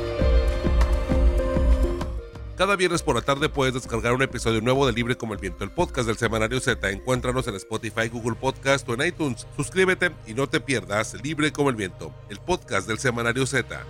Cada 2.58 2.78
viernes 2.78 3.04
por 3.04 3.16
la 3.16 3.22
tarde 3.22 3.50
puedes 3.50 3.74
descargar 3.74 4.14
un 4.14 4.22
episodio 4.22 4.62
nuevo 4.62 4.88
de 4.88 4.94
Libre 4.94 5.18
como 5.18 5.34
el 5.34 5.40
Viento, 5.40 5.66
el 5.66 5.72
podcast 5.72 6.08
del 6.08 6.16
Semanario 6.16 6.62
Z. 6.62 6.90
Encuéntranos 6.90 7.46
en 7.50 7.56
Spotify, 7.56 8.08
Google 8.08 8.38
Podcast 8.40 8.88
o 8.88 8.94
en 8.94 9.06
iTunes. 9.06 9.46
Suscríbete 9.58 10.12
y 10.26 10.34
no 10.34 10.48
te 10.48 10.62
pierdas 10.62 11.22
Libre 11.22 11.52
como 11.52 11.70
el 11.70 11.76
Viento, 11.76 12.14
el 12.30 12.40
podcast 12.40 12.88
del 12.88 12.98
Semanario 12.98 13.46
Z. 13.46 13.84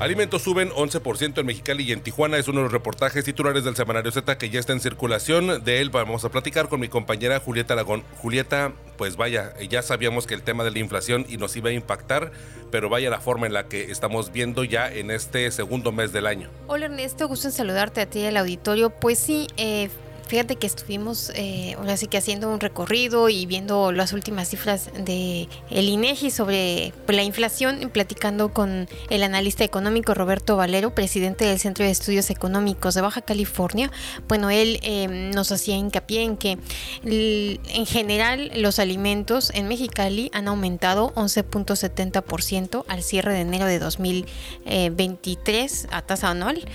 Alimentos 0.00 0.42
suben 0.42 0.70
11% 0.70 1.40
en 1.40 1.46
Mexicali 1.46 1.82
y 1.82 1.90
en 1.90 2.00
Tijuana. 2.00 2.36
Es 2.36 2.46
uno 2.46 2.58
de 2.58 2.64
los 2.64 2.72
reportajes 2.72 3.24
titulares 3.24 3.64
del 3.64 3.74
semanario 3.74 4.12
Z 4.12 4.38
que 4.38 4.48
ya 4.48 4.60
está 4.60 4.72
en 4.72 4.78
circulación. 4.78 5.64
De 5.64 5.80
él 5.80 5.90
vamos 5.90 6.24
a 6.24 6.28
platicar 6.28 6.68
con 6.68 6.78
mi 6.78 6.86
compañera 6.86 7.40
Julieta 7.40 7.74
Aragón. 7.74 8.04
Julieta, 8.18 8.72
pues 8.96 9.16
vaya, 9.16 9.54
ya 9.68 9.82
sabíamos 9.82 10.28
que 10.28 10.34
el 10.34 10.42
tema 10.42 10.62
de 10.62 10.70
la 10.70 10.78
inflación 10.78 11.26
y 11.28 11.36
nos 11.36 11.56
iba 11.56 11.70
a 11.70 11.72
impactar, 11.72 12.30
pero 12.70 12.88
vaya 12.88 13.10
la 13.10 13.18
forma 13.18 13.48
en 13.48 13.52
la 13.52 13.66
que 13.66 13.90
estamos 13.90 14.30
viendo 14.30 14.62
ya 14.62 14.88
en 14.88 15.10
este 15.10 15.50
segundo 15.50 15.90
mes 15.90 16.12
del 16.12 16.28
año. 16.28 16.48
Hola 16.68 16.84
Ernesto, 16.84 17.26
gusto 17.26 17.48
en 17.48 17.52
saludarte 17.52 18.00
a 18.00 18.06
ti 18.06 18.20
y 18.20 18.26
al 18.26 18.36
auditorio. 18.36 18.90
Pues 18.90 19.18
sí, 19.18 19.48
eh, 19.56 19.90
Fíjate 20.28 20.56
que 20.56 20.66
estuvimos 20.66 21.32
eh, 21.34 21.74
ahora 21.78 21.96
sí 21.96 22.06
que 22.06 22.18
haciendo 22.18 22.50
un 22.50 22.60
recorrido 22.60 23.30
y 23.30 23.46
viendo 23.46 23.92
las 23.92 24.12
últimas 24.12 24.50
cifras 24.50 24.90
de 24.92 25.48
el 25.70 25.88
INEGI 25.88 26.30
sobre 26.30 26.92
la 27.08 27.22
inflación, 27.22 27.88
platicando 27.90 28.52
con 28.52 28.90
el 29.08 29.22
analista 29.22 29.64
económico 29.64 30.12
Roberto 30.12 30.58
Valero, 30.58 30.94
presidente 30.94 31.46
del 31.46 31.58
Centro 31.58 31.86
de 31.86 31.92
Estudios 31.92 32.28
Económicos 32.28 32.94
de 32.94 33.00
Baja 33.00 33.22
California. 33.22 33.90
Bueno, 34.28 34.50
él 34.50 34.80
em, 34.82 35.30
nos 35.30 35.50
hacía 35.50 35.76
hincapié 35.76 36.24
en 36.24 36.36
que 36.36 36.58
en 37.04 37.86
general 37.86 38.50
los 38.54 38.80
alimentos 38.80 39.50
en 39.54 39.66
Mexicali 39.66 40.30
han 40.34 40.46
aumentado 40.46 41.14
11.70% 41.14 42.84
al 42.86 43.02
cierre 43.02 43.32
de 43.32 43.40
enero 43.40 43.64
de 43.64 43.78
2023 43.78 45.84
eh, 45.84 45.88
a 45.90 46.02
tasa 46.02 46.28
anual. 46.28 46.66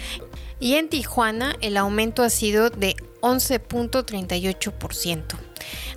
Y 0.63 0.75
en 0.75 0.87
Tijuana 0.87 1.57
el 1.59 1.75
aumento 1.75 2.23
ha 2.23 2.29
sido 2.29 2.69
de 2.69 2.95
11.38%. 3.19 5.21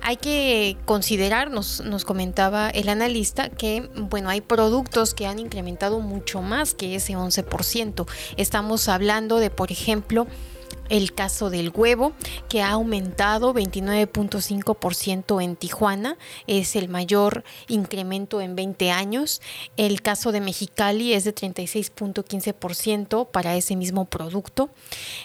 Hay 0.01 0.17
que 0.17 0.75
considerar, 0.83 1.49
nos, 1.49 1.79
nos, 1.85 2.03
comentaba 2.03 2.69
el 2.71 2.89
analista, 2.89 3.47
que 3.47 3.89
bueno, 3.95 4.27
hay 4.27 4.41
productos 4.41 5.13
que 5.13 5.25
han 5.25 5.39
incrementado 5.39 6.01
mucho 6.01 6.41
más 6.41 6.73
que 6.73 6.95
ese 6.95 7.13
11%. 7.13 8.05
Estamos 8.35 8.89
hablando 8.89 9.39
de, 9.39 9.49
por 9.49 9.71
ejemplo, 9.71 10.27
el 10.89 11.13
caso 11.13 11.49
del 11.49 11.71
huevo, 11.73 12.13
que 12.49 12.61
ha 12.61 12.71
aumentado 12.71 13.53
29.5% 13.53 15.43
en 15.43 15.55
Tijuana, 15.55 16.17
es 16.47 16.75
el 16.75 16.89
mayor 16.89 17.43
incremento 17.67 18.41
en 18.41 18.55
20 18.55 18.91
años. 18.91 19.41
El 19.75 20.01
caso 20.01 20.31
de 20.31 20.41
Mexicali 20.41 21.13
es 21.13 21.23
de 21.23 21.33
36.15% 21.33 23.27
para 23.27 23.55
ese 23.55 23.75
mismo 23.75 24.05
producto, 24.05 24.69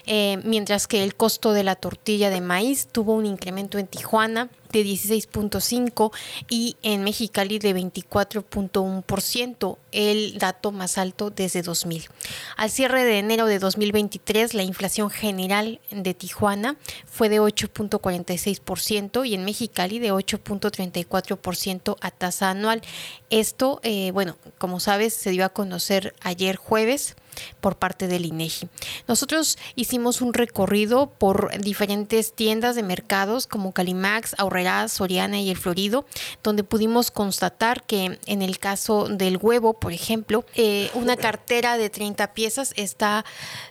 eh, 0.06 0.38
mientras 0.44 0.86
que 0.86 1.02
el 1.04 1.14
costo 1.14 1.52
de 1.52 1.64
la 1.64 1.76
tortilla 1.76 2.30
de 2.30 2.40
maíz 2.40 2.88
tuvo 2.90 3.14
un 3.14 3.26
incremento 3.26 3.78
en 3.78 3.86
Tijuana 3.86 4.48
de 4.72 4.84
16.5 4.84 6.12
y 6.48 6.76
en 6.82 7.04
Mexicali 7.04 7.58
de 7.58 7.76
24.1%, 7.76 9.78
el 9.92 10.38
dato 10.38 10.72
más 10.72 10.98
alto 10.98 11.30
desde 11.30 11.62
2000. 11.62 12.08
Al 12.56 12.70
cierre 12.70 13.04
de 13.04 13.18
enero 13.18 13.46
de 13.46 13.58
2023, 13.58 14.54
la 14.54 14.62
inflación 14.62 15.10
general 15.10 15.80
de 15.90 16.14
Tijuana 16.14 16.76
fue 17.06 17.28
de 17.28 17.40
8.46% 17.40 19.26
y 19.26 19.34
en 19.34 19.44
Mexicali 19.44 19.98
de 19.98 20.12
8.34% 20.12 21.96
a 22.00 22.10
tasa 22.10 22.50
anual. 22.50 22.82
Esto, 23.30 23.80
eh, 23.82 24.10
bueno, 24.12 24.36
como 24.58 24.80
sabes, 24.80 25.14
se 25.14 25.30
dio 25.30 25.44
a 25.44 25.50
conocer 25.50 26.14
ayer 26.22 26.56
jueves 26.56 27.16
por 27.60 27.76
parte 27.76 28.08
del 28.08 28.26
INEGI. 28.26 28.68
Nosotros 29.08 29.58
hicimos 29.76 30.20
un 30.20 30.34
recorrido 30.34 31.10
por 31.10 31.58
diferentes 31.60 32.32
tiendas 32.32 32.76
de 32.76 32.82
mercados 32.82 33.46
como 33.46 33.72
Calimax, 33.72 34.34
Aurrera, 34.38 34.88
Soriana 34.88 35.40
y 35.40 35.50
El 35.50 35.56
Florido, 35.56 36.06
donde 36.42 36.64
pudimos 36.64 37.10
constatar 37.10 37.84
que 37.84 38.18
en 38.26 38.42
el 38.42 38.58
caso 38.58 39.08
del 39.08 39.36
huevo, 39.36 39.74
por 39.74 39.92
ejemplo, 39.92 40.44
eh, 40.54 40.90
una 40.94 41.16
cartera 41.16 41.76
de 41.76 41.90
30 41.90 42.34
piezas 42.34 42.72
está 42.76 43.24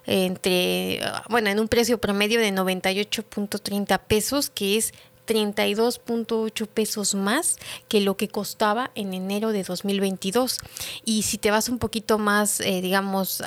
entre, 0.06 1.02
bueno, 1.30 1.50
en 1.50 1.60
un 1.60 1.68
precio 1.68 2.00
promedio 2.00 2.40
de 2.40 2.52
98.30 2.52 4.00
pesos, 4.00 4.50
que 4.50 4.78
es 4.78 4.94
32.8 5.28 6.68
pesos 6.68 7.16
más 7.16 7.58
que 7.88 8.02
lo 8.02 8.18
que 8.18 8.28
costaba 8.28 8.92
en 8.96 9.14
enero 9.14 9.52
de 9.52 9.64
2022. 9.64 10.58
Y 11.06 11.24
si 11.24 11.38
te 11.38 11.52
vas 11.52 11.70
un 11.70 11.80
poquito 11.80 12.18
más, 12.18 12.60
eh, 12.60 12.82
digamos, 12.82 13.42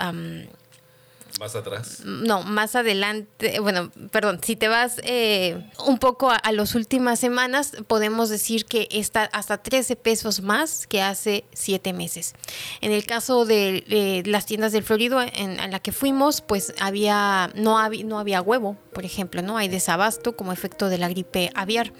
más 1.41 1.57
atrás. 1.57 2.01
No, 2.05 2.43
más 2.43 2.77
adelante, 2.77 3.59
bueno, 3.61 3.91
perdón, 4.11 4.41
si 4.43 4.57
te 4.57 4.69
vas 4.69 5.01
eh, 5.03 5.69
un 5.87 5.99
poco 5.99 6.31
a, 6.31 6.53
las 6.53 6.75
últimas 6.75 7.19
semanas, 7.19 7.73
podemos 7.89 8.29
decir 8.29 8.67
que 8.67 8.87
está 8.91 9.25
hasta 9.33 9.59
13 9.59 9.97
pesos 9.97 10.43
más 10.43 10.87
que 10.87 11.03
hace 11.03 11.45
7 11.53 11.93
meses. 11.93 12.35
En 12.81 12.93
el 12.93 13.05
caso 13.05 13.45
de 13.45 14.23
las 14.27 14.47
tiendas 14.47 14.73
del 14.73 14.85
Florido 14.85 15.21
en, 15.21 15.57
la 15.71 15.81
que 15.81 15.93
fuimos, 15.93 16.41
pues 16.41 16.73
había 16.79 17.51
no, 17.55 17.79
había 17.79 18.05
no 18.05 18.19
había 18.19 18.41
huevo, 18.41 18.77
por 18.93 19.05
ejemplo, 19.05 19.43
¿no? 19.43 19.57
Hay 19.57 19.69
desabasto 19.69 20.37
como 20.37 20.53
efecto 20.53 20.89
de 20.89 20.99
la 20.99 21.09
gripe 21.09 21.51
aviar. 21.55 21.93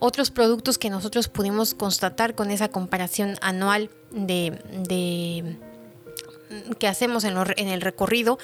Otros 0.00 0.30
productos 0.30 0.78
que 0.78 0.88
nosotros 0.88 1.28
pudimos 1.28 1.74
constatar 1.74 2.34
con 2.34 2.50
esa 2.50 2.68
comparación 2.68 3.36
anual 3.42 3.90
de 4.10 5.58
que 6.78 6.88
hacemos 6.88 7.24
en, 7.24 7.36
el 7.68 7.80
recorrido, 7.80 8.38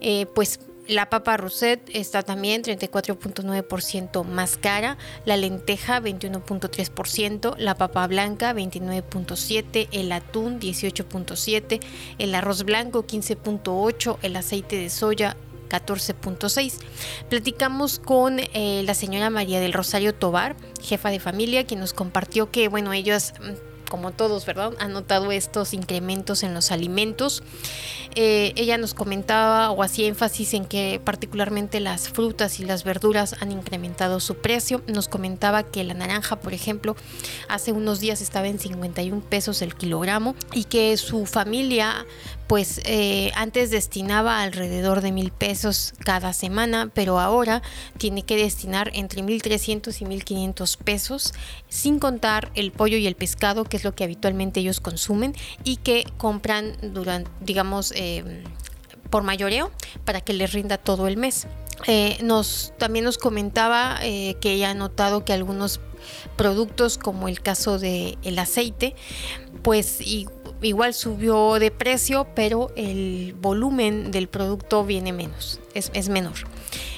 eh, 0.00 0.26
pues 0.34 0.60
la 0.90 1.08
papa 1.08 1.36
Roset 1.36 1.88
está 1.94 2.22
también 2.22 2.62
34.9% 2.62 4.24
más 4.24 4.56
cara, 4.56 4.98
la 5.24 5.36
lenteja 5.36 6.00
21.3%, 6.00 7.56
la 7.58 7.76
papa 7.76 8.06
blanca 8.08 8.52
29.7%, 8.52 9.88
el 9.92 10.10
atún 10.10 10.58
18.7%, 10.58 11.80
el 12.18 12.34
arroz 12.34 12.64
blanco 12.64 13.06
15.8%, 13.06 14.18
el 14.22 14.36
aceite 14.36 14.76
de 14.76 14.90
soya 14.90 15.36
14.6. 15.70 16.78
Platicamos 17.28 18.00
con 18.00 18.40
eh, 18.40 18.82
la 18.84 18.94
señora 18.94 19.30
María 19.30 19.60
del 19.60 19.72
Rosario 19.72 20.14
Tobar, 20.14 20.56
jefa 20.82 21.10
de 21.10 21.20
familia, 21.20 21.64
quien 21.64 21.78
nos 21.78 21.94
compartió 21.94 22.50
que, 22.50 22.66
bueno, 22.68 22.92
ellos 22.92 23.32
como 23.90 24.12
todos, 24.12 24.46
¿verdad? 24.46 24.72
Han 24.78 24.94
notado 24.94 25.30
estos 25.32 25.74
incrementos 25.74 26.42
en 26.42 26.54
los 26.54 26.70
alimentos. 26.70 27.42
Eh, 28.14 28.54
ella 28.56 28.78
nos 28.78 28.94
comentaba 28.94 29.70
o 29.70 29.82
hacía 29.82 30.06
énfasis 30.06 30.54
en 30.54 30.64
que 30.64 31.00
particularmente 31.04 31.80
las 31.80 32.08
frutas 32.08 32.58
y 32.60 32.64
las 32.64 32.84
verduras 32.84 33.36
han 33.40 33.52
incrementado 33.52 34.20
su 34.20 34.36
precio. 34.36 34.80
Nos 34.86 35.08
comentaba 35.08 35.64
que 35.64 35.84
la 35.84 35.92
naranja, 35.92 36.36
por 36.36 36.54
ejemplo, 36.54 36.96
hace 37.48 37.72
unos 37.72 38.00
días 38.00 38.22
estaba 38.22 38.48
en 38.48 38.58
51 38.58 39.20
pesos 39.28 39.60
el 39.60 39.74
kilogramo 39.74 40.34
y 40.54 40.64
que 40.64 40.96
su 40.96 41.26
familia 41.26 42.06
pues 42.50 42.80
eh, 42.84 43.30
antes 43.36 43.70
destinaba 43.70 44.42
alrededor 44.42 45.02
de 45.02 45.12
mil 45.12 45.30
pesos 45.30 45.94
cada 46.04 46.32
semana, 46.32 46.90
pero 46.92 47.20
ahora 47.20 47.62
tiene 47.96 48.24
que 48.24 48.36
destinar 48.36 48.90
entre 48.92 49.22
1.300 49.22 50.00
y 50.00 50.04
1.500 50.04 50.76
pesos, 50.78 51.32
sin 51.68 52.00
contar 52.00 52.50
el 52.56 52.72
pollo 52.72 52.96
y 52.96 53.06
el 53.06 53.14
pescado, 53.14 53.62
que 53.62 53.76
es 53.76 53.84
lo 53.84 53.94
que 53.94 54.02
habitualmente 54.02 54.58
ellos 54.58 54.80
consumen 54.80 55.32
y 55.62 55.76
que 55.76 56.04
compran 56.18 56.76
durante, 56.82 57.30
digamos, 57.40 57.92
eh, 57.94 58.42
por 59.10 59.22
mayoreo 59.22 59.70
para 60.04 60.20
que 60.20 60.32
les 60.32 60.52
rinda 60.52 60.76
todo 60.76 61.06
el 61.06 61.16
mes. 61.16 61.46
Eh, 61.86 62.18
nos, 62.20 62.72
también 62.78 63.04
nos 63.04 63.16
comentaba 63.16 64.00
que 64.00 64.52
ella 64.52 64.70
ha 64.70 64.74
notado 64.74 65.24
que 65.24 65.32
algunos 65.32 65.78
productos, 66.36 66.98
como 66.98 67.28
el 67.28 67.42
caso 67.42 67.78
del 67.78 68.18
el 68.24 68.40
aceite, 68.40 68.96
pues 69.62 70.00
y 70.00 70.26
igual 70.62 70.94
subió 70.94 71.58
de 71.58 71.70
precio, 71.70 72.26
pero 72.34 72.70
el 72.76 73.34
volumen 73.40 74.10
del 74.10 74.28
producto 74.28 74.84
viene 74.84 75.12
menos, 75.12 75.60
es, 75.74 75.90
es 75.94 76.08
menor. 76.08 76.34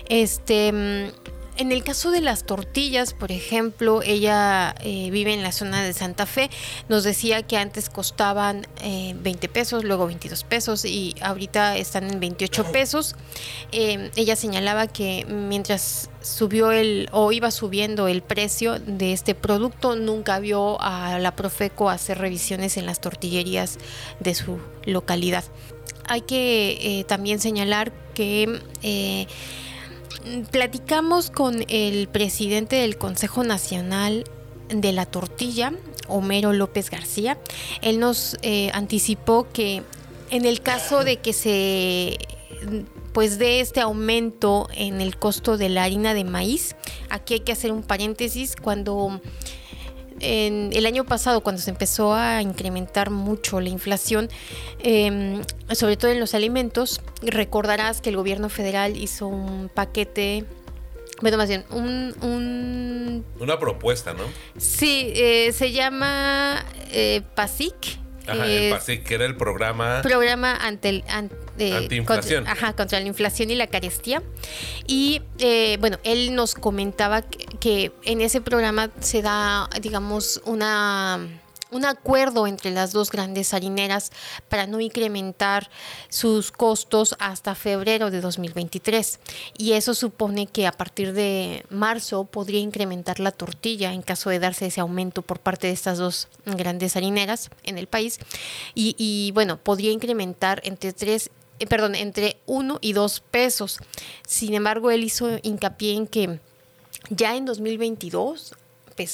Este, 0.09 0.73
mm, 0.73 1.22
en 1.57 1.71
el 1.71 1.85
caso 1.85 2.11
de 2.11 2.21
las 2.21 2.45
tortillas, 2.45 3.13
por 3.13 3.31
ejemplo, 3.31 4.03
ella 4.03 4.75
eh, 4.81 5.11
vive 5.11 5.35
en 5.35 5.43
la 5.43 5.53
zona 5.53 5.83
de 5.83 5.93
Santa 5.93 6.27
Fe, 6.27 6.51
nos 6.89 7.05
decía 7.05 7.43
que 7.43 7.57
antes 7.57 7.91
costaban 7.91 8.67
20 8.83 9.47
eh, 9.47 9.49
pesos, 9.49 9.85
luego 9.85 10.07
22 10.07 10.45
pesos 10.45 10.85
y 10.85 11.15
ahorita 11.21 11.77
están 11.77 12.11
en 12.11 12.21
28 12.21 12.73
pesos. 12.73 13.17
Eh, 13.71 14.11
ella 14.17 14.37
señalaba 14.37 14.87
que 14.87 15.27
mientras 15.29 16.11
subió 16.23 16.73
el 16.73 17.09
o 17.13 17.33
iba 17.33 17.51
subiendo 17.51 18.09
el 18.09 18.23
precio 18.23 18.79
de 18.79 19.13
este 19.13 19.35
producto, 19.35 19.95
nunca 19.97 20.39
vio 20.39 20.81
a 20.81 21.19
la 21.19 21.37
Profeco 21.37 21.91
hacer 21.91 22.19
revisiones 22.19 22.77
en 22.77 22.87
las 22.87 23.01
tortillerías 23.01 23.79
de 24.21 24.35
su 24.35 24.59
localidad. 24.85 25.45
Hay 26.07 26.23
que 26.23 27.05
también 27.09 27.41
señalar 27.41 27.93
que 28.15 29.27
platicamos 30.51 31.31
con 31.31 31.65
el 31.69 32.09
presidente 32.09 32.77
del 32.77 32.97
Consejo 32.97 33.45
Nacional 33.45 34.25
de 34.69 34.93
la 34.93 35.07
Tortilla, 35.07 35.73
Homero 36.09 36.53
López 36.53 36.91
García. 36.91 37.39
Él 37.81 38.01
nos 38.01 38.37
eh, 38.43 38.71
anticipó 38.75 39.47
que 39.53 39.83
en 40.31 40.45
el 40.45 40.61
caso 40.63 41.05
de 41.05 41.17
que 41.19 41.33
se 41.33 42.19
pues 43.13 43.39
de 43.39 43.61
este 43.61 43.81
aumento 43.81 44.69
en 44.75 45.01
el 45.01 45.17
costo 45.17 45.59
de 45.59 45.69
la 45.69 45.85
harina 45.85 46.15
de 46.15 46.25
maíz, 46.25 46.77
aquí 47.11 47.35
hay 47.35 47.41
que 47.41 47.53
hacer 47.53 47.73
un 47.73 47.83
paréntesis 47.83 48.57
cuando 48.57 49.21
en 50.23 50.71
el 50.73 50.87
año 50.87 51.05
pasado, 51.05 51.43
cuando 51.43 51.61
se 51.61 51.71
empezó 51.71 52.15
a 52.15 52.41
incrementar 52.41 53.11
mucho 53.11 53.61
la 53.61 53.69
inflación, 53.69 54.29
em, 54.83 55.43
sobre 55.73 55.97
todo 55.97 56.11
en 56.11 56.21
los 56.21 56.35
alimentos, 56.35 57.01
recordarás 57.23 58.01
que 58.01 58.11
el 58.11 58.17
gobierno 58.17 58.49
federal 58.49 58.97
hizo 58.97 59.27
un 59.27 59.69
paquete 59.69 60.47
bueno, 61.21 61.37
más 61.37 61.49
bien, 61.49 61.65
un, 61.71 63.25
Una 63.39 63.59
propuesta, 63.59 64.13
¿no? 64.13 64.25
Sí, 64.59 65.13
eh, 65.15 65.53
se 65.53 65.71
llama 65.71 66.65
eh, 66.91 67.23
PASIC. 67.37 68.02
Ajá, 68.27 68.47
el 68.47 68.71
PASIC, 68.71 69.03
que 69.05 69.15
era 69.15 69.25
el 69.25 69.37
programa... 69.37 70.03
Programa 70.03 70.55
ante 70.57 70.89
el, 70.89 71.05
Anti-inflación. 71.09 72.45
Contra, 72.45 72.53
ajá, 72.53 72.73
contra 72.75 73.01
la 73.01 73.07
inflación 73.07 73.51
y 73.51 73.55
la 73.55 73.67
carestía. 73.67 74.23
Y 74.87 75.23
eh, 75.39 75.77
bueno, 75.81 75.99
él 76.05 76.35
nos 76.35 76.55
comentaba 76.55 77.23
que, 77.23 77.93
en 78.05 78.21
ese 78.21 78.41
programa 78.41 78.91
se 79.01 79.23
da, 79.23 79.69
digamos, 79.81 80.41
una 80.45 81.29
un 81.73 81.85
acuerdo 81.85 82.47
entre 82.47 82.71
las 82.71 82.93
dos 82.93 83.11
grandes 83.11 83.55
harineras 83.55 84.13
para 84.49 84.67
no 84.67 84.81
incrementar 84.81 85.71
sus 86.09 86.53
costos 86.53 87.17
hasta 87.19 87.55
febrero 87.55 88.11
de 88.11 88.21
2023. 88.21 89.19
Y 89.57 89.73
eso 89.73 89.95
supone 89.95 90.47
que 90.47 90.67
a 90.67 90.73
partir 90.73 91.13
de 91.13 91.65
marzo 91.71 92.25
podría 92.25 92.61
incrementar 92.61 93.21
la 93.21 93.33
tortilla 93.33 93.93
en 93.93 94.03
caso 94.03 94.31
de 94.31 94.39
darse 94.39 94.67
ese 94.67 94.81
aumento 94.81 95.23
por 95.23 95.41
parte 95.41 95.67
de 95.67 95.73
estas 95.73 95.99
dos 95.99 96.29
grandes 96.45 96.97
harineras 96.97 97.51
en 97.65 97.79
el 97.79 97.87
país. 97.87 98.19
Y, 98.75 99.31
bueno, 99.35 99.57
podría 99.57 99.91
incrementar 99.91 100.61
entre 100.65 100.93
3 100.93 101.31
eh, 101.59 101.67
perdón, 101.67 101.95
entre 101.95 102.39
1 102.47 102.79
y 102.81 102.93
2 102.93 103.21
pesos. 103.31 103.79
Sin 104.27 104.55
embargo, 104.55 104.91
él 104.91 105.05
hizo 105.05 105.39
hincapié 105.43 105.95
en 105.95 106.07
que 106.07 106.41
ya 107.11 107.37
en 107.37 107.45
2022 107.45 108.55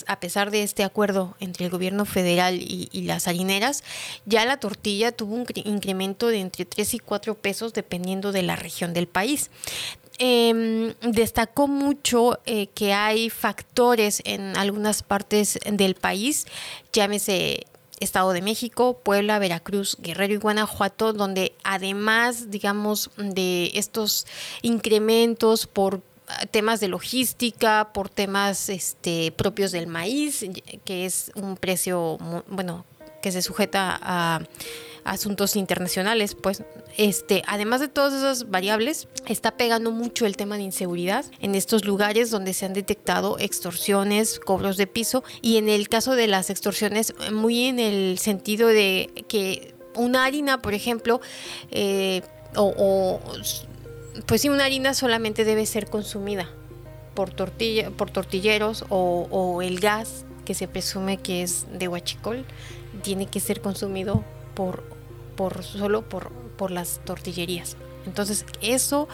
a 0.06 0.20
pesar 0.20 0.50
de 0.50 0.62
este 0.62 0.84
acuerdo 0.84 1.36
entre 1.40 1.66
el 1.66 1.70
gobierno 1.70 2.04
federal 2.04 2.58
y, 2.60 2.88
las 3.02 3.28
harineras, 3.28 3.84
ya 4.26 4.44
la 4.44 4.58
tortilla 4.58 5.12
tuvo 5.12 5.34
un 5.34 5.46
incremento 5.64 6.28
de 6.28 6.40
entre 6.40 6.64
3 6.64 6.94
y 6.94 6.98
4 6.98 7.34
pesos 7.34 7.72
dependiendo 7.72 8.32
de 8.32 8.42
la 8.42 8.56
región 8.56 8.92
del 8.92 9.06
país. 9.06 9.50
Em, 10.18 10.94
destacó 11.00 11.68
mucho 11.68 12.40
eh, 12.44 12.66
que 12.74 12.92
hay 12.92 13.30
factores 13.30 14.20
en 14.24 14.56
algunas 14.56 15.04
partes 15.04 15.60
del 15.64 15.94
país, 15.94 16.46
llámese 16.92 17.66
Estado 18.00 18.32
de 18.32 18.42
México, 18.42 18.98
Puebla, 19.02 19.38
Veracruz, 19.38 19.96
Guerrero 20.00 20.34
y 20.34 20.38
Guanajuato, 20.38 21.12
donde 21.12 21.52
además, 21.64 22.50
digamos, 22.50 23.10
de 23.16 23.72
estos 23.74 24.26
incrementos 24.62 25.66
por 25.66 26.02
temas 26.50 26.80
de 26.80 26.88
logística, 26.88 27.92
por 27.92 28.08
temas 28.08 28.68
este, 28.68 29.32
propios 29.32 29.72
del 29.72 29.86
maíz, 29.86 30.44
que 30.84 31.06
es 31.06 31.32
un 31.34 31.56
precio, 31.56 32.18
bueno, 32.48 32.84
que 33.22 33.32
se 33.32 33.42
sujeta 33.42 33.98
a 34.00 34.40
asuntos 35.04 35.56
internacionales, 35.56 36.34
pues 36.34 36.62
este, 36.96 37.42
además 37.46 37.80
de 37.80 37.88
todas 37.88 38.12
esas 38.12 38.50
variables, 38.50 39.08
está 39.26 39.56
pegando 39.56 39.90
mucho 39.90 40.26
el 40.26 40.36
tema 40.36 40.56
de 40.56 40.62
inseguridad 40.62 41.24
en 41.40 41.54
estos 41.54 41.84
lugares 41.84 42.30
donde 42.30 42.52
se 42.54 42.66
han 42.66 42.74
detectado 42.74 43.38
extorsiones, 43.38 44.38
cobros 44.38 44.76
de 44.76 44.86
piso 44.86 45.24
y 45.40 45.56
en 45.56 45.68
el 45.68 45.88
caso 45.88 46.14
de 46.14 46.26
las 46.26 46.50
extorsiones 46.50 47.14
muy 47.32 47.64
en 47.64 47.78
el 47.78 48.18
sentido 48.18 48.68
de 48.68 49.24
que 49.28 49.74
una 49.94 50.24
harina, 50.24 50.60
por 50.60 50.74
ejemplo, 50.74 51.20
eh, 51.70 52.22
o, 52.54 53.20
pues 54.26 54.42
sí, 54.42 54.48
una 54.48 54.64
harina 54.64 54.94
solamente 54.94 55.44
debe 55.44 55.66
ser 55.66 55.88
consumida 55.88 56.48
por, 57.14 57.30
tortilla, 57.30 57.90
por 57.90 58.10
tortilleros 58.10 58.84
o, 58.88 59.60
el 59.62 59.80
gas 59.80 60.24
que 60.44 60.54
se 60.54 60.68
presume 60.68 61.18
que 61.18 61.42
es 61.42 61.66
de 61.72 61.88
huachicol 61.88 62.44
tiene 63.02 63.26
que 63.26 63.40
ser 63.40 63.60
consumido 63.60 64.24
por 64.54 64.82
por 65.38 65.62
solo 65.62 66.02
por, 66.02 66.32
por 66.56 66.72
las 66.72 67.00
tortillerías. 67.04 67.76
Entonces 68.06 68.44
eso 68.60 69.06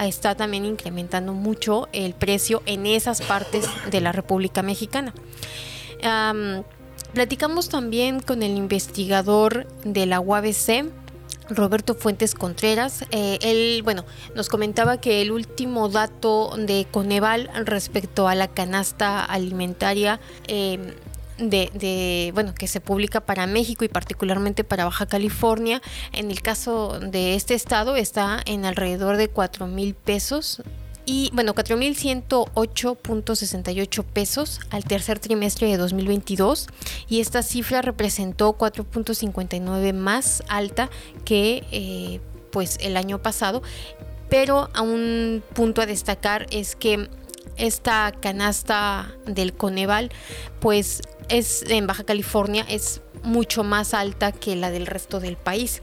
está 0.00 0.36
también 0.36 0.64
incrementando 0.64 1.32
mucho 1.32 1.88
el 1.92 2.14
precio 2.14 2.62
en 2.66 2.86
esas 2.86 3.20
partes 3.20 3.66
de 3.90 4.00
la 4.00 4.12
República 4.12 4.62
Mexicana. 4.62 5.12
platicamos 7.12 7.68
también 7.68 8.20
con 8.20 8.44
el 8.44 8.56
investigador 8.56 9.66
de 9.84 10.06
la 10.06 10.20
UABC, 10.20 10.84
Roberto 11.54 11.94
Fuentes 11.94 12.34
Contreras. 12.34 13.04
Eh, 13.10 13.38
él, 13.42 13.82
bueno, 13.82 14.04
nos 14.34 14.48
comentaba 14.48 15.00
que 15.00 15.22
el 15.22 15.32
último 15.32 15.88
dato 15.88 16.54
de 16.56 16.86
Coneval 16.90 17.50
respecto 17.64 18.28
a 18.28 18.34
la 18.34 18.48
canasta 18.48 19.24
alimentaria 19.24 20.20
eh, 20.48 20.94
de, 21.38 22.30
bueno, 22.34 22.54
que 22.54 22.68
se 22.68 22.80
publica 22.80 23.20
para 23.20 23.46
México 23.46 23.84
y 23.84 23.88
particularmente 23.88 24.64
para 24.64 24.84
Baja 24.84 25.06
California. 25.06 25.82
En 26.12 26.30
el 26.30 26.40
caso 26.42 27.00
de 27.00 27.34
este 27.34 27.54
estado 27.54 27.96
está 27.96 28.40
en 28.44 28.64
alrededor 28.64 29.16
de 29.16 29.28
4 29.28 29.66
mil 29.66 29.94
pesos 29.94 30.62
y 31.04 31.30
bueno, 31.32 31.52
4.108.68 31.54 34.04
pesos 34.04 34.60
al 34.70 34.84
tercer 34.84 35.18
trimestre 35.18 35.66
de 35.68 35.76
2022 35.76 36.68
y 37.08 37.20
esta 37.20 37.42
cifra 37.42 37.82
representó 37.82 38.56
4.59 38.56 39.92
más 39.92 40.44
alta 40.48 40.88
que 41.24 41.66
eh, 41.72 42.20
pues 42.50 42.78
el 42.80 42.96
año 42.96 43.20
pasado, 43.20 43.62
pero 44.28 44.70
a 44.74 44.82
un 44.82 45.42
punto 45.54 45.82
a 45.82 45.86
destacar 45.86 46.46
es 46.50 46.76
que 46.76 47.08
esta 47.56 48.12
canasta 48.20 49.12
del 49.26 49.54
Coneval 49.54 50.10
pues 50.60 51.02
es 51.28 51.64
en 51.68 51.86
Baja 51.86 52.04
California 52.04 52.64
es 52.68 53.02
mucho 53.22 53.64
más 53.64 53.94
alta 53.94 54.32
que 54.32 54.56
la 54.56 54.70
del 54.70 54.86
resto 54.86 55.20
del 55.20 55.36
país. 55.36 55.82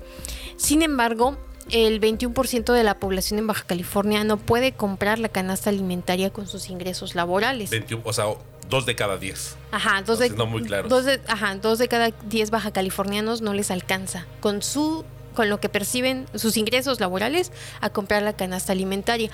Sin 0.57 0.81
embargo, 0.81 1.37
el 1.71 2.01
21% 2.01 2.73
de 2.73 2.83
la 2.83 2.99
población 2.99 3.39
en 3.39 3.47
Baja 3.47 3.63
California 3.65 4.23
no 4.23 4.37
puede 4.37 4.71
comprar 4.71 5.19
la 5.19 5.29
canasta 5.29 5.69
alimentaria 5.69 6.29
con 6.29 6.47
sus 6.47 6.69
ingresos 6.69 7.15
laborales. 7.15 7.69
21, 7.69 8.03
o 8.05 8.13
sea, 8.13 8.25
dos 8.69 8.85
de 8.85 8.95
cada 8.95 9.17
diez. 9.17 9.55
Ajá, 9.71 10.01
dos, 10.01 10.19
de, 10.19 10.29
dos 10.29 11.05
de, 11.05 11.19
ajá, 11.27 11.55
dos 11.55 11.79
de 11.79 11.87
cada 11.87 12.11
diez 12.27 12.49
baja 12.51 12.71
californianos 12.71 13.41
no 13.41 13.53
les 13.53 13.71
alcanza 13.71 14.25
con 14.39 14.61
su 14.61 15.05
con 15.35 15.47
lo 15.47 15.59
que 15.59 15.69
perciben 15.69 16.25
sus 16.35 16.57
ingresos 16.57 16.99
laborales 16.99 17.51
a 17.79 17.89
comprar 17.89 18.23
la 18.23 18.33
canasta 18.33 18.73
alimentaria. 18.73 19.29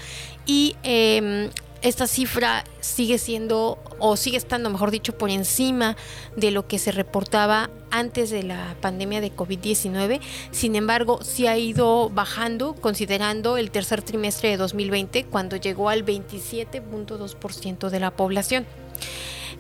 Y 0.46 0.76
eh, 0.84 1.50
esta 1.86 2.08
cifra 2.08 2.64
sigue 2.82 3.20
siendo 3.20 3.78
o 4.00 4.18
sigue 4.18 4.38
estando, 4.38 4.72
mejor 4.72 4.90
dicho, 4.90 5.16
por 5.16 5.30
encima 5.30 5.96
de 6.36 6.50
lo 6.50 6.68
que 6.68 6.80
se 6.80 6.92
reportaba 6.92 7.70
antes 7.92 8.32
de 8.32 8.42
la 8.42 8.76
pandemia 8.82 9.22
de 9.22 9.32
COVID-19. 9.32 10.20
Sin 10.50 10.76
embargo, 10.76 11.20
sí 11.22 11.46
ha 11.46 11.58
ido 11.60 12.10
bajando 12.10 12.74
considerando 12.74 13.58
el 13.58 13.70
tercer 13.70 14.02
trimestre 14.02 14.50
de 14.50 14.58
2020 14.58 15.26
cuando 15.26 15.58
llegó 15.58 15.90
al 15.90 16.04
27.2% 16.04 17.90
de 17.90 18.00
la 18.00 18.10
población. 18.10 18.66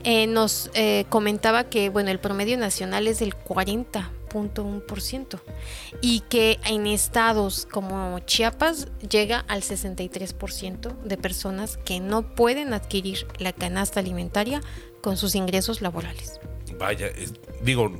Eh, 0.03 0.25
nos 0.25 0.71
eh, 0.73 1.05
comentaba 1.09 1.65
que 1.65 1.89
bueno, 1.89 2.09
el 2.09 2.19
promedio 2.19 2.57
nacional 2.57 3.07
es 3.07 3.19
del 3.19 3.35
40 3.35 4.11
ciento 4.99 5.39
y 6.01 6.21
que 6.21 6.59
en 6.65 6.87
estados 6.87 7.67
como 7.71 8.19
Chiapas 8.19 8.87
llega 9.09 9.39
al 9.47 9.61
63% 9.61 10.97
de 11.03 11.17
personas 11.17 11.77
que 11.77 11.99
no 11.99 12.35
pueden 12.35 12.73
adquirir 12.73 13.27
la 13.39 13.53
canasta 13.53 13.99
alimentaria 13.99 14.61
con 15.01 15.17
sus 15.17 15.35
ingresos 15.35 15.81
laborales. 15.81 16.39
Vaya, 16.79 17.11
digo, 17.61 17.91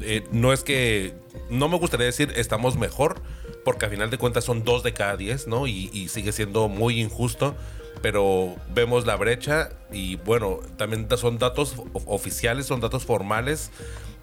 eh, 0.00 0.24
no 0.30 0.52
es 0.52 0.62
que, 0.62 1.14
no 1.50 1.68
me 1.68 1.78
gustaría 1.78 2.06
decir 2.06 2.32
estamos 2.36 2.76
mejor, 2.76 3.22
porque 3.64 3.86
a 3.86 3.88
final 3.88 4.10
de 4.10 4.18
cuentas 4.18 4.44
son 4.44 4.64
dos 4.64 4.82
de 4.82 4.92
cada 4.92 5.16
diez, 5.16 5.46
¿no? 5.46 5.66
Y, 5.66 5.90
y 5.92 6.08
sigue 6.08 6.32
siendo 6.32 6.68
muy 6.68 7.00
injusto 7.00 7.54
pero 8.00 8.56
vemos 8.74 9.06
la 9.06 9.16
brecha 9.16 9.70
y 9.92 10.16
bueno, 10.16 10.60
también 10.76 11.06
son 11.16 11.38
datos 11.38 11.76
oficiales, 12.06 12.66
son 12.66 12.80
datos 12.80 13.04
formales 13.04 13.70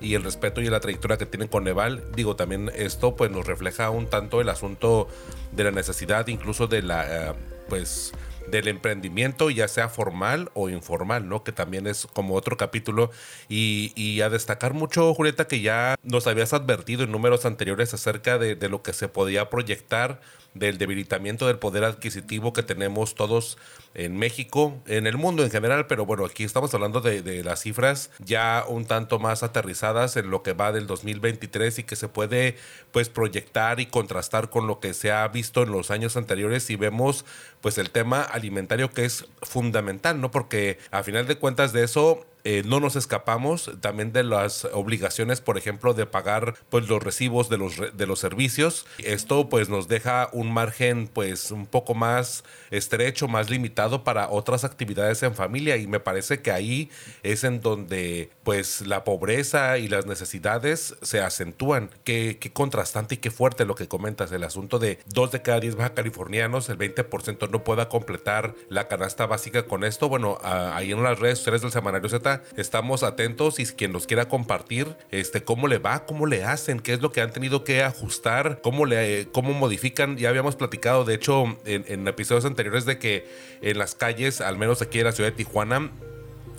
y 0.01 0.15
el 0.15 0.23
respeto 0.23 0.61
y 0.61 0.67
la 0.67 0.79
trayectoria 0.79 1.17
que 1.17 1.25
tienen 1.25 1.47
con 1.47 1.63
Neval, 1.63 2.03
digo, 2.15 2.35
también 2.35 2.71
esto 2.75 3.15
pues 3.15 3.31
nos 3.31 3.45
refleja 3.45 3.89
un 3.89 4.07
tanto 4.07 4.41
el 4.41 4.49
asunto 4.49 5.07
de 5.51 5.63
la 5.63 5.71
necesidad 5.71 6.27
incluso 6.27 6.67
de 6.67 6.81
la, 6.81 7.29
eh, 7.29 7.33
pues, 7.67 8.13
del 8.49 8.67
emprendimiento, 8.67 9.49
ya 9.49 9.67
sea 9.67 9.89
formal 9.89 10.51
o 10.53 10.69
informal, 10.69 11.27
¿no? 11.27 11.43
Que 11.43 11.51
también 11.51 11.87
es 11.87 12.07
como 12.13 12.35
otro 12.35 12.57
capítulo. 12.57 13.11
Y, 13.47 13.93
y 13.95 14.21
a 14.21 14.29
destacar 14.29 14.73
mucho, 14.73 15.13
Julieta, 15.13 15.47
que 15.47 15.61
ya 15.61 15.95
nos 16.03 16.27
habías 16.27 16.53
advertido 16.53 17.03
en 17.03 17.11
números 17.11 17.45
anteriores 17.45 17.93
acerca 17.93 18.37
de, 18.37 18.55
de 18.55 18.69
lo 18.69 18.81
que 18.81 18.93
se 18.93 19.07
podía 19.07 19.49
proyectar 19.49 20.21
del 20.53 20.77
debilitamiento 20.77 21.47
del 21.47 21.59
poder 21.59 21.83
adquisitivo 21.83 22.53
que 22.53 22.63
tenemos 22.63 23.15
todos 23.15 23.57
en 23.93 24.17
México, 24.17 24.81
en 24.87 25.07
el 25.07 25.17
mundo 25.17 25.43
en 25.43 25.51
general, 25.51 25.87
pero 25.87 26.05
bueno, 26.05 26.25
aquí 26.25 26.43
estamos 26.43 26.73
hablando 26.73 27.01
de, 27.01 27.43
las 27.43 27.61
cifras 27.61 28.11
ya 28.19 28.63
un 28.67 28.85
tanto 28.85 29.19
más 29.19 29.43
aterrizadas 29.43 30.15
en 30.17 30.29
lo 30.29 30.43
que 30.43 30.53
va 30.53 30.71
del 30.71 30.87
2023 30.87 31.79
y 31.79 31.83
que 31.83 31.95
se 31.95 32.07
puede 32.07 32.55
pues 32.91 33.09
proyectar 33.09 33.79
y 33.79 33.85
contrastar 33.85 34.49
con 34.49 34.67
lo 34.67 34.79
que 34.79 34.93
se 34.93 35.11
ha 35.11 35.27
visto 35.27 35.63
en 35.63 35.71
los 35.71 35.91
años 35.91 36.17
anteriores 36.17 36.69
y 36.69 36.75
vemos 36.75 37.25
pues 37.61 37.77
el 37.77 37.89
tema 37.89 38.21
alimentario 38.21 38.89
que 38.89 39.05
es 39.05 39.25
fundamental, 39.41 40.21
¿no? 40.21 40.31
Porque 40.31 40.77
a 40.91 41.03
final 41.03 41.27
de 41.27 41.37
cuentas 41.37 41.73
de 41.73 41.83
eso 41.83 42.25
eh, 42.51 42.63
no 42.65 42.79
nos 42.79 42.95
escapamos 42.95 43.69
también 43.79 44.11
de 44.11 44.23
las 44.23 44.65
obligaciones, 44.65 45.39
por 45.39 45.59
ejemplo, 45.59 45.93
de 45.93 46.07
pagar 46.07 46.55
pues 46.71 46.89
los 46.89 47.03
recibos 47.03 47.47
de 47.47 47.59
los, 47.59 47.95
de 47.95 48.07
los 48.07 48.17
servicios. 48.17 48.87
Esto 48.97 49.49
pues 49.49 49.69
nos 49.69 49.87
deja 49.87 50.29
un 50.31 50.51
margen 50.51 51.07
pues 51.07 51.51
un 51.51 51.67
poco 51.67 51.93
más 51.93 52.43
estrecho, 52.71 53.27
más 53.27 53.51
limitado 53.51 54.03
para 54.03 54.31
otras 54.31 54.63
actividades 54.63 55.21
en 55.21 55.35
familia 55.35 55.77
y 55.77 55.85
me 55.85 55.99
parece 55.99 56.41
que 56.41 56.51
ahí 56.51 56.89
es 57.21 57.43
en 57.43 57.61
donde 57.61 58.31
pues 58.41 58.81
la 58.81 59.03
pobreza 59.03 59.77
y 59.77 59.87
las 59.87 60.07
necesidades 60.07 60.95
se 61.03 61.21
acentúan. 61.21 61.91
Qué, 62.03 62.39
qué 62.39 62.51
contrastante 62.51 63.13
y 63.13 63.17
qué 63.19 63.29
fuerte 63.29 63.63
lo 63.63 63.75
que 63.75 63.87
comentas, 63.87 64.31
el 64.31 64.43
asunto 64.43 64.79
de 64.79 64.97
dos 65.05 65.31
de 65.31 65.43
cada 65.43 65.59
diez 65.59 65.75
baja 65.75 65.93
californianos, 65.93 66.67
el 66.69 66.79
20% 66.79 67.47
no 67.51 67.63
pueda 67.63 67.89
completar 67.89 68.55
la 68.69 68.87
canasta 68.87 69.27
básica 69.27 69.67
con 69.67 69.83
esto. 69.83 70.09
Bueno, 70.09 70.39
ahí 70.41 70.91
en 70.93 71.03
las 71.03 71.19
redes 71.19 71.37
sociales 71.37 71.61
del 71.61 71.71
Semanario 71.71 72.09
Z 72.09 72.38
estamos 72.57 73.03
atentos 73.03 73.59
y 73.59 73.65
quien 73.65 73.91
nos 73.91 74.07
quiera 74.07 74.27
compartir 74.27 74.95
este, 75.11 75.43
cómo 75.43 75.67
le 75.67 75.77
va, 75.77 76.05
cómo 76.05 76.25
le 76.25 76.43
hacen, 76.43 76.79
qué 76.79 76.93
es 76.93 77.01
lo 77.01 77.11
que 77.11 77.21
han 77.21 77.31
tenido 77.31 77.63
que 77.63 77.83
ajustar, 77.83 78.61
cómo, 78.61 78.85
le, 78.85 79.27
cómo 79.31 79.53
modifican. 79.53 80.17
Ya 80.17 80.29
habíamos 80.29 80.55
platicado, 80.55 81.05
de 81.05 81.15
hecho, 81.15 81.57
en, 81.65 82.07
episodios 82.07 82.45
anteriores 82.45 82.85
de 82.85 82.97
que 82.97 83.27
en 83.61 83.77
las 83.77 83.95
calles, 83.95 84.41
al 84.41 84.57
menos 84.57 84.81
aquí 84.81 84.99
en 84.99 85.05
la 85.05 85.11
ciudad 85.11 85.29
de 85.29 85.35
Tijuana, 85.35 85.91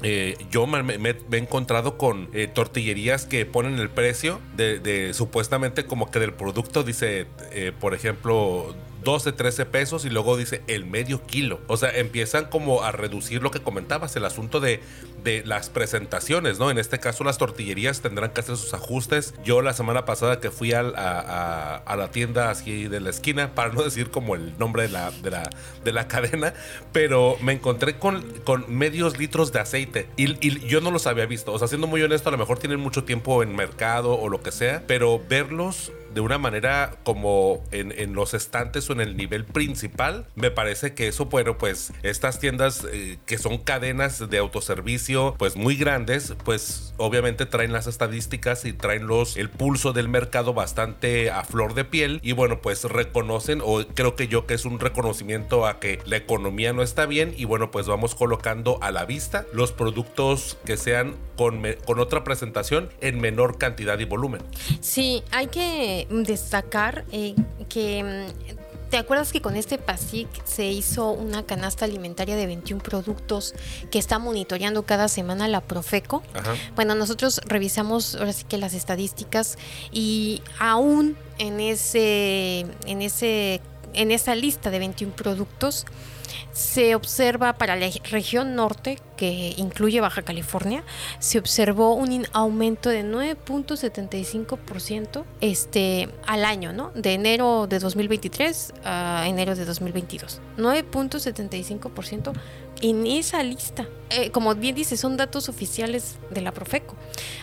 eh, 0.03 0.37
yo 0.51 0.67
me, 0.67 0.95
he 1.11 1.37
encontrado 1.37 1.99
con 1.99 2.31
eh, 2.33 2.47
tortillerías 2.47 3.27
que 3.27 3.45
ponen 3.45 3.79
el 3.79 3.91
precio 3.91 4.41
de, 4.57 5.13
supuestamente 5.13 5.85
como 5.85 6.11
que 6.11 6.19
del 6.19 6.33
producto 6.33 6.83
dice, 6.83 7.27
eh, 7.53 7.73
por 7.79 7.95
ejemplo, 7.95 8.75
12, 9.03 9.33
13 9.33 9.67
pesos 9.67 10.05
y 10.05 10.11
luego 10.11 10.37
dice 10.37 10.63
el 10.67 10.85
medio 10.85 11.25
kilo. 11.27 11.61
O 11.67 11.77
sea, 11.77 11.91
empiezan 11.91 12.47
como 12.47 12.83
a 12.83 12.93
reducir 12.93 13.43
lo 13.43 13.51
que 13.51 13.61
comentabas, 13.61 14.15
el 14.17 14.25
asunto 14.25 14.61
de, 14.61 14.81
de 15.23 15.43
las 15.45 15.71
presentaciones, 15.71 16.59
¿no? 16.59 16.71
En 16.71 16.79
este 16.79 16.99
caso 16.99 17.25
las 17.25 17.39
tortillerías 17.39 18.01
tendrán 18.01 18.31
que 18.31 18.41
hacer 18.41 18.57
sus 18.57 18.75
ajustes. 18.75 19.35
Yo 19.45 19.63
la 19.63 19.73
semana 19.73 20.05
pasada 20.05 20.41
que 20.41 20.51
fui 20.51 20.73
a, 20.73 20.81
a, 20.81 21.97
la 21.97 22.11
tienda 22.11 22.51
así 22.51 22.89
de 22.89 23.01
la 23.01 23.11
esquina, 23.11 23.55
para 23.55 23.73
no 23.73 23.83
decir 23.83 24.11
como 24.11 24.35
el 24.35 24.57
nombre 24.59 24.85
de 24.85 24.89
la, 24.89 25.11
de 25.11 25.31
la, 25.31 25.51
de 25.85 25.93
la 25.93 26.09
cadena, 26.09 26.55
pero 26.93 27.37
me 27.43 27.53
encontré 27.53 27.99
con, 27.99 28.23
con 28.45 28.65
medios 28.69 29.19
litros 29.19 29.53
de 29.53 29.61
aceite 29.61 30.09
y, 30.17 30.47
y 30.47 30.61
yo 30.67 30.81
no 30.81 30.91
los 30.91 31.07
había 31.07 31.27
visto. 31.27 31.53
O 31.53 31.59
sea, 31.59 31.69
siendo 31.69 31.87
muy 31.87 32.03
honesto, 32.03 32.29
a 32.29 32.33
lo 32.33 32.39
mejor 32.39 32.59
tienen 32.59 32.81
mucho 32.81 33.05
tiempo 33.05 33.43
en 33.43 33.55
mercado 33.55 34.19
o 34.19 34.29
lo 34.29 34.43
que 34.43 34.53
sea, 34.53 34.85
pero 34.87 35.21
verlos 35.29 35.93
de 36.13 36.21
una 36.21 36.39
manera 36.39 36.97
como 37.05 37.63
en, 37.73 37.93
en, 37.93 38.15
los 38.15 38.35
estantes 38.35 38.89
o 38.91 38.93
en 38.93 39.01
el 39.01 39.17
nivel 39.17 39.45
principal, 39.45 40.27
me 40.35 40.51
parece 40.51 40.95
que 40.95 41.09
eso, 41.09 41.27
bueno, 41.27 41.59
pues 41.59 41.93
estas 42.03 42.39
tiendas 42.41 42.87
eh, 42.93 43.19
que 43.27 43.39
son 43.39 43.59
cadenas 43.59 44.29
de 44.29 44.39
autoservicio, 44.39 45.35
pues 45.39 45.57
muy 45.57 45.77
grandes, 45.77 46.35
pues 46.45 46.95
obviamente 46.97 47.47
traen 47.47 47.73
las 47.73 47.87
estadísticas 47.87 48.65
y 48.65 48.73
traen 48.73 49.07
los, 49.07 49.37
el 49.37 49.49
pulso 49.49 49.93
del 49.93 50.09
mercado 50.09 50.55
bastante 50.55 51.31
a 51.31 51.45
flor 51.45 51.75
de 51.75 51.85
piel 51.85 52.21
y 52.23 52.33
bueno, 52.33 52.61
pues 52.61 52.85
reconocen 52.85 53.61
o 53.65 53.85
creo 53.95 54.17
que 54.17 54.29
yo 54.29 54.47
que 54.47 54.55
es 54.55 54.65
un 54.65 54.81
reconocimiento 54.81 55.67
a 55.67 55.81
que 55.81 56.01
la 56.05 56.17
economía 56.17 56.73
no 56.73 56.83
está 56.83 57.07
bien 57.07 57.35
y 57.37 57.45
bueno, 57.45 57.71
pues 57.71 57.87
vamos 57.87 58.15
colocando 58.15 58.79
a 58.83 58.91
la 58.91 59.05
vista 59.05 59.47
los 59.53 59.73
productos 59.73 60.59
que 60.65 60.77
sean 60.77 61.17
con, 61.37 61.63
con 61.87 62.01
otra 62.01 62.25
presentación 62.25 62.91
en 63.01 63.21
menor 63.21 63.59
cantidad 63.59 63.99
y 63.99 64.05
volumen. 64.05 64.43
Sí, 64.81 65.23
hay 65.31 65.47
que 65.47 66.00
destacar 66.09 67.05
eh, 67.13 67.35
que 67.69 68.03
mm, 68.03 68.61
¿Te 68.91 68.97
acuerdas 68.97 69.31
que 69.31 69.41
con 69.41 69.55
este 69.55 69.79
PASIC 69.79 70.29
se 70.45 70.67
hizo 70.67 71.13
una 71.13 71.47
canasta 71.47 71.85
alimentaria 71.85 72.35
de 72.35 72.47
21 72.47 72.83
productos 72.83 73.55
que 73.93 74.01
está 74.01 74.19
monitoreando 74.19 74.83
cada 74.83 75.07
semana 75.07 75.47
la 75.47 75.61
Profeco? 75.61 76.25
Bueno, 76.75 76.97
nosotros 76.97 77.41
revisamos 77.47 78.17
ahora 78.17 78.33
sí 78.33 78.43
que 78.43 78.59
las 78.59 78.75
estadísticas 78.75 79.59
y 79.93 80.43
aún 80.59 81.17
en 81.39 81.61
ese 81.61 82.67
en 82.85 83.03
ese 83.03 83.61
en 83.95 84.11
esa 84.11 84.35
lista 84.35 84.71
de 84.71 84.79
21 84.79 85.15
productos 85.15 85.87
se 86.53 86.95
observa 86.95 87.55
para 87.55 87.75
la 87.77 87.89
región 88.11 88.55
norte, 88.55 88.99
que 89.17 89.55
incluye 89.57 90.01
Baja 90.01 90.21
California, 90.23 90.85
se 91.19 91.39
observó 91.39 91.95
un 91.95 92.27
aumento 92.33 92.91
de 92.91 93.05
9.75% 93.05 95.25
este, 95.41 96.09
al 96.27 96.45
año, 96.45 96.73
¿no? 96.73 96.91
De 96.95 97.15
enero 97.15 97.67
de 97.69 97.79
2023 97.79 98.75
a 98.85 99.25
enero 99.27 99.55
de 99.55 99.65
2022. 99.65 100.41
9.75% 100.57 102.33
en 102.81 103.07
esa 103.07 103.43
lista. 103.43 103.87
Eh, 104.11 104.31
como 104.31 104.55
bien 104.57 104.75
dice, 104.75 104.97
son 104.97 105.17
datos 105.17 105.49
oficiales 105.49 106.17
de 106.31 106.41
la 106.41 106.53
Profeco. 106.53 106.97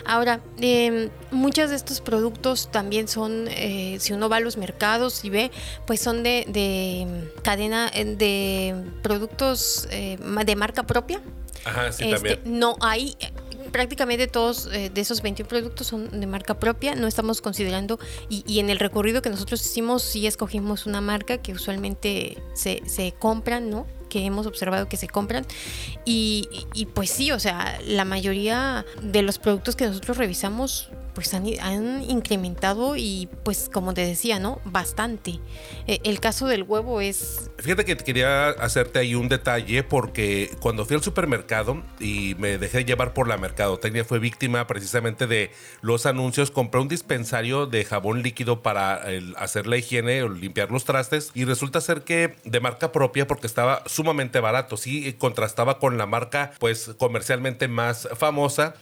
Ahora, 0.04 0.40
eh, 0.60 1.08
muchos 1.30 1.70
de 1.70 1.76
estos 1.76 2.00
productos 2.02 2.70
también 2.70 3.08
son, 3.08 3.46
eh, 3.48 3.96
si 4.00 4.12
uno 4.12 4.28
va 4.28 4.36
a 4.36 4.40
los 4.40 4.58
mercados 4.58 5.24
y 5.24 5.30
ve, 5.30 5.50
pues 5.86 6.00
son 6.00 6.22
de, 6.22 6.44
de 6.48 7.30
cadena, 7.42 7.90
de 7.90 8.74
productos 9.02 9.88
de 9.90 10.56
marca 10.56 10.82
propia. 10.82 11.22
Ajá, 11.64 11.90
sí, 11.90 12.10
también. 12.10 12.38
Este, 12.38 12.50
no 12.50 12.76
hay 12.80 13.16
prácticamente 13.72 14.26
todos 14.28 14.70
de 14.70 14.90
esos 14.94 15.20
21 15.20 15.46
productos 15.46 15.88
son 15.88 16.20
de 16.20 16.26
marca 16.26 16.58
propia, 16.58 16.94
no 16.94 17.06
estamos 17.06 17.42
considerando, 17.42 17.98
y, 18.30 18.42
y, 18.46 18.60
en 18.60 18.70
el 18.70 18.78
recorrido 18.78 19.20
que 19.20 19.28
nosotros 19.28 19.60
hicimos 19.64 20.02
sí 20.02 20.26
escogimos 20.26 20.86
una 20.86 21.02
marca 21.02 21.38
que 21.38 21.52
usualmente 21.52 22.38
se, 22.54 22.82
se 22.86 23.12
compran, 23.12 23.68
¿no? 23.68 23.86
Que 24.08 24.24
hemos 24.24 24.46
observado 24.46 24.88
que 24.88 24.96
se 24.96 25.08
compran. 25.08 25.46
Y, 26.04 26.48
y, 26.74 26.86
pues 26.86 27.10
sí, 27.10 27.30
o 27.32 27.38
sea, 27.38 27.78
la 27.86 28.04
mayoría 28.04 28.84
de 29.02 29.22
los 29.22 29.38
productos 29.38 29.76
que 29.76 29.86
nosotros 29.86 30.16
revisamos 30.16 30.90
pues 31.18 31.34
han, 31.34 31.48
incrementado 32.08 32.94
y 32.96 33.28
pues 33.42 33.68
como 33.72 33.92
te 33.92 34.06
decía, 34.06 34.38
¿no? 34.38 34.60
Bastante. 34.64 35.40
E, 35.88 35.98
el 36.04 36.20
caso 36.20 36.46
del 36.46 36.62
huevo 36.62 37.00
es... 37.00 37.50
Fíjate 37.58 37.84
que 37.84 37.96
quería 37.96 38.50
hacerte 38.50 39.00
ahí 39.00 39.16
un 39.16 39.28
detalle 39.28 39.82
porque 39.82 40.48
cuando 40.60 40.84
fui 40.84 40.94
al 40.94 41.02
supermercado 41.02 41.82
y 41.98 42.36
me 42.38 42.56
dejé 42.56 42.84
llevar 42.84 43.14
por 43.14 43.26
la 43.26 43.36
mercadotecnia 43.36 44.04
fue 44.04 44.20
víctima 44.20 44.68
precisamente 44.68 45.26
de 45.26 45.50
los 45.80 46.06
anuncios, 46.06 46.52
compré 46.52 46.80
un 46.80 46.86
dispensario 46.86 47.66
de 47.66 47.84
jabón 47.84 48.22
líquido 48.22 48.62
para 48.62 49.02
hacer 49.38 49.66
la 49.66 49.76
higiene 49.76 50.22
o 50.22 50.28
limpiar 50.28 50.70
los 50.70 50.84
trastes 50.84 51.32
y 51.34 51.46
resulta 51.46 51.80
ser 51.80 52.02
que 52.02 52.36
de 52.44 52.60
marca 52.60 52.92
propia 52.92 53.26
porque 53.26 53.48
estaba 53.48 53.82
sumamente 53.86 54.38
barato, 54.38 54.76
sí, 54.76 55.12
contrastaba 55.14 55.80
con 55.80 55.98
la 55.98 56.06
marca 56.06 56.52
pues 56.60 56.94
comercialmente 56.96 57.66
más 57.66 58.08
famosa 58.16 58.76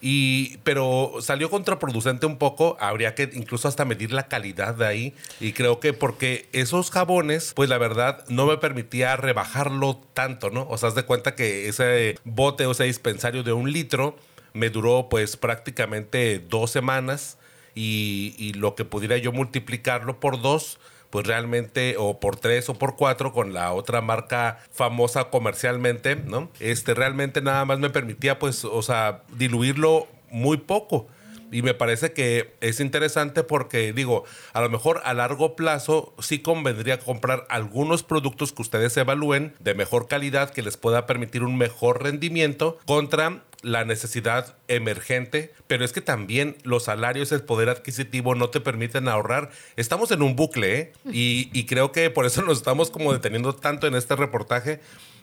y, 0.00 0.56
pero 0.58 1.14
salió 1.20 1.50
contraproducente 1.50 2.26
un 2.26 2.38
poco. 2.38 2.76
Habría 2.80 3.14
que 3.14 3.30
incluso 3.34 3.68
hasta 3.68 3.84
medir 3.84 4.12
la 4.12 4.28
calidad 4.28 4.74
de 4.74 4.86
ahí. 4.86 5.14
Y 5.40 5.52
creo 5.52 5.78
que 5.78 5.92
porque 5.92 6.48
esos 6.52 6.90
jabones, 6.90 7.52
pues 7.54 7.68
la 7.68 7.78
verdad, 7.78 8.24
no 8.28 8.46
me 8.46 8.56
permitía 8.56 9.16
rebajarlo 9.16 10.00
tanto, 10.14 10.50
¿no? 10.50 10.66
O 10.70 10.78
sea, 10.78 10.88
haz 10.88 10.94
de 10.94 11.04
cuenta 11.04 11.34
que 11.34 11.68
ese 11.68 12.18
bote 12.24 12.66
o 12.66 12.72
ese 12.72 12.84
dispensario 12.84 13.42
de 13.42 13.52
un 13.52 13.72
litro 13.72 14.16
me 14.52 14.70
duró 14.70 15.08
pues 15.10 15.36
prácticamente 15.36 16.38
dos 16.38 16.70
semanas. 16.70 17.36
Y, 17.74 18.34
y 18.36 18.54
lo 18.54 18.74
que 18.74 18.84
pudiera 18.84 19.16
yo 19.18 19.32
multiplicarlo 19.32 20.18
por 20.18 20.42
dos, 20.42 20.80
pues 21.10 21.26
realmente, 21.26 21.96
o 21.98 22.20
por 22.20 22.36
tres 22.36 22.68
o 22.68 22.74
por 22.74 22.96
cuatro 22.96 23.32
con 23.32 23.52
la 23.52 23.72
otra 23.72 24.00
marca 24.00 24.58
famosa 24.70 25.24
comercialmente, 25.24 26.16
¿no? 26.16 26.50
Este 26.60 26.94
realmente 26.94 27.42
nada 27.42 27.64
más 27.64 27.78
me 27.78 27.90
permitía, 27.90 28.38
pues, 28.38 28.64
o 28.64 28.82
sea, 28.82 29.22
diluirlo 29.36 30.06
muy 30.30 30.56
poco. 30.58 31.08
Y 31.52 31.62
me 31.62 31.74
parece 31.74 32.12
que 32.12 32.54
es 32.60 32.78
interesante 32.80 33.42
porque, 33.42 33.92
digo, 33.92 34.24
a 34.52 34.60
lo 34.60 34.70
mejor 34.70 35.02
a 35.04 35.14
largo 35.14 35.56
plazo 35.56 36.14
sí 36.20 36.38
convendría 36.38 37.00
comprar 37.00 37.46
algunos 37.48 38.02
productos 38.02 38.52
que 38.52 38.62
ustedes 38.62 38.96
evalúen 38.96 39.54
de 39.58 39.74
mejor 39.74 40.06
calidad 40.06 40.50
que 40.50 40.62
les 40.62 40.76
pueda 40.76 41.06
permitir 41.06 41.42
un 41.42 41.58
mejor 41.58 42.02
rendimiento 42.02 42.78
contra 42.86 43.42
la 43.62 43.84
necesidad 43.84 44.56
emergente, 44.68 45.52
pero 45.66 45.84
es 45.84 45.92
que 45.92 46.00
también 46.00 46.56
los 46.62 46.84
salarios, 46.84 47.32
el 47.32 47.42
poder 47.42 47.68
adquisitivo 47.68 48.34
no 48.34 48.50
te 48.50 48.60
permiten 48.60 49.08
ahorrar. 49.08 49.50
Estamos 49.76 50.10
en 50.10 50.22
un 50.22 50.36
bucle, 50.36 50.78
¿eh? 50.78 50.92
y, 51.12 51.50
y 51.52 51.66
creo 51.66 51.92
que 51.92 52.10
por 52.10 52.26
eso 52.26 52.42
nos 52.42 52.58
estamos 52.58 52.90
como 52.90 53.12
deteniendo 53.12 53.54
tanto 53.54 53.86
en 53.86 53.94
este 53.94 54.16
reportaje, 54.16 54.80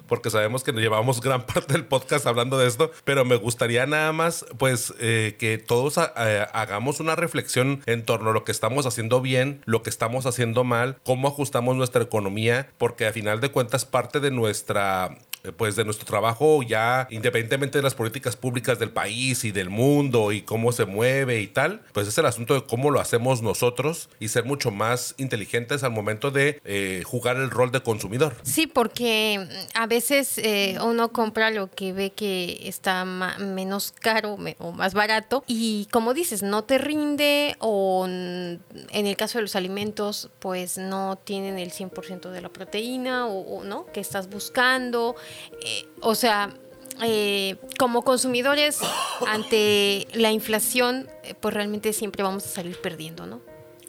porque 0.08 0.30
sabemos 0.30 0.64
que 0.64 0.72
nos 0.72 0.82
llevamos 0.82 1.22
gran 1.22 1.46
parte 1.46 1.74
del 1.74 1.86
podcast 1.86 2.26
hablando 2.26 2.58
de 2.58 2.68
esto, 2.68 2.92
pero 3.04 3.26
me 3.26 3.36
gustaría 3.36 3.86
nada 3.86 4.12
más, 4.14 4.46
pues, 4.58 4.94
eh, 5.00 5.36
que 5.38 5.58
todos 5.58 5.98
eh, 5.98 6.46
hagamos 6.54 7.00
una 7.00 7.16
reflexión 7.16 7.82
en 7.86 8.06
torno 8.06 8.32
a 8.32 8.34
lo 8.34 8.44
que 8.44 8.52
estamos 8.52 8.86
haciendo 8.86 9.22
bien, 9.22 9.62
lo 9.66 9.84
que 9.84 9.90
estamos 9.90 10.26
haciendo 10.26 10.64
mal, 10.64 10.98
cómo 11.04 11.28
ajustamos 11.28 11.76
nuestra 11.76 12.04
economía, 12.04 12.70
porque 12.78 13.06
a 13.06 13.14
final 13.14 13.42
de 13.42 13.52
cuentas 13.52 13.86
parte 13.86 14.20
de 14.20 14.32
nuestra 14.32 15.18
pues 15.52 15.76
de 15.76 15.86
nuestro 15.86 16.06
trabajo 16.06 16.64
ya 16.64 17.08
independientemente 17.10 17.78
de 17.78 17.84
las 17.84 17.96
políticas 17.96 18.36
públicas 18.36 18.80
del 18.80 18.92
país 18.92 19.44
y 19.44 19.52
del 19.52 19.70
mundo 19.70 20.32
y 20.32 20.42
cómo 20.42 20.72
se 20.72 20.86
mueve 20.86 21.42
y 21.42 21.48
tal, 21.48 21.82
pues 21.94 22.08
es 22.08 22.18
el 22.18 22.26
asunto 22.26 22.54
de 22.54 22.64
cómo 22.66 22.92
lo 22.92 23.00
hacemos 23.00 23.42
nosotros 23.42 24.10
y 24.20 24.30
ser 24.30 24.46
mucho 24.46 24.72
más 24.72 25.16
inteligentes 25.18 25.84
al 25.84 25.92
momento 25.92 26.32
de 26.32 26.62
eh, 26.66 27.04
jugar 27.06 27.38
el 27.38 27.50
rol 27.50 27.72
de 27.72 27.82
consumidor. 27.82 28.36
Sí, 28.44 28.68
porque 28.68 29.40
mm, 29.40 29.78
a 29.78 29.88
veces 29.88 30.38
eh, 30.38 30.78
uno 30.84 31.10
compra 31.12 31.52
lo 31.52 31.70
que 31.70 31.94
ve 31.94 32.12
que 32.12 32.60
está 32.64 33.06
menos 33.06 33.94
caro 34.00 34.38
o 34.60 34.72
más 34.72 34.94
barato 34.94 35.44
y 35.48 35.88
como 35.92 36.14
dices, 36.14 36.44
no 36.44 36.64
te 36.64 36.78
rinde 36.78 37.56
o 37.60 38.06
en 38.08 38.62
el 38.92 39.16
caso 39.16 39.38
de 39.38 39.44
los 39.44 39.56
alimentos 39.56 40.30
pues 40.40 40.78
no 40.78 41.18
tienen 41.24 41.60
el 41.60 41.72
100% 41.72 42.30
de 42.30 42.42
la 42.42 42.50
proteína 42.50 43.28
o 43.28 43.64
no 43.64 43.86
que 43.88 44.00
estás 44.00 44.30
buscando 44.30 45.16
eh, 45.64 45.88
o 46.02 46.16
sea, 46.16 46.54
eh, 47.04 47.58
como 47.78 48.04
consumidores 48.04 48.80
ante 49.28 50.08
la 50.14 50.32
inflación, 50.32 51.08
eh, 51.24 51.36
pues 51.40 51.54
realmente 51.54 51.94
siempre 51.94 52.24
vamos 52.24 52.46
a 52.46 52.50
salir 52.50 52.80
perdiendo, 52.82 53.26
¿no? 53.26 53.42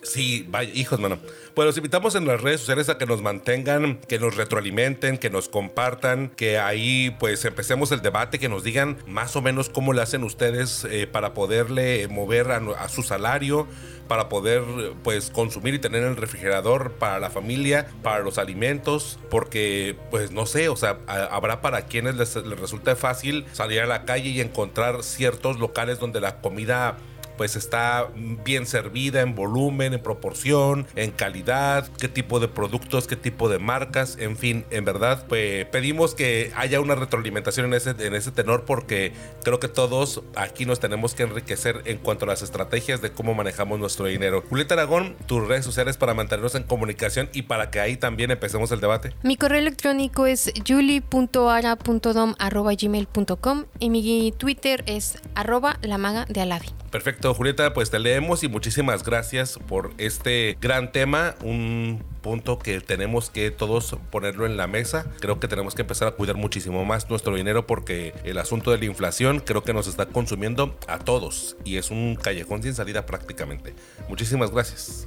Sí, 0.09 0.46
vaya, 0.48 0.70
hijos, 0.72 0.98
mano. 0.98 1.18
Pues 1.54 1.66
los 1.66 1.76
invitamos 1.76 2.14
en 2.14 2.26
las 2.26 2.40
redes 2.40 2.61
sociales 2.61 2.88
a 2.88 2.96
que 2.96 3.04
nos 3.04 3.20
mantengan, 3.20 3.98
que 4.09 4.18
nos 4.18 4.36
retroalimenten, 4.36 5.18
que 5.18 5.28
nos 5.28 5.50
compartan, 5.50 6.30
que 6.30 6.59
ahí 6.59 7.14
pues 7.18 7.44
empecemos 7.44 7.92
el 7.92 8.00
debate, 8.00 8.38
que 8.38 8.48
nos 8.48 8.64
digan 8.64 8.96
más 9.06 9.36
o 9.36 9.42
menos 9.42 9.68
cómo 9.68 9.92
le 9.92 10.00
hacen 10.00 10.24
ustedes 10.24 10.86
para 11.12 11.34
poderle 11.34 12.09
mover 12.09 12.50
a 12.50 12.88
su 12.88 13.02
salario, 13.02 13.66
para 14.09 14.28
poder 14.28 14.62
pues 15.02 15.30
consumir 15.30 15.74
y 15.74 15.78
tener 15.78 16.02
el 16.04 16.16
refrigerador 16.16 16.92
para 16.92 17.20
la 17.20 17.28
familia, 17.28 17.88
para 18.02 18.20
los 18.20 18.38
alimentos, 18.38 19.18
porque 19.30 19.94
pues 20.11 20.30
no 20.30 20.46
sé, 20.46 20.68
o 20.70 20.76
sea, 20.76 20.98
habrá 21.06 21.61
para 21.61 21.82
quienes 21.82 22.16
les, 22.16 22.34
les 22.36 22.59
resulte 22.59 22.96
fácil 22.96 23.44
salir 23.52 23.80
a 23.80 23.86
la 23.86 24.04
calle 24.04 24.30
y 24.30 24.40
encontrar 24.40 25.02
ciertos 25.02 25.59
locales 25.59 25.98
donde 25.98 26.20
la 26.20 26.40
comida 26.40 26.96
pues 27.39 27.57
está 27.57 28.11
bien 28.45 28.66
servida 28.66 29.22
en 29.22 29.34
volumen, 29.34 29.95
en 29.95 30.03
proporción, 30.03 30.86
en 30.97 31.11
calidad, 31.11 31.89
qué 31.99 32.09
tipo 32.09 32.41
de 32.41 32.49
productos, 32.49 33.07
qué 33.07 33.16
tipo 33.16 33.49
de 33.49 33.59
marcas, 33.59 34.18
en 34.20 34.36
fin, 34.36 34.66
en 34.70 34.84
verdad, 34.84 35.24
pues 35.26 35.64
pedimos 35.66 36.14
que 36.14 36.53
haya 36.55 36.82
una 36.82 36.95
retroalimentación 36.95 37.64
en 37.66 37.74
ese, 37.74 37.91
en 37.91 38.14
ese 38.14 38.30
tenor 38.32 38.64
porque 38.66 39.12
creo 39.43 39.61
que 39.61 39.68
todos 39.68 40.22
aquí 40.36 40.66
nos 40.66 40.80
tenemos 40.80 41.14
que 41.14 41.22
enriquecer 41.22 41.80
en 41.86 41.97
cuanto 41.99 42.26
a 42.26 42.28
las 42.28 42.43
estrategias 42.43 43.01
de 43.01 43.12
cómo 43.12 43.32
manejamos 43.34 43.78
nuestro 43.78 44.07
dinero. 44.07 44.43
Julieta 44.49 44.74
Aragón, 44.74 45.14
tus 45.26 45.47
redes 45.47 45.64
sociales 45.64 45.97
para 45.97 46.14
mantenernos 46.14 46.57
en 46.57 46.64
comunicación 46.64 47.30
y 47.32 47.43
para 47.43 47.70
que 47.70 47.78
ahí 47.80 47.97
también 47.97 48.32
empecemos 48.32 48.72
el 48.72 48.80
debate. 48.80 49.14
Mi 49.22 49.36
correo 49.36 49.61
electrónico 49.61 50.26
es 50.26 50.53
julie.ara.dom.gmail.com 50.66 53.64
y 53.78 53.91
mi 53.91 54.32
Twitter 54.36 54.82
es 54.86 55.18
arroba 55.34 55.78
la 55.82 55.99
maga 55.99 56.24
de 56.28 56.41
Alavi. 56.41 56.70
Perfecto. 56.91 57.28
Julieta, 57.35 57.72
pues 57.72 57.91
te 57.91 57.99
leemos 57.99 58.43
y 58.45 58.49
muchísimas 58.49 59.05
gracias 59.05 59.59
por 59.68 59.93
este 59.99 60.57
gran 60.61 60.93
tema, 60.93 61.35
un 61.43 62.05
punto 62.22 62.59
que 62.59 62.81
tenemos 62.81 63.31
que 63.31 63.51
todos 63.51 63.97
ponerlo 64.11 64.47
en 64.47 64.57
la 64.57 64.66
mesa. 64.66 65.07
Creo 65.20 65.41
que 65.41 65.49
tenemos 65.49 65.74
que 65.74 65.83
empezar 65.83 66.09
a 66.09 66.11
cuidar 66.12 66.37
muchísimo 66.37 66.85
más 66.85 67.09
nuestro 67.09 67.35
dinero 67.35 67.66
porque 67.66 68.14
el 68.24 68.39
asunto 68.39 68.70
de 68.70 68.79
la 68.79 68.85
inflación 68.85 69.41
creo 69.41 69.62
que 69.62 69.72
nos 69.72 69.87
está 69.87 70.07
consumiendo 70.07 70.76
a 70.87 70.99
todos 70.99 71.57
y 71.64 71.76
es 71.76 71.91
un 71.91 72.16
callejón 72.16 72.62
sin 72.62 72.74
salida 72.74 73.07
prácticamente. 73.07 73.74
Muchísimas 74.09 74.51
gracias. 74.51 75.07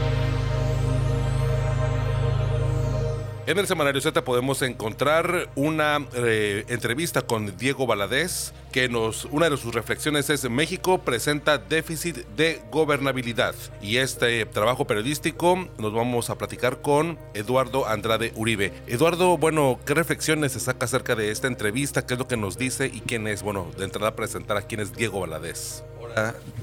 En 3.47 3.57
el 3.57 3.65
Semanario 3.65 3.99
Z 3.99 4.23
podemos 4.23 4.61
encontrar 4.61 5.49
una 5.55 5.97
eh, 6.13 6.63
entrevista 6.67 7.23
con 7.23 7.57
Diego 7.57 7.87
Valadez, 7.87 8.53
que 8.71 8.87
nos, 8.87 9.25
una 9.25 9.49
de 9.49 9.57
sus 9.57 9.73
reflexiones 9.73 10.29
es 10.29 10.47
México 10.47 10.99
presenta 10.99 11.57
déficit 11.57 12.17
de 12.35 12.61
gobernabilidad. 12.71 13.55
Y 13.81 13.97
este 13.97 14.45
trabajo 14.45 14.85
periodístico 14.85 15.67
nos 15.79 15.91
vamos 15.91 16.29
a 16.29 16.37
platicar 16.37 16.81
con 16.81 17.17
Eduardo 17.33 17.87
Andrade 17.87 18.31
Uribe. 18.35 18.73
Eduardo, 18.85 19.39
bueno, 19.39 19.79
¿qué 19.87 19.95
reflexiones 19.95 20.51
se 20.51 20.59
saca 20.59 20.85
acerca 20.85 21.15
de 21.15 21.31
esta 21.31 21.47
entrevista? 21.47 22.05
¿Qué 22.05 22.13
es 22.13 22.19
lo 22.19 22.27
que 22.27 22.37
nos 22.37 22.59
dice? 22.59 22.91
¿Y 22.93 23.01
quién 23.01 23.27
es? 23.27 23.41
Bueno, 23.41 23.71
de 23.75 23.85
entrada 23.85 24.15
presentar 24.15 24.55
a 24.57 24.61
quién 24.61 24.81
es 24.81 24.93
Diego 24.93 25.19
Valadez. 25.19 25.83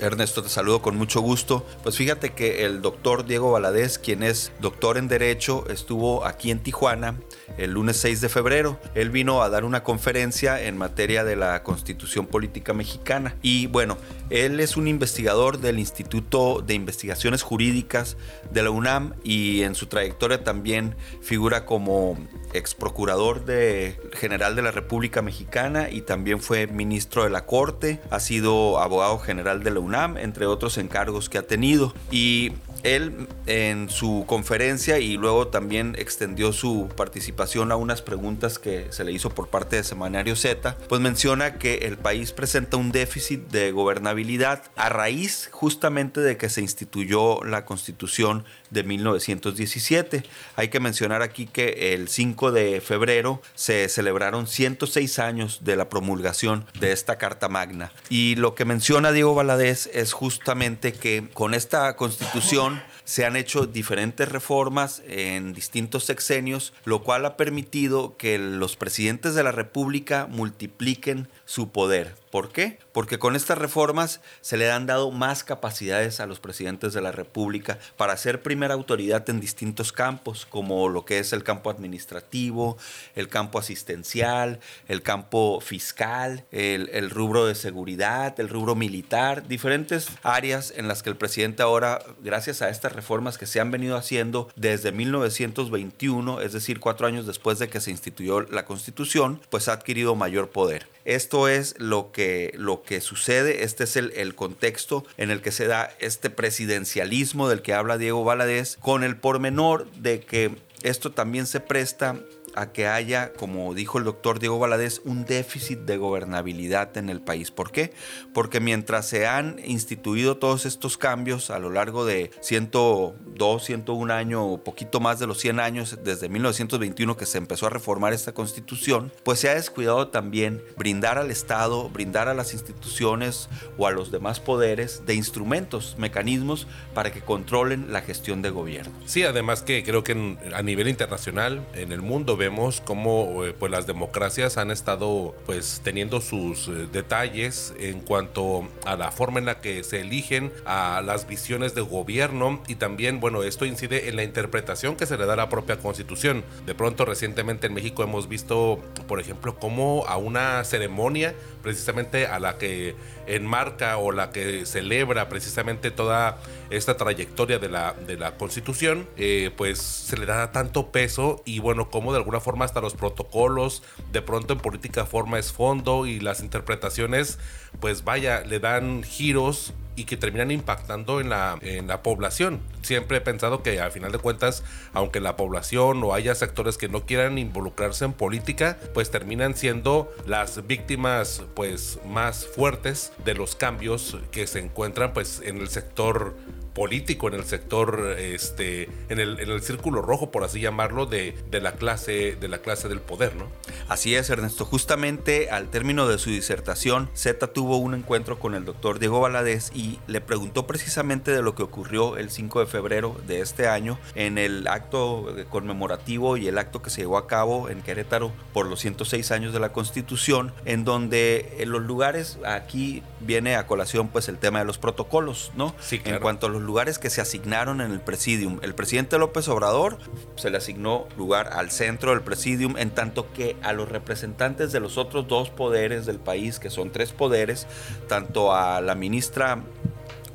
Ernesto, 0.01 0.43
te 0.43 0.49
saludo 0.49 0.83
con 0.83 0.97
mucho 0.97 1.21
gusto. 1.21 1.67
Pues 1.83 1.97
fíjate 1.97 2.31
que 2.31 2.65
el 2.65 2.83
doctor 2.83 3.27
Diego 3.27 3.51
Valadez, 3.51 3.99
quien 3.99 4.23
es 4.23 4.53
doctor 4.61 4.97
en 4.99 5.09
Derecho, 5.09 5.65
estuvo 5.69 6.25
aquí 6.25 6.51
en 6.51 6.61
Tijuana 6.61 7.17
el 7.57 7.73
lunes 7.73 7.97
6 7.97 8.21
de 8.21 8.29
febrero. 8.29 8.79
Él 8.95 9.11
vino 9.11 9.43
a 9.43 9.49
dar 9.49 9.65
una 9.65 9.83
conferencia 9.83 10.63
en 10.63 10.77
materia 10.77 11.25
de 11.25 11.37
la 11.37 11.63
Constitución 11.63 12.27
Política 12.27 12.75
Mexicana. 12.75 13.37
Y 13.43 13.67
bueno, 13.67 13.97
él 14.31 14.61
es 14.61 14.77
un 14.77 14.87
investigador 14.87 15.59
del 15.59 15.79
Instituto 15.79 16.63
de 16.65 16.75
Investigaciones 16.75 17.43
Jurídicas 17.43 18.17
de 18.51 18.63
la 18.63 18.71
UNAM 18.71 19.15
y 19.25 19.63
en 19.63 19.75
su 19.75 19.87
trayectoria 19.87 20.45
también 20.45 20.95
figura 21.23 21.65
como 21.65 22.17
ex 22.53 22.75
procurador 22.75 23.45
de, 23.45 23.99
general 24.13 24.55
de 24.57 24.63
la 24.63 24.71
República 24.71 25.23
Mexicana 25.23 25.91
y 25.91 26.03
también 26.03 26.41
fue 26.41 26.67
ministro 26.67 27.25
de 27.25 27.31
la 27.31 27.47
Corte, 27.47 28.01
ha 28.11 28.21
sido 28.21 28.79
abogado 28.79 29.19
general 29.19 29.38
de 29.45 29.71
la 29.71 29.81
UNAM, 29.81 30.17
entre 30.17 30.47
otros 30.47 30.79
encargos 30.79 31.29
que 31.29 31.39
ha 31.39 31.43
tenido. 31.43 31.95
Y 32.11 32.53
él 32.83 33.27
en 33.47 33.89
su 33.91 34.25
conferencia 34.27 34.99
y 34.99 35.17
luego 35.17 35.49
también 35.49 35.95
extendió 35.99 36.53
su 36.53 36.89
participación 36.97 37.73
a 37.73 37.77
unas 37.77 38.03
preguntas 38.03 38.59
que 38.59 38.87
se 38.91 39.05
le 39.05 39.13
hizo 39.13 39.31
por 39.31 39.49
parte 39.49 39.77
de 39.77 39.85
Semanario 39.85 40.37
Z, 40.37 40.77
pues 40.89 41.01
menciona 41.01 41.55
que 41.55 41.79
el 41.79 41.97
país 41.97 42.33
presenta 42.33 42.77
un 42.77 42.93
déficit 42.93 43.49
de 43.49 43.73
gobernabilidad 43.73 44.63
a 44.77 44.89
raíz 44.89 45.49
justamente 45.53 46.21
de 46.21 46.37
que 46.37 46.49
se 46.49 46.61
instituyó 46.61 47.43
la 47.45 47.65
constitución 47.65 48.45
de 48.71 48.85
1917. 48.85 50.23
Hay 50.57 50.69
que 50.69 50.81
mencionar 50.81 51.23
aquí 51.23 51.47
que 51.47 51.95
el 51.95 52.09
5 52.09 52.53
de 52.53 52.81
febrero 52.81 53.41
se 53.55 53.89
celebraron 53.89 54.47
106 54.47 55.19
años 55.19 55.61
de 55.65 55.77
la 55.77 55.89
promulgación 55.89 56.67
de 56.81 56.93
esta 56.93 57.19
Carta 57.19 57.49
Magna. 57.49 57.93
Y 58.09 58.37
lo 58.37 58.55
que 58.55 58.65
menciona 58.65 59.13
Diego 59.13 59.35
Valadez 59.35 59.89
es 59.93 60.13
justamente 60.13 60.93
que 60.93 61.29
con 61.33 61.55
esta 61.55 61.95
constitución 61.97 62.83
se 63.05 63.25
han 63.25 63.37
hecho 63.37 63.67
diferentes 63.67 64.29
reformas 64.29 65.03
en 65.07 65.55
distintos 65.55 66.05
sexenios, 66.05 66.75
lo 66.85 67.03
cual 67.03 67.25
ha 67.25 67.39
permitido 67.39 68.19
que 68.19 68.39
los 68.39 68.77
presidentes 68.77 69.35
de 69.35 69.43
la 69.43 69.51
República 69.51 70.27
multipliquen 70.31 71.27
su 71.49 71.71
poder. 71.71 72.15
¿Por 72.31 72.53
qué? 72.53 72.79
Porque 72.93 73.19
con 73.19 73.35
estas 73.35 73.57
reformas 73.57 74.21
se 74.43 74.59
le 74.59 74.71
han 74.71 74.85
dado 74.85 75.11
más 75.11 75.45
capacidades 75.45 76.21
a 76.21 76.27
los 76.27 76.41
presidentes 76.41 76.93
de 76.93 77.01
la 77.01 77.11
República 77.11 77.79
para 77.97 78.19
ser 78.19 78.43
primera 78.43 78.75
autoridad 78.75 79.31
en 79.31 79.41
distintos 79.41 79.91
campos, 79.91 80.45
como 80.45 80.91
lo 80.91 81.07
que 81.07 81.21
es 81.21 81.33
el 81.33 81.45
campo 81.45 81.71
administrativo, 81.71 82.77
el 83.15 83.29
campo 83.29 83.59
asistencial, 83.59 84.61
el 84.89 85.01
campo 85.01 85.63
fiscal, 85.63 86.45
el, 86.53 87.09
rubro 87.09 87.47
de 87.47 87.55
seguridad, 87.55 88.39
el 88.39 88.51
rubro 88.51 88.75
militar, 88.75 89.49
diferentes 89.49 90.09
áreas 90.23 90.75
en 90.77 90.87
las 90.87 91.03
que 91.03 91.09
el 91.09 91.17
presidente 91.17 91.63
ahora, 91.63 92.05
gracias 92.21 92.61
a 92.61 92.69
estas 92.69 92.93
reformas 92.93 93.39
que 93.39 93.47
se 93.47 93.59
han 93.59 93.71
venido 93.71 93.97
haciendo 93.97 94.51
desde 94.55 94.93
1921, 94.93 96.43
es 96.43 96.53
decir, 96.53 96.79
cuatro 96.79 97.07
años 97.07 97.27
después 97.27 97.59
de 97.59 97.71
que 97.71 97.81
se 97.81 97.91
instituyó 97.91 98.43
la 98.43 98.67
Constitución, 98.67 99.41
pues 99.49 99.69
ha 99.69 99.73
adquirido 99.73 100.15
mayor 100.15 100.51
poder. 100.51 100.87
Esto 101.07 101.38
es 101.47 101.77
lo 101.79 102.11
que, 102.11 102.53
lo 102.57 102.83
que 102.83 103.01
sucede, 103.01 103.63
este 103.63 103.85
es 103.85 103.95
el, 103.95 104.35
contexto 104.35 105.05
en 105.17 105.31
el 105.31 105.41
que 105.41 105.53
se 105.53 105.69
da 105.69 105.93
este 106.01 106.31
presidencialismo 106.31 107.49
del 107.49 107.63
que 107.63 107.75
habla 107.75 107.99
Diego 107.99 108.25
Valadez, 108.25 108.77
con 108.81 109.05
el 109.05 109.17
pormenor 109.17 109.89
de 109.93 110.21
que 110.21 110.57
esto 110.83 111.13
también 111.13 111.47
se 111.47 111.61
presta 111.61 112.17
a 112.59 112.73
que 112.73 112.89
haya, 112.89 113.33
como 113.33 113.73
dijo 113.73 113.99
el 113.99 114.05
doctor 114.05 114.41
Diego 114.41 114.59
Valadez, 114.59 115.01
un 115.05 115.25
déficit 115.25 115.81
de 115.81 115.97
gobernabilidad 115.97 116.97
en 116.97 117.09
el 117.09 117.21
país. 117.21 117.51
¿Por 117.51 117.71
qué? 117.71 117.93
Porque 118.35 118.61
mientras 118.61 119.07
se 119.07 119.27
han 119.27 119.61
instituido 119.65 120.39
todos 120.39 120.67
estos 120.67 120.99
cambios 120.99 121.51
a 121.51 121.59
lo 121.59 121.71
largo 121.71 122.05
de 122.05 122.31
102, 122.41 123.65
101 123.65 124.13
años 124.13 124.43
o 124.45 124.65
poquito 124.65 124.99
más 124.99 125.19
de 125.19 125.27
los 125.27 125.39
100 125.39 125.61
años 125.61 125.99
desde 126.03 126.29
1921 126.29 127.17
que 127.17 127.27
se 127.27 127.39
empezó 127.39 127.67
a 127.67 127.71
reformar 127.71 128.13
esta 128.13 128.33
constitución, 128.33 129.13
pues 129.23 129.39
se 129.39 129.49
ha 129.49 129.55
descuidado 129.55 130.09
también 130.09 130.63
brindar 130.77 131.19
al 131.19 131.31
Estado, 131.31 131.89
brindar 131.89 132.29
a 132.29 132.35
las 132.35 132.53
instituciones 132.53 133.49
o 133.77 133.87
a 133.87 133.93
los 133.93 134.11
demás 134.11 134.41
poderes 134.41 135.07
de 135.07 135.15
instrumentos, 135.15 135.95
mecanismos 135.99 136.67
para 136.93 137.13
que 137.13 137.21
controlen 137.21 137.93
la 137.93 138.01
gestión 138.01 138.43
de 138.43 138.51
gobierno. 138.51 138.93
Sí, 139.07 139.23
además 139.23 139.63
que 139.63 139.85
creo 139.85 140.03
que 140.03 140.37
a 140.53 140.63
nivel 140.63 140.89
internacional, 140.89 141.65
en 141.75 141.93
el 141.93 142.03
mundo, 142.03 142.37
vemos 142.37 142.48
cómo 142.85 143.45
eh, 143.45 143.55
pues 143.59 143.71
las 143.71 143.87
democracias 143.87 144.57
han 144.57 144.71
estado 144.71 145.35
pues 145.47 145.81
teniendo 145.85 146.21
sus 146.21 146.69
eh, 146.69 146.89
detalles 146.91 147.75
en 147.79 148.01
cuanto 148.01 148.69
a 148.87 148.97
la 148.97 149.11
forma 149.13 149.39
en 149.39 149.47
la 149.47 149.61
que 149.61 149.85
se 149.85 150.01
eligen 150.01 150.53
a 150.65 151.03
las 151.05 151.27
visiones 151.27 151.75
de 151.75 151.83
gobierno 151.83 152.63
y 152.67 152.77
también 152.77 153.21
bueno 153.21 153.43
esto 153.43 153.65
incide 153.65 154.09
en 154.09 154.17
la 154.17 154.25
interpretación 154.25 154.97
que 154.97 155.07
se 155.07 155.17
le 155.19 155.27
da 155.27 155.35
a 155.35 155.37
la 155.37 155.49
propia 155.49 155.79
constitución. 155.79 156.45
De 156.67 156.75
pronto 156.75 157.05
recientemente 157.05 157.67
en 157.67 157.75
México 157.75 158.03
hemos 158.03 158.29
visto 158.29 158.81
por 159.07 159.21
ejemplo 159.21 159.59
cómo 159.59 160.05
a 160.07 160.17
una 160.17 160.65
ceremonia 160.65 161.35
precisamente 161.63 162.27
a 162.27 162.39
la 162.39 162.57
que 162.59 162.97
enmarca 163.27 163.99
o 163.99 164.13
la 164.13 164.31
que 164.31 164.65
celebra 164.67 165.29
precisamente 165.29 165.91
toda 165.91 166.39
esta 166.71 166.97
trayectoria 166.97 167.59
de 167.59 167.69
la, 167.69 167.95
de 168.07 168.17
la 168.17 168.37
constitución, 168.37 169.07
eh, 169.17 169.51
pues 169.57 169.79
se 169.79 170.17
le 170.17 170.27
da 170.27 170.53
tanto 170.53 170.91
peso 170.91 171.43
y 171.45 171.59
bueno, 171.61 171.91
como 171.91 172.13
de 172.13 172.19
alguna 172.29 172.41
forma 172.41 172.67
hasta 172.67 172.83
los 172.83 172.93
protocolos, 172.95 173.83
de 174.13 174.21
pronto 174.21 174.53
en 174.53 174.61
política 174.61 175.07
forma 175.07 175.39
es 175.39 175.51
fondo 175.51 176.05
y 176.05 176.21
las 176.21 176.41
interpretaciones, 176.41 177.39
pues 177.81 178.05
vaya, 178.05 178.43
le 178.43 178.61
dan 178.61 179.03
giros 179.03 179.73
y 179.97 180.05
que 180.05 180.19
terminan 180.19 180.51
impactando 180.51 181.21
en 181.21 181.31
la, 181.31 181.59
en 181.63 181.87
la 181.89 182.03
población. 182.03 182.61
Siempre 182.83 183.17
he 183.17 183.21
pensado 183.23 183.63
que 183.63 183.81
al 183.81 183.91
final 183.93 184.13
de 184.13 184.19
cuentas, 184.19 184.63
aunque 184.93 185.21
la 185.21 185.37
población 185.37 186.05
o 186.05 186.13
haya 186.15 186.35
sectores 186.35 186.77
que 186.77 186.89
no 186.89 187.07
quieran 187.07 187.39
involucrarse 187.39 188.05
en 188.05 188.13
política, 188.13 188.79
pues 188.93 189.11
terminan 189.11 189.57
siendo 189.57 190.13
las 190.27 190.67
víctimas 190.67 191.43
pues 191.55 191.99
más 192.07 192.47
fuertes 192.47 193.13
de 193.25 193.35
los 193.35 193.57
cambios 193.57 194.19
que 194.31 194.47
se 194.47 194.61
encuentran 194.61 195.15
pues 195.15 195.41
en 195.43 195.59
el 195.59 195.69
sector 195.69 196.37
político 196.75 197.29
en 197.29 197.35
el 197.35 197.45
sector, 197.45 198.17
este, 198.19 198.89
en 199.09 199.19
el, 199.19 199.41
en 199.41 199.51
el 199.51 199.63
círculo 199.63 200.03
rojo, 200.03 200.31
por 200.31 200.45
así 200.45 200.61
llamarlo, 200.61 201.07
de, 201.07 201.37
de, 201.51 201.61
la 201.61 201.73
clase, 201.73 202.37
de 202.37 202.49
la 202.49 202.59
clase 202.59 202.89
del 202.89 203.01
poder, 203.01 203.37
¿no? 203.37 203.47
Así 203.89 204.15
es, 204.15 204.31
Ernesto. 204.31 204.65
Justamente 204.65 205.51
al 205.51 205.69
término 205.69 206.09
de 206.09 206.19
su 206.19 206.31
disertación, 206.31 207.11
Z 207.15 207.49
tuvo 207.49 207.79
un 207.79 207.95
encuentro 207.95 208.39
con 208.39 208.55
el 208.55 208.65
doctor 208.65 208.99
Diego 208.99 209.21
Valadez 209.21 209.71
y 209.75 209.99
le 210.07 210.21
preguntó 210.21 210.67
precisamente 210.67 211.33
de 211.33 211.43
lo 211.43 211.55
que 211.55 211.63
ocurrió 211.63 212.17
el 212.17 212.31
5 212.31 212.61
de 212.61 212.67
febrero 212.67 213.17
de 213.27 213.41
este 213.41 213.69
año 213.69 213.99
en 214.15 214.39
el 214.39 214.67
acto 214.67 215.35
conmemorativo 215.51 216.37
y 216.37 216.49
el 216.49 216.59
acto 216.59 216.83
que 216.83 216.91
se 216.91 217.03
llevó 217.03 217.19
a 217.19 217.27
cabo 217.27 217.69
en 217.69 217.83
Querétaro 217.83 218.33
por 218.53 218.67
los 218.67 218.81
106 218.81 219.31
años 219.31 219.53
de 219.53 219.61
la 219.61 219.73
Constitución, 219.73 220.53
en 220.65 220.85
donde 220.85 221.57
en 221.59 221.71
los 221.71 221.83
lugares, 221.83 222.39
aquí 222.45 223.03
viene 223.21 223.57
a 223.57 223.67
colación 223.67 224.09
pues 224.09 224.29
el 224.29 224.39
tema 224.39 224.61
de 224.61 224.65
los 224.65 224.79
protocolos, 224.79 225.53
¿no? 225.57 225.75
Sí, 225.81 225.99
claro. 225.99 226.17
En 226.17 226.23
cuanto 226.23 226.47
a 226.47 226.51
los 226.51 226.63
lugares 226.69 226.99
que 226.99 227.09
se 227.09 227.23
asignaron 227.23 227.81
en 227.81 227.91
el 227.93 228.01
presidium. 228.01 228.59
El 228.61 228.75
presidente 228.75 229.19
López 229.19 229.49
Obrador 229.49 229.97
se 230.37 230.51
le 230.51 230.59
asignó 230.59 231.09
lugar 231.17 231.49
al 231.55 231.71
centro 231.71 232.11
del 232.11 232.21
presidium, 232.21 232.77
en 232.77 232.91
tanto 232.91 233.33
que 233.33 233.57
a 233.63 233.73
los 233.73 233.89
representantes 233.89 234.71
de 234.71 234.79
los 234.79 234.99
otros 234.99 235.27
dos 235.27 235.49
poderes 235.49 236.05
del 236.05 236.19
país, 236.19 236.59
que 236.59 236.69
son 236.69 236.91
tres 236.91 237.13
poderes, 237.13 237.67
tanto 238.07 238.55
a 238.55 238.83
la 238.83 238.95
ministra 238.95 239.63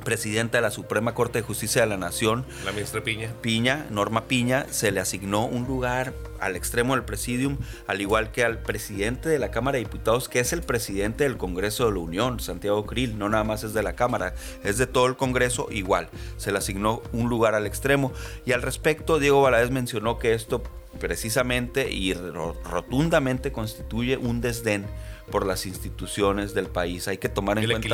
presidenta 0.04 0.58
de 0.58 0.62
la 0.62 0.70
Suprema 0.70 1.14
Corte 1.14 1.40
de 1.40 1.42
Justicia 1.42 1.82
de 1.82 1.88
la 1.88 1.96
Nación, 1.96 2.44
la 2.64 2.72
ministra 2.72 3.02
Piña. 3.02 3.32
Piña, 3.40 3.86
Norma 3.90 4.24
Piña, 4.28 4.66
se 4.70 4.92
le 4.92 5.00
asignó 5.00 5.46
un 5.46 5.66
lugar 5.66 6.12
al 6.38 6.56
extremo 6.56 6.94
del 6.94 7.04
presidium, 7.04 7.56
al 7.86 8.00
igual 8.00 8.30
que 8.30 8.44
al 8.44 8.58
presidente 8.58 9.28
de 9.28 9.38
la 9.38 9.50
Cámara 9.50 9.78
de 9.78 9.84
Diputados, 9.84 10.28
que 10.28 10.40
es 10.40 10.52
el 10.52 10.62
presidente 10.62 11.24
del 11.24 11.36
Congreso 11.36 11.86
de 11.86 11.92
la 11.92 11.98
Unión, 11.98 12.38
Santiago 12.40 12.86
Krill, 12.86 13.18
no 13.18 13.28
nada 13.28 13.44
más 13.44 13.64
es 13.64 13.72
de 13.72 13.82
la 13.82 13.96
Cámara, 13.96 14.34
es 14.62 14.78
de 14.78 14.86
todo 14.86 15.06
el 15.06 15.16
Congreso, 15.16 15.68
igual, 15.70 16.08
se 16.36 16.52
le 16.52 16.58
asignó 16.58 17.02
un 17.12 17.28
lugar 17.28 17.54
al 17.54 17.66
extremo. 17.66 18.12
Y 18.44 18.52
al 18.52 18.62
respecto, 18.62 19.18
Diego 19.18 19.42
Valadez 19.42 19.70
mencionó 19.70 20.18
que 20.18 20.34
esto 20.34 20.62
precisamente 21.00 21.90
y 21.90 22.14
rotundamente 22.14 23.50
constituye 23.50 24.16
un 24.16 24.40
desdén 24.40 24.86
por 25.30 25.46
las 25.46 25.66
instituciones 25.66 26.54
del 26.54 26.66
país. 26.66 27.08
Hay 27.08 27.18
que 27.18 27.28
tomar 27.28 27.58
en 27.58 27.70
cuenta 27.70 27.88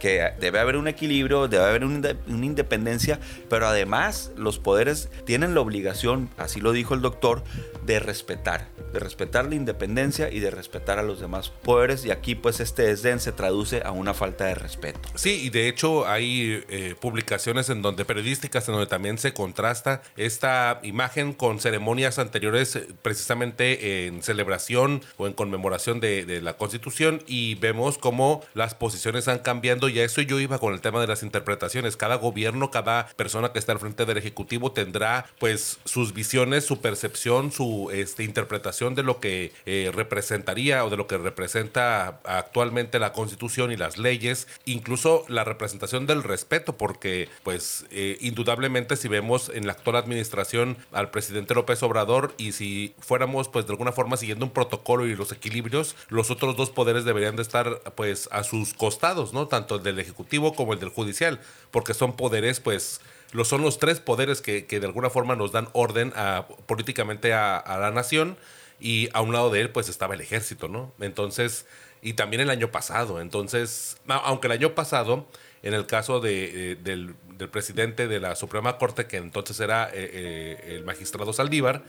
que 0.00 0.32
debe 0.40 0.58
haber 0.58 0.76
un 0.76 0.88
equilibrio, 0.88 1.48
debe 1.48 1.64
haber 1.64 1.84
una, 1.84 2.10
independencia, 2.26 3.20
pero 3.48 3.66
además 3.66 4.32
los 4.36 4.58
poderes 4.58 5.08
tienen 5.24 5.54
la 5.54 5.60
obligación, 5.60 6.30
así 6.36 6.60
lo 6.60 6.72
dijo 6.72 6.94
el 6.94 7.00
doctor, 7.00 7.44
de 7.84 8.00
respetar, 8.00 8.68
de 8.92 8.98
respetar 8.98 9.46
la 9.46 9.54
independencia 9.54 10.30
y 10.30 10.40
de 10.40 10.50
respetar 10.50 10.98
a 10.98 11.02
los 11.02 11.20
demás 11.20 11.50
poderes. 11.50 12.04
Y 12.04 12.10
aquí 12.10 12.34
pues 12.34 12.60
este 12.60 12.82
desdén 12.82 13.20
se 13.20 13.32
traduce 13.32 13.82
a 13.84 13.90
una 13.90 14.14
falta 14.14 14.46
de 14.46 14.54
respeto. 14.54 15.00
Sí, 15.14 15.42
y 15.44 15.50
de 15.50 15.68
hecho 15.68 16.06
hay 16.06 16.64
eh, 16.68 16.94
publicaciones 17.00 17.68
en 17.70 17.82
donde 17.82 18.04
periodísticas 18.04 18.68
en 18.68 18.74
donde 18.74 18.86
también 18.86 19.18
se 19.18 19.34
contrasta 19.34 20.02
esta 20.16 20.80
imagen 20.82 21.32
con 21.32 21.60
ceremonias 21.60 22.18
anteriores 22.18 22.76
eh, 22.76 22.88
precisamente 23.02 24.06
en 24.06 24.22
celebración 24.22 25.02
o 25.16 25.26
en 25.26 25.32
conmemoración 25.32 26.00
de, 26.00 26.24
de 26.24 26.40
la 26.40 26.56
Constitución 26.56 27.22
y 27.26 27.56
vemos 27.56 27.98
cómo 27.98 28.42
las 28.54 28.74
posiciones 28.74 29.28
han 29.28 29.40
cambiando 29.40 29.88
y 29.88 29.98
a 29.98 30.04
eso 30.04 30.22
yo 30.22 30.40
iba 30.40 30.58
con 30.58 30.72
el 30.72 30.80
tema 30.80 31.00
de 31.00 31.06
las 31.06 31.22
interpretaciones. 31.22 31.96
Cada 31.96 32.16
gobierno, 32.16 32.70
cada 32.70 33.06
persona 33.16 33.52
que 33.52 33.58
está 33.58 33.72
al 33.72 33.78
frente 33.78 34.06
del 34.06 34.18
Ejecutivo 34.18 34.72
tendrá 34.72 35.26
pues 35.38 35.78
sus 35.84 36.14
visiones, 36.14 36.64
su 36.64 36.80
percepción, 36.80 37.52
su 37.52 37.73
este, 37.92 38.24
interpretación 38.24 38.94
de 38.94 39.02
lo 39.02 39.20
que 39.20 39.52
eh, 39.66 39.90
representaría 39.94 40.84
o 40.84 40.90
de 40.90 40.96
lo 40.96 41.06
que 41.06 41.18
representa 41.18 42.20
actualmente 42.24 42.98
la 42.98 43.12
Constitución 43.12 43.72
y 43.72 43.76
las 43.76 43.98
leyes, 43.98 44.48
incluso 44.64 45.24
la 45.28 45.44
representación 45.44 46.06
del 46.06 46.22
respeto, 46.22 46.76
porque 46.76 47.28
pues 47.42 47.86
eh, 47.90 48.18
indudablemente 48.20 48.96
si 48.96 49.08
vemos 49.08 49.50
en 49.52 49.66
la 49.66 49.72
actual 49.72 49.96
administración 49.96 50.76
al 50.92 51.10
presidente 51.10 51.54
López 51.54 51.82
Obrador 51.82 52.34
y 52.38 52.52
si 52.52 52.94
fuéramos 52.98 53.48
pues 53.48 53.66
de 53.66 53.72
alguna 53.72 53.92
forma 53.92 54.16
siguiendo 54.16 54.44
un 54.44 54.52
protocolo 54.52 55.06
y 55.06 55.16
los 55.16 55.32
equilibrios, 55.32 55.96
los 56.08 56.30
otros 56.30 56.56
dos 56.56 56.70
poderes 56.70 57.04
deberían 57.04 57.36
de 57.36 57.42
estar 57.42 57.80
pues 57.96 58.28
a 58.32 58.44
sus 58.44 58.74
costados, 58.74 59.32
¿no? 59.32 59.48
Tanto 59.48 59.76
el 59.76 59.82
del 59.82 59.98
Ejecutivo 59.98 60.54
como 60.54 60.72
el 60.72 60.80
del 60.80 60.88
Judicial, 60.88 61.40
porque 61.70 61.94
son 61.94 62.16
poderes 62.16 62.60
pues 62.60 63.00
los 63.34 63.48
son 63.48 63.62
los 63.62 63.80
tres 63.80 63.98
poderes 63.98 64.40
que, 64.40 64.62
de 64.62 64.86
alguna 64.86 65.10
forma 65.10 65.34
nos 65.34 65.50
dan 65.50 65.68
orden 65.72 66.12
a, 66.14 66.46
políticamente 66.66 67.34
a, 67.34 67.62
la 67.80 67.90
nación 67.90 68.36
y 68.78 69.08
a 69.12 69.22
un 69.22 69.32
lado 69.32 69.50
de 69.50 69.60
él 69.60 69.70
pues 69.70 69.88
estaba 69.88 70.14
el 70.14 70.20
ejército, 70.20 70.68
¿no? 70.68 70.92
Entonces, 71.00 71.66
y 72.00 72.12
también 72.12 72.42
el 72.42 72.50
año 72.50 72.70
pasado, 72.70 73.20
entonces, 73.20 73.96
aunque 74.06 74.46
el 74.46 74.52
año 74.52 74.74
pasado, 74.76 75.26
en 75.64 75.74
el 75.74 75.84
caso 75.86 76.20
de, 76.20 76.72
eh, 76.72 76.76
del, 76.76 77.16
presidente 77.50 78.06
de 78.06 78.20
la 78.20 78.36
Suprema 78.36 78.78
Corte, 78.78 79.06
que 79.06 79.16
entonces 79.16 79.58
era 79.58 79.88
eh, 79.88 80.10
eh, 80.12 80.76
el 80.76 80.84
magistrado 80.84 81.32
Saldívar, 81.32 81.82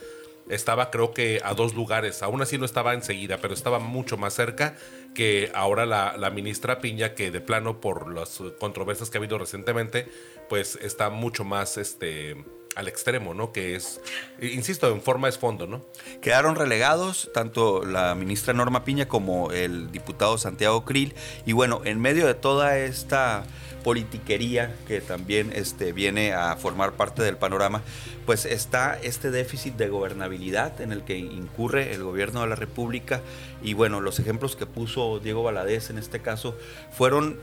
estaba 0.50 0.92
creo 0.92 1.14
que 1.14 1.42
a 1.44 1.54
dos 1.54 1.74
lugares, 1.74 2.22
aún 2.24 2.42
así 2.42 2.58
no 2.58 2.66
estaba 2.66 2.94
enseguida, 2.94 3.38
pero 3.38 3.54
estaba 3.54 3.80
mucho 3.80 4.18
más 4.18 4.34
cerca 4.34 4.76
que 5.14 5.52
ahora 5.56 5.86
la, 5.86 6.30
ministra 6.30 6.80
Piña, 6.80 7.16
que 7.16 7.32
de 7.32 7.42
plano 7.42 7.80
por 7.82 8.14
las 8.14 8.42
controversias 8.60 9.10
que 9.10 9.18
ha 9.18 9.20
habido 9.20 9.38
recientemente, 9.38 10.08
pues 10.50 10.78
está 10.82 11.10
mucho 11.10 11.44
más 11.44 11.78
este 11.78 12.36
al 12.76 12.90
extremo, 12.90 13.34
¿no? 13.34 13.54
Que 13.54 13.76
es, 13.76 14.02
insisto, 14.42 14.92
en 14.92 15.02
forma 15.02 15.30
es 15.30 15.38
fondo, 15.38 15.66
¿no? 15.66 15.86
Quedaron 16.22 16.56
relegados 16.56 17.32
tanto 17.34 17.86
la 17.86 18.16
ministra 18.16 18.54
Norma 18.54 18.84
Piña 18.84 19.08
como 19.08 19.52
el 19.52 19.92
diputado 19.92 20.38
Santiago 20.38 20.84
Krill. 20.84 21.16
Y 21.46 21.54
bueno, 21.54 21.82
en 21.86 22.02
medio 22.02 22.28
de 22.28 22.34
toda 22.34 22.78
esta 22.78 23.46
politiquería 23.86 24.76
que 24.88 25.00
también 25.00 25.52
este, 25.54 25.94
viene 25.94 26.34
a 26.34 26.56
formar 26.56 26.94
parte 26.94 27.22
del 27.22 27.38
panorama, 27.38 27.84
pues 28.26 28.46
está 28.46 29.00
este 29.00 29.30
déficit 29.30 29.76
de 29.76 29.90
gobernabilidad 29.90 30.82
en 30.82 30.92
el 30.92 31.04
que 31.04 31.20
incurre 31.20 31.94
el 31.94 32.02
gobierno 32.02 32.42
de 32.42 32.48
la 32.48 32.56
República. 32.56 33.22
Y 33.62 33.76
bueno, 33.76 34.02
los 34.02 34.18
ejemplos 34.18 34.56
que 34.56 34.66
puso 34.66 35.20
Diego 35.20 35.44
Valadez 35.44 35.92
en 35.92 36.00
este 36.00 36.20
caso 36.20 36.58
fueron 36.94 37.38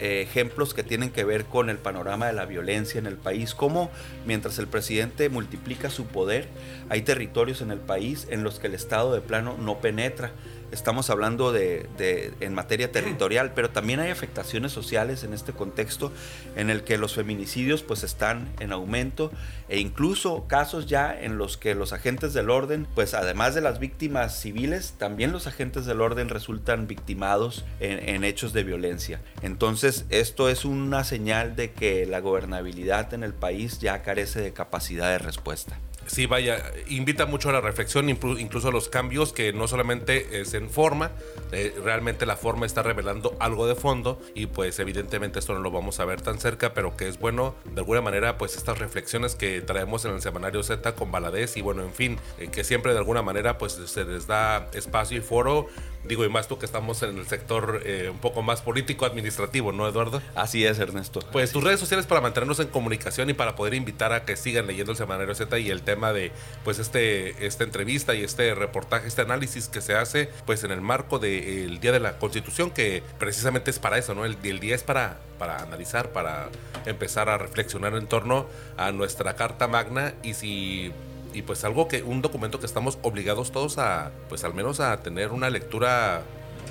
eh, 0.00 0.22
ejemplos 0.22 0.72
que 0.72 0.84
tienen 0.84 1.10
que 1.10 1.24
ver 1.24 1.44
con 1.44 1.68
el 1.68 1.76
panorama 1.76 2.28
de 2.28 2.32
la 2.32 2.46
violencia 2.46 2.98
en 2.98 3.06
el 3.06 3.18
país, 3.18 3.54
como 3.54 3.90
mientras 4.24 4.58
el 4.58 4.68
presidente 4.68 5.28
multiplica 5.28 5.90
su 5.90 6.06
poder, 6.06 6.48
hay 6.88 7.02
territorios 7.02 7.60
en 7.60 7.70
el 7.70 7.78
país 7.78 8.26
en 8.30 8.42
los 8.42 8.58
que 8.58 8.68
el 8.68 8.74
Estado 8.74 9.12
de 9.12 9.20
plano 9.20 9.56
no 9.58 9.80
penetra 9.80 10.32
estamos 10.74 11.08
hablando 11.08 11.52
de, 11.52 12.34
en 12.40 12.54
materia 12.54 12.92
territorial, 12.92 13.52
pero 13.54 13.70
también 13.70 14.00
hay 14.00 14.10
afectaciones 14.10 14.72
sociales 14.72 15.24
en 15.24 15.32
este 15.32 15.52
contexto 15.52 16.12
en 16.56 16.68
el 16.68 16.84
que 16.84 16.98
los 16.98 17.14
feminicidios 17.14 17.82
pues 17.82 18.02
están 18.02 18.52
en 18.60 18.72
aumento 18.72 19.30
e 19.68 19.78
incluso 19.78 20.46
casos 20.46 20.86
ya 20.86 21.18
en 21.18 21.38
los 21.38 21.56
que 21.56 21.74
los 21.74 21.92
agentes 21.92 22.34
del 22.34 22.50
orden, 22.50 22.86
pues 22.94 23.14
además 23.14 23.54
de 23.54 23.60
las 23.60 23.78
víctimas 23.78 24.38
civiles, 24.38 24.94
también 24.98 25.32
los 25.32 25.46
agentes 25.46 25.86
del 25.86 26.00
orden 26.00 26.28
resultan 26.28 26.86
victimados 26.86 27.64
en 27.80 28.24
hechos 28.24 28.52
de 28.52 28.64
violencia. 28.64 29.20
Entonces 29.42 30.04
esto 30.10 30.48
es 30.48 30.64
una 30.64 31.04
señal 31.04 31.56
de 31.56 31.72
que 31.72 32.04
la 32.06 32.20
gobernabilidad 32.20 33.14
en 33.14 33.22
el 33.22 33.32
país 33.32 33.78
ya 33.78 34.02
carece 34.02 34.40
de 34.40 34.52
capacidad 34.52 35.10
de 35.10 35.18
respuesta. 35.18 35.78
Sí, 36.06 36.26
vaya, 36.26 36.62
invita 36.88 37.26
mucho 37.26 37.48
a 37.48 37.52
la 37.52 37.60
reflexión, 37.60 38.08
incluso 38.10 38.68
a 38.68 38.70
los 38.70 38.88
cambios, 38.88 39.32
que 39.32 39.52
no 39.52 39.66
solamente 39.66 40.40
es 40.40 40.54
en 40.54 40.68
forma, 40.68 41.12
eh, 41.52 41.74
realmente 41.82 42.26
la 42.26 42.36
forma 42.36 42.66
está 42.66 42.82
revelando 42.82 43.36
algo 43.40 43.66
de 43.66 43.74
fondo 43.74 44.20
y 44.34 44.46
pues 44.46 44.78
evidentemente 44.78 45.38
esto 45.38 45.54
no 45.54 45.60
lo 45.60 45.70
vamos 45.70 46.00
a 46.00 46.04
ver 46.04 46.20
tan 46.20 46.38
cerca, 46.38 46.74
pero 46.74 46.96
que 46.96 47.08
es 47.08 47.18
bueno 47.18 47.54
de 47.64 47.80
alguna 47.80 48.00
manera 48.00 48.36
pues 48.38 48.56
estas 48.56 48.78
reflexiones 48.78 49.34
que 49.34 49.60
traemos 49.62 50.04
en 50.04 50.12
el 50.12 50.20
semanario 50.20 50.62
Z 50.62 50.94
con 50.94 51.10
Baladez 51.10 51.56
y 51.56 51.62
bueno, 51.62 51.82
en 51.82 51.92
fin, 51.92 52.18
eh, 52.38 52.48
que 52.48 52.64
siempre 52.64 52.92
de 52.92 52.98
alguna 52.98 53.22
manera 53.22 53.56
pues 53.56 53.72
se 53.72 54.04
les 54.04 54.26
da 54.26 54.68
espacio 54.74 55.18
y 55.18 55.20
foro 55.20 55.68
Digo, 56.04 56.24
y 56.24 56.28
más 56.28 56.48
tú 56.48 56.58
que 56.58 56.66
estamos 56.66 57.02
en 57.02 57.18
el 57.18 57.26
sector 57.26 57.82
eh, 57.84 58.08
un 58.10 58.18
poco 58.18 58.42
más 58.42 58.60
político-administrativo, 58.60 59.72
¿no, 59.72 59.88
Eduardo? 59.88 60.20
Así 60.34 60.64
es, 60.66 60.78
Ernesto. 60.78 61.20
Pues 61.32 61.52
tus 61.52 61.64
redes 61.64 61.80
sociales 61.80 62.06
para 62.06 62.20
mantenernos 62.20 62.60
en 62.60 62.68
comunicación 62.68 63.30
y 63.30 63.34
para 63.34 63.56
poder 63.56 63.74
invitar 63.74 64.12
a 64.12 64.24
que 64.24 64.36
sigan 64.36 64.66
leyendo 64.66 64.92
el 64.92 64.98
Semanario 64.98 65.34
Z 65.34 65.58
y 65.58 65.70
el 65.70 65.82
tema 65.82 66.12
de, 66.12 66.32
pues, 66.62 66.78
este, 66.78 67.46
esta 67.46 67.64
entrevista 67.64 68.14
y 68.14 68.22
este 68.22 68.54
reportaje, 68.54 69.08
este 69.08 69.22
análisis 69.22 69.68
que 69.68 69.80
se 69.80 69.94
hace, 69.94 70.28
pues, 70.44 70.62
en 70.64 70.70
el 70.70 70.80
marco 70.80 71.18
del 71.18 71.80
Día 71.80 71.92
de 71.92 72.00
la 72.00 72.18
Constitución, 72.18 72.70
que 72.70 73.02
precisamente 73.18 73.70
es 73.70 73.78
para 73.78 73.98
eso, 73.98 74.14
¿no? 74.14 74.24
El, 74.24 74.36
el 74.42 74.60
día 74.60 74.74
es 74.74 74.82
para, 74.82 75.18
para 75.38 75.58
analizar, 75.58 76.10
para 76.10 76.48
empezar 76.86 77.28
a 77.28 77.38
reflexionar 77.38 77.94
en 77.94 78.06
torno 78.06 78.46
a 78.76 78.92
nuestra 78.92 79.36
Carta 79.36 79.68
Magna 79.68 80.14
y 80.22 80.34
si 80.34 80.92
y 81.34 81.42
pues 81.42 81.64
algo 81.64 81.88
que, 81.88 82.02
un 82.02 82.22
documento 82.22 82.58
que 82.60 82.66
estamos 82.66 82.98
obligados 83.02 83.52
todos 83.52 83.76
a, 83.78 84.12
pues 84.28 84.44
al 84.44 84.54
menos 84.54 84.80
a 84.80 85.02
tener 85.02 85.32
una 85.32 85.50
lectura 85.50 86.22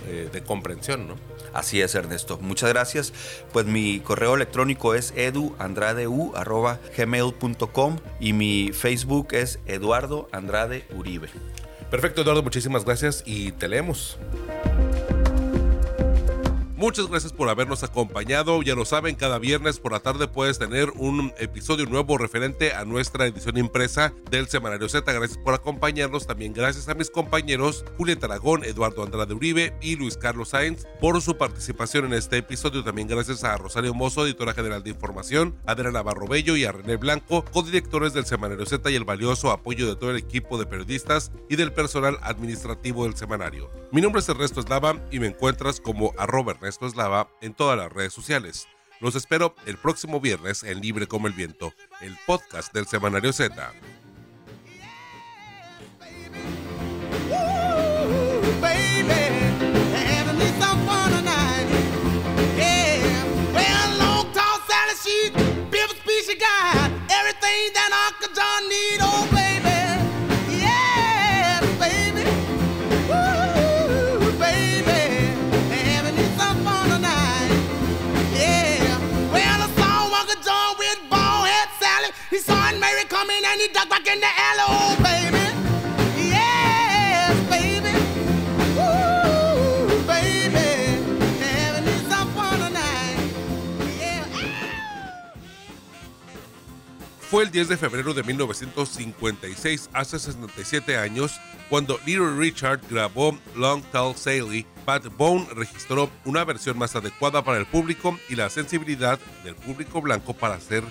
eh, 0.07 0.29
de 0.31 0.43
comprensión, 0.43 1.07
¿no? 1.07 1.15
Así 1.53 1.81
es, 1.81 1.95
Ernesto. 1.95 2.37
Muchas 2.41 2.69
gracias. 2.69 3.13
Pues 3.51 3.65
mi 3.65 3.99
correo 3.99 4.35
electrónico 4.35 4.93
es 4.95 5.13
eduandradeu.gmail.com 5.15 7.97
y 8.19 8.33
mi 8.33 8.71
Facebook 8.73 9.29
es 9.31 9.59
Eduardo 9.67 10.27
Andrade 10.31 10.85
Uribe. 10.95 11.29
Perfecto, 11.91 12.21
Eduardo. 12.21 12.43
Muchísimas 12.43 12.85
gracias 12.85 13.23
y 13.25 13.51
te 13.51 13.67
leemos. 13.67 14.17
Muchas 16.83 17.07
gracias 17.07 17.31
por 17.31 17.47
habernos 17.47 17.81
acompañado. 17.83 18.61
Ya 18.61 18.75
lo 18.75 18.83
saben, 18.83 19.15
cada 19.15 19.39
viernes 19.39 19.79
por 19.79 19.93
la 19.93 20.01
tarde 20.01 20.27
puedes 20.27 20.59
tener 20.59 20.89
un 20.97 21.31
episodio 21.37 21.85
nuevo 21.85 22.17
referente 22.17 22.73
a 22.73 22.83
nuestra 22.83 23.25
edición 23.25 23.57
impresa 23.57 24.13
del 24.29 24.49
Semanario 24.49 24.89
Z. 24.89 25.09
Gracias 25.13 25.37
por 25.37 25.53
acompañarnos. 25.53 26.27
También 26.27 26.51
gracias 26.51 26.89
a 26.89 26.93
mis 26.93 27.09
compañeros 27.09 27.85
Julieta 27.95 28.25
Aragón, 28.25 28.65
Eduardo 28.65 29.01
Andrade 29.01 29.33
Uribe 29.33 29.73
y 29.81 29.95
Luis 29.95 30.17
Carlos 30.17 30.49
Sainz 30.49 30.85
por 30.99 31.21
su 31.21 31.37
participación 31.37 32.03
en 32.03 32.15
este 32.15 32.39
episodio. 32.39 32.83
También 32.83 33.07
gracias 33.07 33.45
a 33.45 33.55
Rosario 33.55 33.93
Mozo, 33.93 34.25
editora 34.25 34.53
general 34.53 34.83
de 34.83 34.89
información, 34.89 35.55
Adriana 35.65 35.99
Navarro 35.99 36.27
Bello 36.27 36.57
y 36.57 36.65
a 36.65 36.73
René 36.73 36.97
Blanco, 36.97 37.45
codirectores 37.45 38.11
del 38.11 38.25
Semanario 38.25 38.65
Z 38.65 38.91
y 38.91 38.95
el 38.95 39.05
valioso 39.05 39.51
apoyo 39.51 39.87
de 39.87 39.95
todo 39.95 40.11
el 40.11 40.17
equipo 40.17 40.57
de 40.57 40.65
periodistas 40.65 41.31
y 41.49 41.55
del 41.55 41.71
personal 41.71 42.17
administrativo 42.23 43.05
del 43.05 43.15
semanario. 43.15 43.71
Mi 43.93 44.01
nombre 44.01 44.19
es 44.19 44.27
Ernesto 44.27 44.59
Eslava 44.59 45.01
y 45.11 45.19
me 45.19 45.27
encuentras 45.27 45.79
como 45.79 46.13
arroba 46.17 46.51
Ernesto 46.51 46.72
esto 46.73 46.87
es 46.87 46.95
Lava 46.95 47.29
en 47.41 47.53
todas 47.53 47.77
las 47.77 47.91
redes 47.91 48.13
sociales. 48.13 48.67
Los 48.99 49.13
espero 49.15 49.53
el 49.67 49.77
próximo 49.77 50.19
viernes 50.19 50.63
en 50.63 50.81
Libre 50.81 51.07
como 51.07 51.27
el 51.27 51.33
Viento, 51.33 51.71
el 52.01 52.17
podcast 52.25 52.73
del 52.73 52.87
Semanario 52.87 53.31
Z. 53.31 53.71
Fue 97.33 97.45
el 97.45 97.49
10 97.49 97.69
de 97.69 97.77
febrero 97.77 98.13
de 98.13 98.21
1956, 98.21 99.89
hace 99.91 100.19
67 100.19 100.97
años, 100.97 101.41
cuando 101.67 101.99
Little 102.05 102.37
Richard 102.37 102.81
grabó 102.87 103.35
Long 103.55 103.81
Tall 103.91 104.15
Sally. 104.15 104.67
Pat 104.85 105.07
Bone 105.17 105.47
registró 105.55 106.11
una 106.25 106.43
versión 106.43 106.77
más 106.77 106.95
adecuada 106.95 107.43
para 107.43 107.57
el 107.57 107.65
público 107.65 108.19
y 108.29 108.35
la 108.35 108.51
sensibilidad 108.51 109.17
del 109.43 109.55
público 109.55 109.99
blanco 109.99 110.35
para 110.35 110.59
ser 110.59 110.83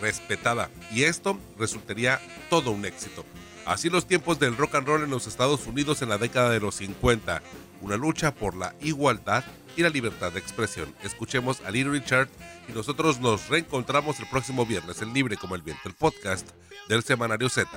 respetada. 0.00 0.70
Y 0.92 1.02
esto 1.02 1.36
resultaría 1.58 2.20
todo 2.48 2.70
un 2.70 2.84
éxito. 2.84 3.24
Así 3.66 3.90
los 3.90 4.06
tiempos 4.06 4.38
del 4.38 4.56
rock 4.56 4.76
and 4.76 4.86
roll 4.86 5.02
en 5.02 5.10
los 5.10 5.26
Estados 5.26 5.66
Unidos 5.66 6.00
en 6.00 6.10
la 6.10 6.18
década 6.18 6.50
de 6.50 6.60
los 6.60 6.76
50. 6.76 7.42
Una 7.80 7.96
lucha 7.96 8.32
por 8.32 8.54
la 8.54 8.72
igualdad 8.82 9.42
y 9.78 9.82
la 9.82 9.90
libertad 9.90 10.32
de 10.32 10.40
expresión. 10.40 10.92
Escuchemos 11.04 11.60
a 11.60 11.70
Little 11.70 11.92
Richard 11.92 12.28
y 12.68 12.72
nosotros 12.72 13.20
nos 13.20 13.48
reencontramos 13.48 14.18
el 14.18 14.26
próximo 14.26 14.66
viernes 14.66 15.00
en 15.02 15.12
Libre 15.12 15.36
como 15.36 15.54
el 15.54 15.62
Viento, 15.62 15.88
el 15.88 15.94
podcast 15.94 16.48
del 16.88 17.04
Semanario 17.04 17.48
Z. 17.48 17.70